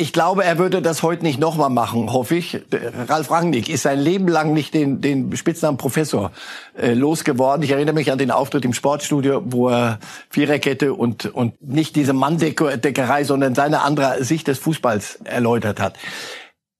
Ich 0.00 0.12
glaube, 0.12 0.44
er 0.44 0.58
würde 0.58 0.80
das 0.80 1.02
heute 1.02 1.24
nicht 1.24 1.40
nochmal 1.40 1.70
machen, 1.70 2.12
hoffe 2.12 2.36
ich. 2.36 2.60
Ralf 3.08 3.32
Rangnick 3.32 3.68
ist 3.68 3.82
sein 3.82 3.98
Leben 3.98 4.28
lang 4.28 4.52
nicht 4.52 4.72
den, 4.72 5.00
den 5.00 5.36
Spitznamen 5.36 5.76
Professor 5.76 6.30
äh, 6.80 6.94
losgeworden. 6.94 7.64
Ich 7.64 7.72
erinnere 7.72 7.96
mich 7.96 8.12
an 8.12 8.18
den 8.18 8.30
Auftritt 8.30 8.64
im 8.64 8.74
Sportstudio, 8.74 9.42
wo 9.46 9.70
er 9.70 9.98
Viererkette 10.30 10.94
und, 10.94 11.26
und 11.26 11.60
nicht 11.60 11.96
diese 11.96 12.12
Manndeckerei, 12.12 13.24
sondern 13.24 13.56
seine 13.56 13.82
andere 13.82 14.22
Sicht 14.22 14.46
des 14.46 14.60
Fußballs 14.60 15.18
erläutert 15.24 15.80
hat. 15.80 15.96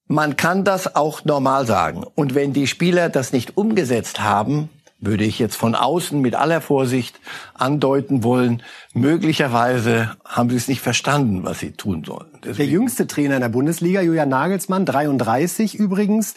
Man 0.07 0.37
kann 0.37 0.63
das 0.63 0.95
auch 0.95 1.25
normal 1.25 1.67
sagen. 1.67 2.05
Und 2.15 2.37
wenn 2.37 2.53
die 2.53 2.69
Spieler 2.69 3.09
das 3.09 3.33
nicht 3.33 3.57
umgesetzt 3.57 4.21
haben, 4.21 4.71
würde 5.01 5.25
ich 5.25 5.39
jetzt 5.39 5.57
von 5.57 5.75
außen 5.75 6.21
mit 6.21 6.35
aller 6.35 6.61
Vorsicht 6.61 7.21
andeuten 7.55 8.25
wollen, 8.25 8.63
möglicherweise 8.95 10.17
haben 10.25 10.51
sie 10.51 10.57
es 10.57 10.69
nicht 10.69 10.81
verstanden, 10.81 11.45
was 11.45 11.61
sie 11.61 11.73
tun 11.73 12.05
sollen. 12.05 12.29
Deswegen. 12.43 12.57
Der 12.57 12.67
jüngste 12.67 13.07
Trainer 13.07 13.37
in 13.37 13.43
der 13.43 13.49
Bundesliga, 13.49 14.01
Julian 14.01 14.29
Nagelsmann, 14.29 14.85
33 14.85 15.77
übrigens, 15.77 16.35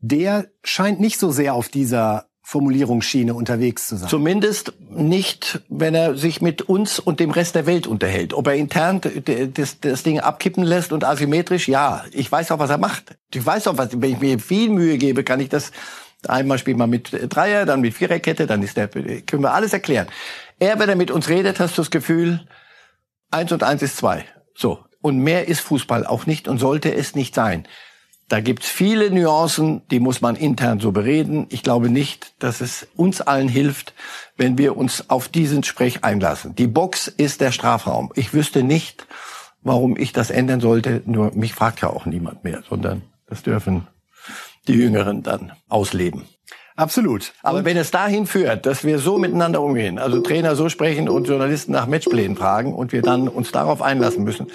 der 0.00 0.48
scheint 0.62 1.00
nicht 1.00 1.18
so 1.18 1.30
sehr 1.30 1.54
auf 1.54 1.68
dieser 1.68 2.26
Formulierungsschiene 2.46 3.32
unterwegs 3.32 3.88
zu 3.88 3.96
sein. 3.96 4.10
Zumindest 4.10 4.74
nicht, 4.90 5.62
wenn 5.70 5.94
er 5.94 6.14
sich 6.14 6.42
mit 6.42 6.60
uns 6.60 6.98
und 6.98 7.18
dem 7.18 7.30
Rest 7.30 7.54
der 7.54 7.64
Welt 7.64 7.86
unterhält. 7.86 8.34
Ob 8.34 8.46
er 8.48 8.54
intern 8.54 9.00
das, 9.54 9.80
das 9.80 10.02
Ding 10.02 10.20
abkippen 10.20 10.62
lässt 10.62 10.92
und 10.92 11.04
asymmetrisch, 11.04 11.68
ja. 11.68 12.04
Ich 12.12 12.30
weiß 12.30 12.52
auch, 12.52 12.58
was 12.58 12.68
er 12.68 12.76
macht. 12.76 13.16
Ich 13.32 13.44
weiß 13.44 13.66
auch, 13.68 13.78
was, 13.78 13.98
wenn 13.98 14.12
ich 14.12 14.20
mir 14.20 14.38
viel 14.38 14.68
Mühe 14.68 14.98
gebe, 14.98 15.24
kann 15.24 15.40
ich 15.40 15.48
das 15.48 15.72
Einmal 16.30 16.58
spielt 16.58 16.76
man 16.76 16.90
mit 16.90 17.10
Dreier, 17.12 17.66
dann 17.66 17.80
mit 17.80 17.94
Viererkette, 17.94 18.46
dann 18.46 18.62
ist 18.62 18.76
der, 18.76 18.88
können 18.88 19.42
wir 19.42 19.52
alles 19.52 19.72
erklären. 19.72 20.06
Er, 20.58 20.78
wenn 20.78 20.88
er 20.88 20.96
mit 20.96 21.10
uns 21.10 21.28
redet, 21.28 21.60
hast 21.60 21.76
du 21.76 21.82
das 21.82 21.90
Gefühl, 21.90 22.46
eins 23.30 23.52
und 23.52 23.62
eins 23.62 23.82
ist 23.82 23.96
zwei. 23.96 24.24
So. 24.54 24.78
Und 25.00 25.18
mehr 25.18 25.48
ist 25.48 25.60
Fußball 25.60 26.06
auch 26.06 26.24
nicht 26.24 26.48
und 26.48 26.58
sollte 26.58 26.94
es 26.94 27.14
nicht 27.14 27.34
sein. 27.34 27.66
Da 28.28 28.40
gibt's 28.40 28.68
viele 28.68 29.10
Nuancen, 29.10 29.82
die 29.90 30.00
muss 30.00 30.22
man 30.22 30.34
intern 30.34 30.80
so 30.80 30.92
bereden. 30.92 31.46
Ich 31.50 31.62
glaube 31.62 31.90
nicht, 31.90 32.32
dass 32.42 32.62
es 32.62 32.88
uns 32.96 33.20
allen 33.20 33.48
hilft, 33.48 33.92
wenn 34.38 34.56
wir 34.56 34.78
uns 34.78 35.10
auf 35.10 35.28
diesen 35.28 35.62
Sprech 35.62 36.04
einlassen. 36.04 36.54
Die 36.54 36.66
Box 36.66 37.06
ist 37.08 37.42
der 37.42 37.52
Strafraum. 37.52 38.12
Ich 38.14 38.32
wüsste 38.32 38.62
nicht, 38.62 39.06
warum 39.60 39.96
ich 39.98 40.14
das 40.14 40.30
ändern 40.30 40.60
sollte. 40.60 41.02
Nur 41.04 41.32
mich 41.34 41.52
fragt 41.52 41.82
ja 41.82 41.90
auch 41.90 42.06
niemand 42.06 42.44
mehr, 42.44 42.62
sondern 42.66 43.02
das 43.26 43.42
dürfen 43.42 43.86
die 44.68 44.74
Jüngeren 44.74 45.22
dann 45.22 45.52
ausleben. 45.68 46.22
Absolut. 46.76 47.32
Aber 47.42 47.58
und 47.58 47.64
wenn 47.64 47.76
es 47.76 47.90
dahin 47.92 48.26
führt, 48.26 48.66
dass 48.66 48.84
wir 48.84 48.98
so 48.98 49.18
miteinander 49.18 49.60
umgehen, 49.60 49.98
also 49.98 50.20
Trainer 50.20 50.56
so 50.56 50.68
sprechen 50.68 51.08
und 51.08 51.28
Journalisten 51.28 51.72
nach 51.72 51.86
Matchplänen 51.86 52.36
fragen 52.36 52.74
und 52.74 52.92
wir 52.92 53.02
dann 53.02 53.28
uns 53.28 53.52
darauf 53.52 53.80
einlassen 53.80 54.24
müssen, 54.24 54.48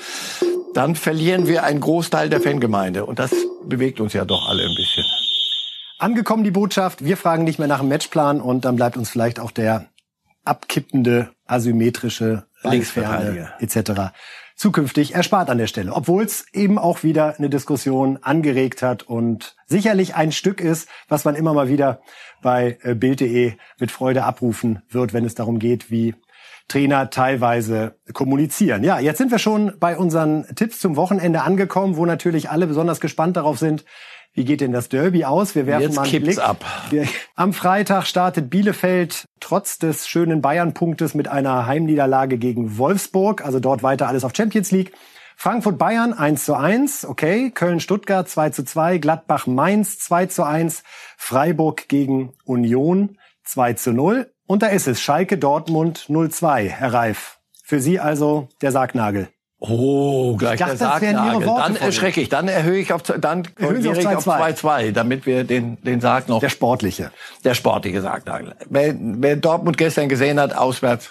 dann 0.73 0.95
verlieren 0.95 1.47
wir 1.47 1.63
einen 1.63 1.79
Großteil 1.79 2.29
der 2.29 2.41
Fangemeinde. 2.41 3.05
Und 3.05 3.19
das 3.19 3.31
bewegt 3.63 4.01
uns 4.01 4.13
ja 4.13 4.25
doch 4.25 4.49
alle 4.49 4.63
ein 4.63 4.75
bisschen. 4.75 5.05
Angekommen 5.97 6.43
die 6.43 6.51
Botschaft, 6.51 7.05
wir 7.05 7.15
fragen 7.15 7.45
nicht 7.45 7.59
mehr 7.59 7.67
nach 7.67 7.79
dem 7.79 7.89
Matchplan 7.89 8.41
und 8.41 8.65
dann 8.65 8.75
bleibt 8.75 8.97
uns 8.97 9.09
vielleicht 9.09 9.39
auch 9.39 9.51
der 9.51 9.85
abkippende, 10.43 11.29
asymmetrische 11.45 12.45
Linksferne 12.63 13.53
etc 13.59 14.11
zukünftig 14.59 15.15
erspart 15.15 15.49
an 15.49 15.57
der 15.57 15.67
Stelle. 15.67 15.93
Obwohl 15.93 16.23
es 16.23 16.45
eben 16.53 16.77
auch 16.77 17.01
wieder 17.01 17.35
eine 17.37 17.49
Diskussion 17.49 18.19
angeregt 18.21 18.83
hat 18.83 19.03
und 19.03 19.55
sicherlich 19.65 20.15
ein 20.15 20.33
Stück 20.33 20.59
ist, 20.59 20.89
was 21.07 21.23
man 21.23 21.35
immer 21.35 21.53
mal 21.53 21.69
wieder 21.69 22.01
bei 22.41 22.77
äh, 22.83 22.93
Bild.de 22.93 23.53
mit 23.79 23.91
Freude 23.91 24.25
abrufen 24.25 24.81
wird, 24.89 25.13
wenn 25.13 25.23
es 25.23 25.33
darum 25.33 25.59
geht, 25.59 25.89
wie 25.89 26.13
Trainer 26.67 27.09
teilweise 27.09 27.95
kommunizieren. 28.13 28.83
Ja, 28.83 28.99
jetzt 28.99 29.17
sind 29.17 29.31
wir 29.31 29.39
schon 29.39 29.73
bei 29.79 29.97
unseren 29.97 30.45
Tipps 30.55 30.79
zum 30.79 30.97
Wochenende 30.97 31.41
angekommen, 31.41 31.95
wo 31.95 32.05
natürlich 32.05 32.49
alle 32.49 32.67
besonders 32.67 32.99
gespannt 32.99 33.37
darauf 33.37 33.57
sind, 33.57 33.85
wie 34.33 34.45
geht 34.45 34.61
denn 34.61 34.71
das 34.71 34.89
Derby 34.89 35.25
aus? 35.25 35.55
Wir 35.55 35.65
werfen 35.65 35.83
Jetzt 35.83 35.95
mal 35.95 36.07
einen 36.07 36.23
Blick. 36.23 36.39
ab. 36.39 36.63
Wir, 36.89 37.07
am 37.35 37.53
Freitag 37.53 38.05
startet 38.05 38.49
Bielefeld 38.49 39.25
trotz 39.39 39.79
des 39.79 40.07
schönen 40.07 40.41
Bayern-Punktes 40.41 41.13
mit 41.15 41.27
einer 41.27 41.65
Heimniederlage 41.65 42.37
gegen 42.37 42.77
Wolfsburg. 42.77 43.43
Also 43.43 43.59
dort 43.59 43.83
weiter 43.83 44.07
alles 44.07 44.23
auf 44.23 44.33
Champions 44.35 44.71
League. 44.71 44.93
Frankfurt-Bayern 45.35 46.13
1 46.13 46.43
zu 46.43 46.53
1, 46.53 47.05
okay. 47.05 47.49
Köln-Stuttgart 47.51 48.27
2 48.27 48.49
zu 48.49 48.65
2. 48.65 48.97
Gladbach-Mainz 48.97 49.97
2 49.99 50.25
zu 50.25 50.43
1. 50.43 50.83
Freiburg 51.17 51.87
gegen 51.87 52.33
Union 52.43 53.17
2 53.45 53.73
zu 53.73 53.93
0. 53.93 54.31
Und 54.47 54.63
da 54.63 54.67
ist 54.67 54.87
es. 54.87 55.01
Schalke-Dortmund 55.01 56.07
0-2. 56.09 56.67
Herr 56.67 56.93
Reif. 56.93 57.39
Für 57.63 57.79
Sie 57.79 57.99
also 57.99 58.49
der 58.61 58.71
Sargnagel. 58.71 59.29
Oh, 59.61 60.37
gleich 60.37 60.59
dachte, 60.59 60.77
der 60.77 60.87
Sargnagel. 60.87 61.45
Dann 61.45 61.75
erschrecke 61.75 62.21
ich, 62.21 62.29
dann 62.29 62.47
erhöhe 62.47 62.79
ich 62.79 62.93
auf, 62.93 63.01
dann 63.03 63.43
korrigiere 63.55 63.99
ich 63.99 64.07
auf 64.07 64.25
2-2, 64.25 64.91
damit 64.93 65.25
wir 65.25 65.43
den, 65.43 65.81
den 65.83 65.99
Sarg 65.99 66.29
noch... 66.29 66.39
Der 66.39 66.49
sportliche. 66.49 67.11
Der 67.43 67.53
sportliche 67.53 68.01
Sargnagel. 68.01 68.55
Wer, 68.69 68.95
wer 68.97 69.35
Dortmund 69.35 69.77
gestern 69.77 70.07
gesehen 70.07 70.39
hat, 70.39 70.55
auswärts... 70.55 71.09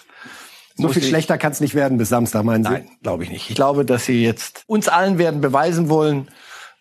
So 0.77 0.89
viel 0.89 1.03
schlechter 1.03 1.39
kann 1.39 1.51
es 1.51 1.61
nicht 1.61 1.75
werden 1.75 1.99
bis 1.99 2.09
Samstag, 2.09 2.45
meinen 2.45 2.63
Sie? 2.63 2.71
Nein, 2.71 2.89
glaube 3.03 3.25
ich 3.25 3.31
nicht. 3.31 3.51
Ich 3.51 3.57
glaube, 3.57 3.85
dass 3.85 4.07
Sie 4.07 4.23
jetzt 4.23 4.63
uns 4.69 4.87
allen 4.89 5.19
werden 5.19 5.41
beweisen 5.41 5.89
wollen, 5.89 6.29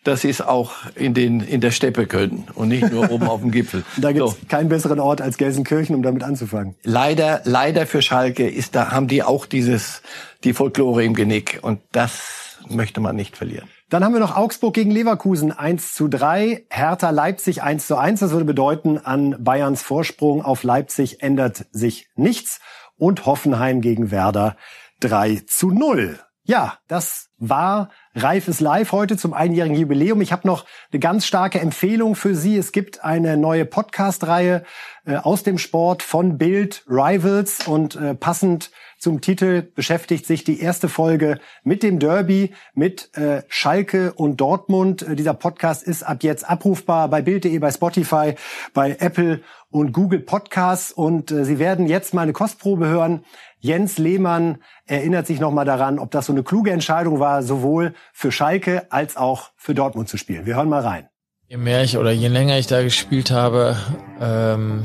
dass 0.08 0.22
sie 0.22 0.30
es 0.30 0.40
auch 0.40 0.72
in, 0.94 1.14
den, 1.14 1.40
in 1.40 1.60
der 1.60 1.70
Steppe 1.70 2.06
können 2.06 2.48
und 2.54 2.68
nicht 2.68 2.90
nur 2.90 3.10
oben 3.10 3.28
auf 3.28 3.40
dem 3.40 3.50
Gipfel. 3.50 3.84
Da 3.98 4.12
gibt 4.12 4.26
es 4.26 4.32
so. 4.32 4.38
keinen 4.48 4.68
besseren 4.68 5.00
Ort 5.00 5.20
als 5.20 5.38
Gelsenkirchen, 5.38 5.94
um 5.94 6.02
damit 6.02 6.22
anzufangen. 6.22 6.76
Leider, 6.82 7.42
leider 7.44 7.86
für 7.86 8.00
Schalke 8.00 8.48
ist 8.48 8.74
da, 8.74 8.90
haben 8.92 9.08
die 9.08 9.22
auch 9.22 9.46
dieses, 9.46 10.02
die 10.44 10.52
Folklore 10.52 11.04
im 11.04 11.14
Genick 11.14 11.58
und 11.62 11.80
das 11.92 12.58
möchte 12.68 13.00
man 13.00 13.16
nicht 13.16 13.36
verlieren. 13.36 13.68
Dann 13.90 14.04
haben 14.04 14.12
wir 14.12 14.20
noch 14.20 14.36
Augsburg 14.36 14.74
gegen 14.74 14.90
Leverkusen 14.90 15.52
1 15.52 15.94
zu 15.94 16.08
3, 16.08 16.66
Hertha 16.68 17.10
Leipzig 17.10 17.62
1 17.62 17.86
zu 17.86 17.96
1. 17.96 18.20
Das 18.20 18.32
würde 18.32 18.44
bedeuten, 18.44 18.98
an 18.98 19.36
Bayerns 19.38 19.82
Vorsprung 19.82 20.42
auf 20.42 20.62
Leipzig 20.62 21.22
ändert 21.22 21.66
sich 21.70 22.08
nichts. 22.14 22.60
Und 22.98 23.26
Hoffenheim 23.26 23.80
gegen 23.80 24.10
Werder 24.10 24.56
3 25.00 25.42
zu 25.46 25.70
0. 25.70 26.18
Ja, 26.50 26.78
das 26.88 27.28
war 27.36 27.90
Reifes 28.14 28.60
Live 28.60 28.92
heute 28.92 29.18
zum 29.18 29.34
einjährigen 29.34 29.76
Jubiläum. 29.76 30.22
Ich 30.22 30.32
habe 30.32 30.46
noch 30.46 30.64
eine 30.90 30.98
ganz 30.98 31.26
starke 31.26 31.60
Empfehlung 31.60 32.14
für 32.14 32.34
Sie. 32.34 32.56
Es 32.56 32.72
gibt 32.72 33.04
eine 33.04 33.36
neue 33.36 33.66
Podcast-Reihe 33.66 34.64
äh, 35.04 35.16
aus 35.16 35.42
dem 35.42 35.58
Sport 35.58 36.02
von 36.02 36.38
Bild 36.38 36.86
Rivals 36.88 37.68
und 37.68 37.96
äh, 37.96 38.14
passend 38.14 38.70
zum 38.98 39.20
Titel 39.20 39.62
beschäftigt 39.62 40.26
sich 40.26 40.42
die 40.42 40.60
erste 40.60 40.88
Folge 40.88 41.38
mit 41.62 41.82
dem 41.82 41.98
Derby, 41.98 42.54
mit 42.74 43.16
äh, 43.16 43.42
Schalke 43.48 44.14
und 44.14 44.38
Dortmund. 44.40 45.02
Äh, 45.02 45.16
dieser 45.16 45.34
Podcast 45.34 45.82
ist 45.82 46.02
ab 46.02 46.22
jetzt 46.22 46.48
abrufbar 46.48 47.08
bei 47.08 47.20
Bild.de, 47.20 47.56
bei 47.58 47.70
Spotify, 47.70 48.34
bei 48.72 48.96
Apple 48.98 49.42
und 49.70 49.92
Google 49.92 50.20
Podcasts 50.20 50.90
und 50.90 51.30
äh, 51.30 51.44
Sie 51.44 51.58
werden 51.58 51.86
jetzt 51.86 52.14
mal 52.14 52.22
eine 52.22 52.32
Kostprobe 52.32 52.88
hören 52.88 53.24
Jens 53.60 53.98
Lehmann 53.98 54.58
erinnert 54.86 55.26
sich 55.26 55.40
nochmal 55.40 55.64
daran, 55.64 55.98
ob 55.98 56.10
das 56.10 56.26
so 56.26 56.32
eine 56.32 56.42
kluge 56.42 56.70
Entscheidung 56.70 57.18
war, 57.18 57.42
sowohl 57.42 57.94
für 58.12 58.30
Schalke 58.30 58.90
als 58.90 59.16
auch 59.16 59.50
für 59.56 59.74
Dortmund 59.74 60.08
zu 60.08 60.16
spielen. 60.16 60.46
Wir 60.46 60.56
hören 60.56 60.68
mal 60.68 60.82
rein. 60.82 61.08
Je 61.48 61.56
mehr 61.56 61.82
ich 61.82 61.96
oder 61.96 62.12
je 62.12 62.28
länger 62.28 62.58
ich 62.58 62.66
da 62.66 62.82
gespielt 62.82 63.30
habe, 63.30 63.76
ähm, 64.20 64.84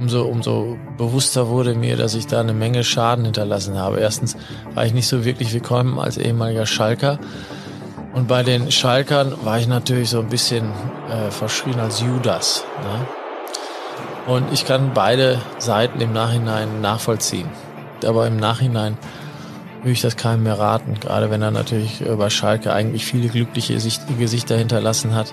umso, 0.00 0.24
umso 0.24 0.76
bewusster 0.96 1.48
wurde 1.48 1.74
mir, 1.74 1.96
dass 1.96 2.14
ich 2.14 2.26
da 2.26 2.40
eine 2.40 2.54
Menge 2.54 2.82
Schaden 2.82 3.24
hinterlassen 3.24 3.78
habe. 3.78 4.00
Erstens 4.00 4.36
war 4.74 4.84
ich 4.84 4.94
nicht 4.94 5.06
so 5.06 5.24
wirklich 5.24 5.52
willkommen 5.52 5.98
als 6.00 6.16
ehemaliger 6.16 6.66
Schalker. 6.66 7.20
Und 8.14 8.26
bei 8.26 8.42
den 8.42 8.72
Schalkern 8.72 9.34
war 9.44 9.58
ich 9.58 9.68
natürlich 9.68 10.10
so 10.10 10.20
ein 10.20 10.28
bisschen 10.28 10.64
äh, 11.08 11.30
verschrien 11.30 11.78
als 11.78 12.00
Judas. 12.00 12.64
Ne? 12.82 13.21
Und 14.26 14.52
ich 14.52 14.64
kann 14.66 14.92
beide 14.94 15.40
Seiten 15.58 16.00
im 16.00 16.12
Nachhinein 16.12 16.80
nachvollziehen. 16.80 17.48
Aber 18.04 18.26
im 18.26 18.36
Nachhinein 18.36 18.96
würde 19.78 19.92
ich 19.92 20.00
das 20.00 20.16
keinem 20.16 20.44
mehr 20.44 20.58
raten, 20.58 20.94
gerade 21.00 21.30
wenn 21.30 21.42
er 21.42 21.50
natürlich 21.50 22.04
bei 22.16 22.30
Schalke 22.30 22.72
eigentlich 22.72 23.04
viele 23.04 23.28
glückliche 23.28 23.74
Gesichter 23.74 24.56
hinterlassen 24.56 25.14
hat. 25.14 25.32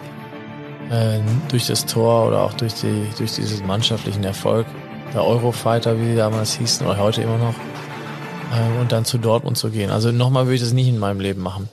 Äh, 0.89 1.19
durch 1.49 1.67
das 1.67 1.85
Tor 1.85 2.27
oder 2.27 2.41
auch 2.41 2.53
durch, 2.53 2.73
die, 2.75 3.07
durch 3.17 3.33
diesen 3.35 3.67
mannschaftlichen 3.67 4.23
Erfolg. 4.23 4.65
Der 5.13 5.23
Eurofighter, 5.23 5.99
wie 5.99 6.05
sie 6.05 6.15
damals 6.15 6.53
hießen, 6.53 6.85
oder 6.85 6.97
heute 6.97 7.21
immer 7.21 7.37
noch. 7.37 7.53
Äh, 7.53 8.81
und 8.81 8.91
dann 8.91 9.05
zu 9.05 9.19
Dortmund 9.19 9.57
zu 9.57 9.69
gehen. 9.69 9.91
Also 9.91 10.11
nochmal 10.11 10.45
würde 10.45 10.55
ich 10.55 10.61
das 10.61 10.73
nicht 10.73 10.87
in 10.87 10.97
meinem 10.97 11.19
Leben 11.19 11.41
machen. 11.41 11.69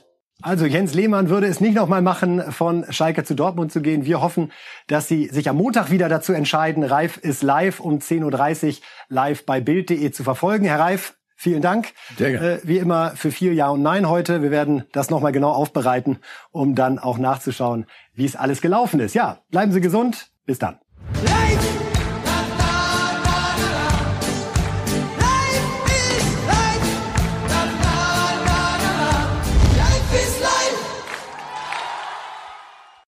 Also 0.46 0.64
Jens 0.64 0.94
Lehmann 0.94 1.28
würde 1.28 1.48
es 1.48 1.60
nicht 1.60 1.74
nochmal 1.74 2.02
machen, 2.02 2.52
von 2.52 2.84
Schalke 2.90 3.24
zu 3.24 3.34
Dortmund 3.34 3.72
zu 3.72 3.82
gehen. 3.82 4.06
Wir 4.06 4.20
hoffen, 4.20 4.52
dass 4.86 5.08
Sie 5.08 5.26
sich 5.26 5.48
am 5.48 5.56
Montag 5.56 5.90
wieder 5.90 6.08
dazu 6.08 6.32
entscheiden. 6.32 6.84
Reif 6.84 7.16
ist 7.16 7.42
live 7.42 7.80
um 7.80 7.98
10.30 7.98 8.66
Uhr 8.66 8.82
live 9.08 9.44
bei 9.44 9.60
Bild.de 9.60 10.08
zu 10.12 10.22
verfolgen. 10.22 10.64
Herr 10.66 10.78
Reif, 10.78 11.16
vielen 11.34 11.62
Dank. 11.62 11.94
Sehr 12.16 12.30
gerne. 12.30 12.52
Äh, 12.52 12.60
wie 12.62 12.78
immer 12.78 13.10
für 13.16 13.32
viel 13.32 13.54
Ja 13.54 13.70
und 13.70 13.82
Nein 13.82 14.08
heute. 14.08 14.40
Wir 14.40 14.52
werden 14.52 14.84
das 14.92 15.10
nochmal 15.10 15.32
genau 15.32 15.50
aufbereiten, 15.50 16.20
um 16.52 16.76
dann 16.76 17.00
auch 17.00 17.18
nachzuschauen, 17.18 17.86
wie 18.14 18.24
es 18.24 18.36
alles 18.36 18.60
gelaufen 18.60 19.00
ist. 19.00 19.16
Ja, 19.16 19.40
bleiben 19.50 19.72
Sie 19.72 19.80
gesund. 19.80 20.30
Bis 20.44 20.60
dann. 20.60 20.78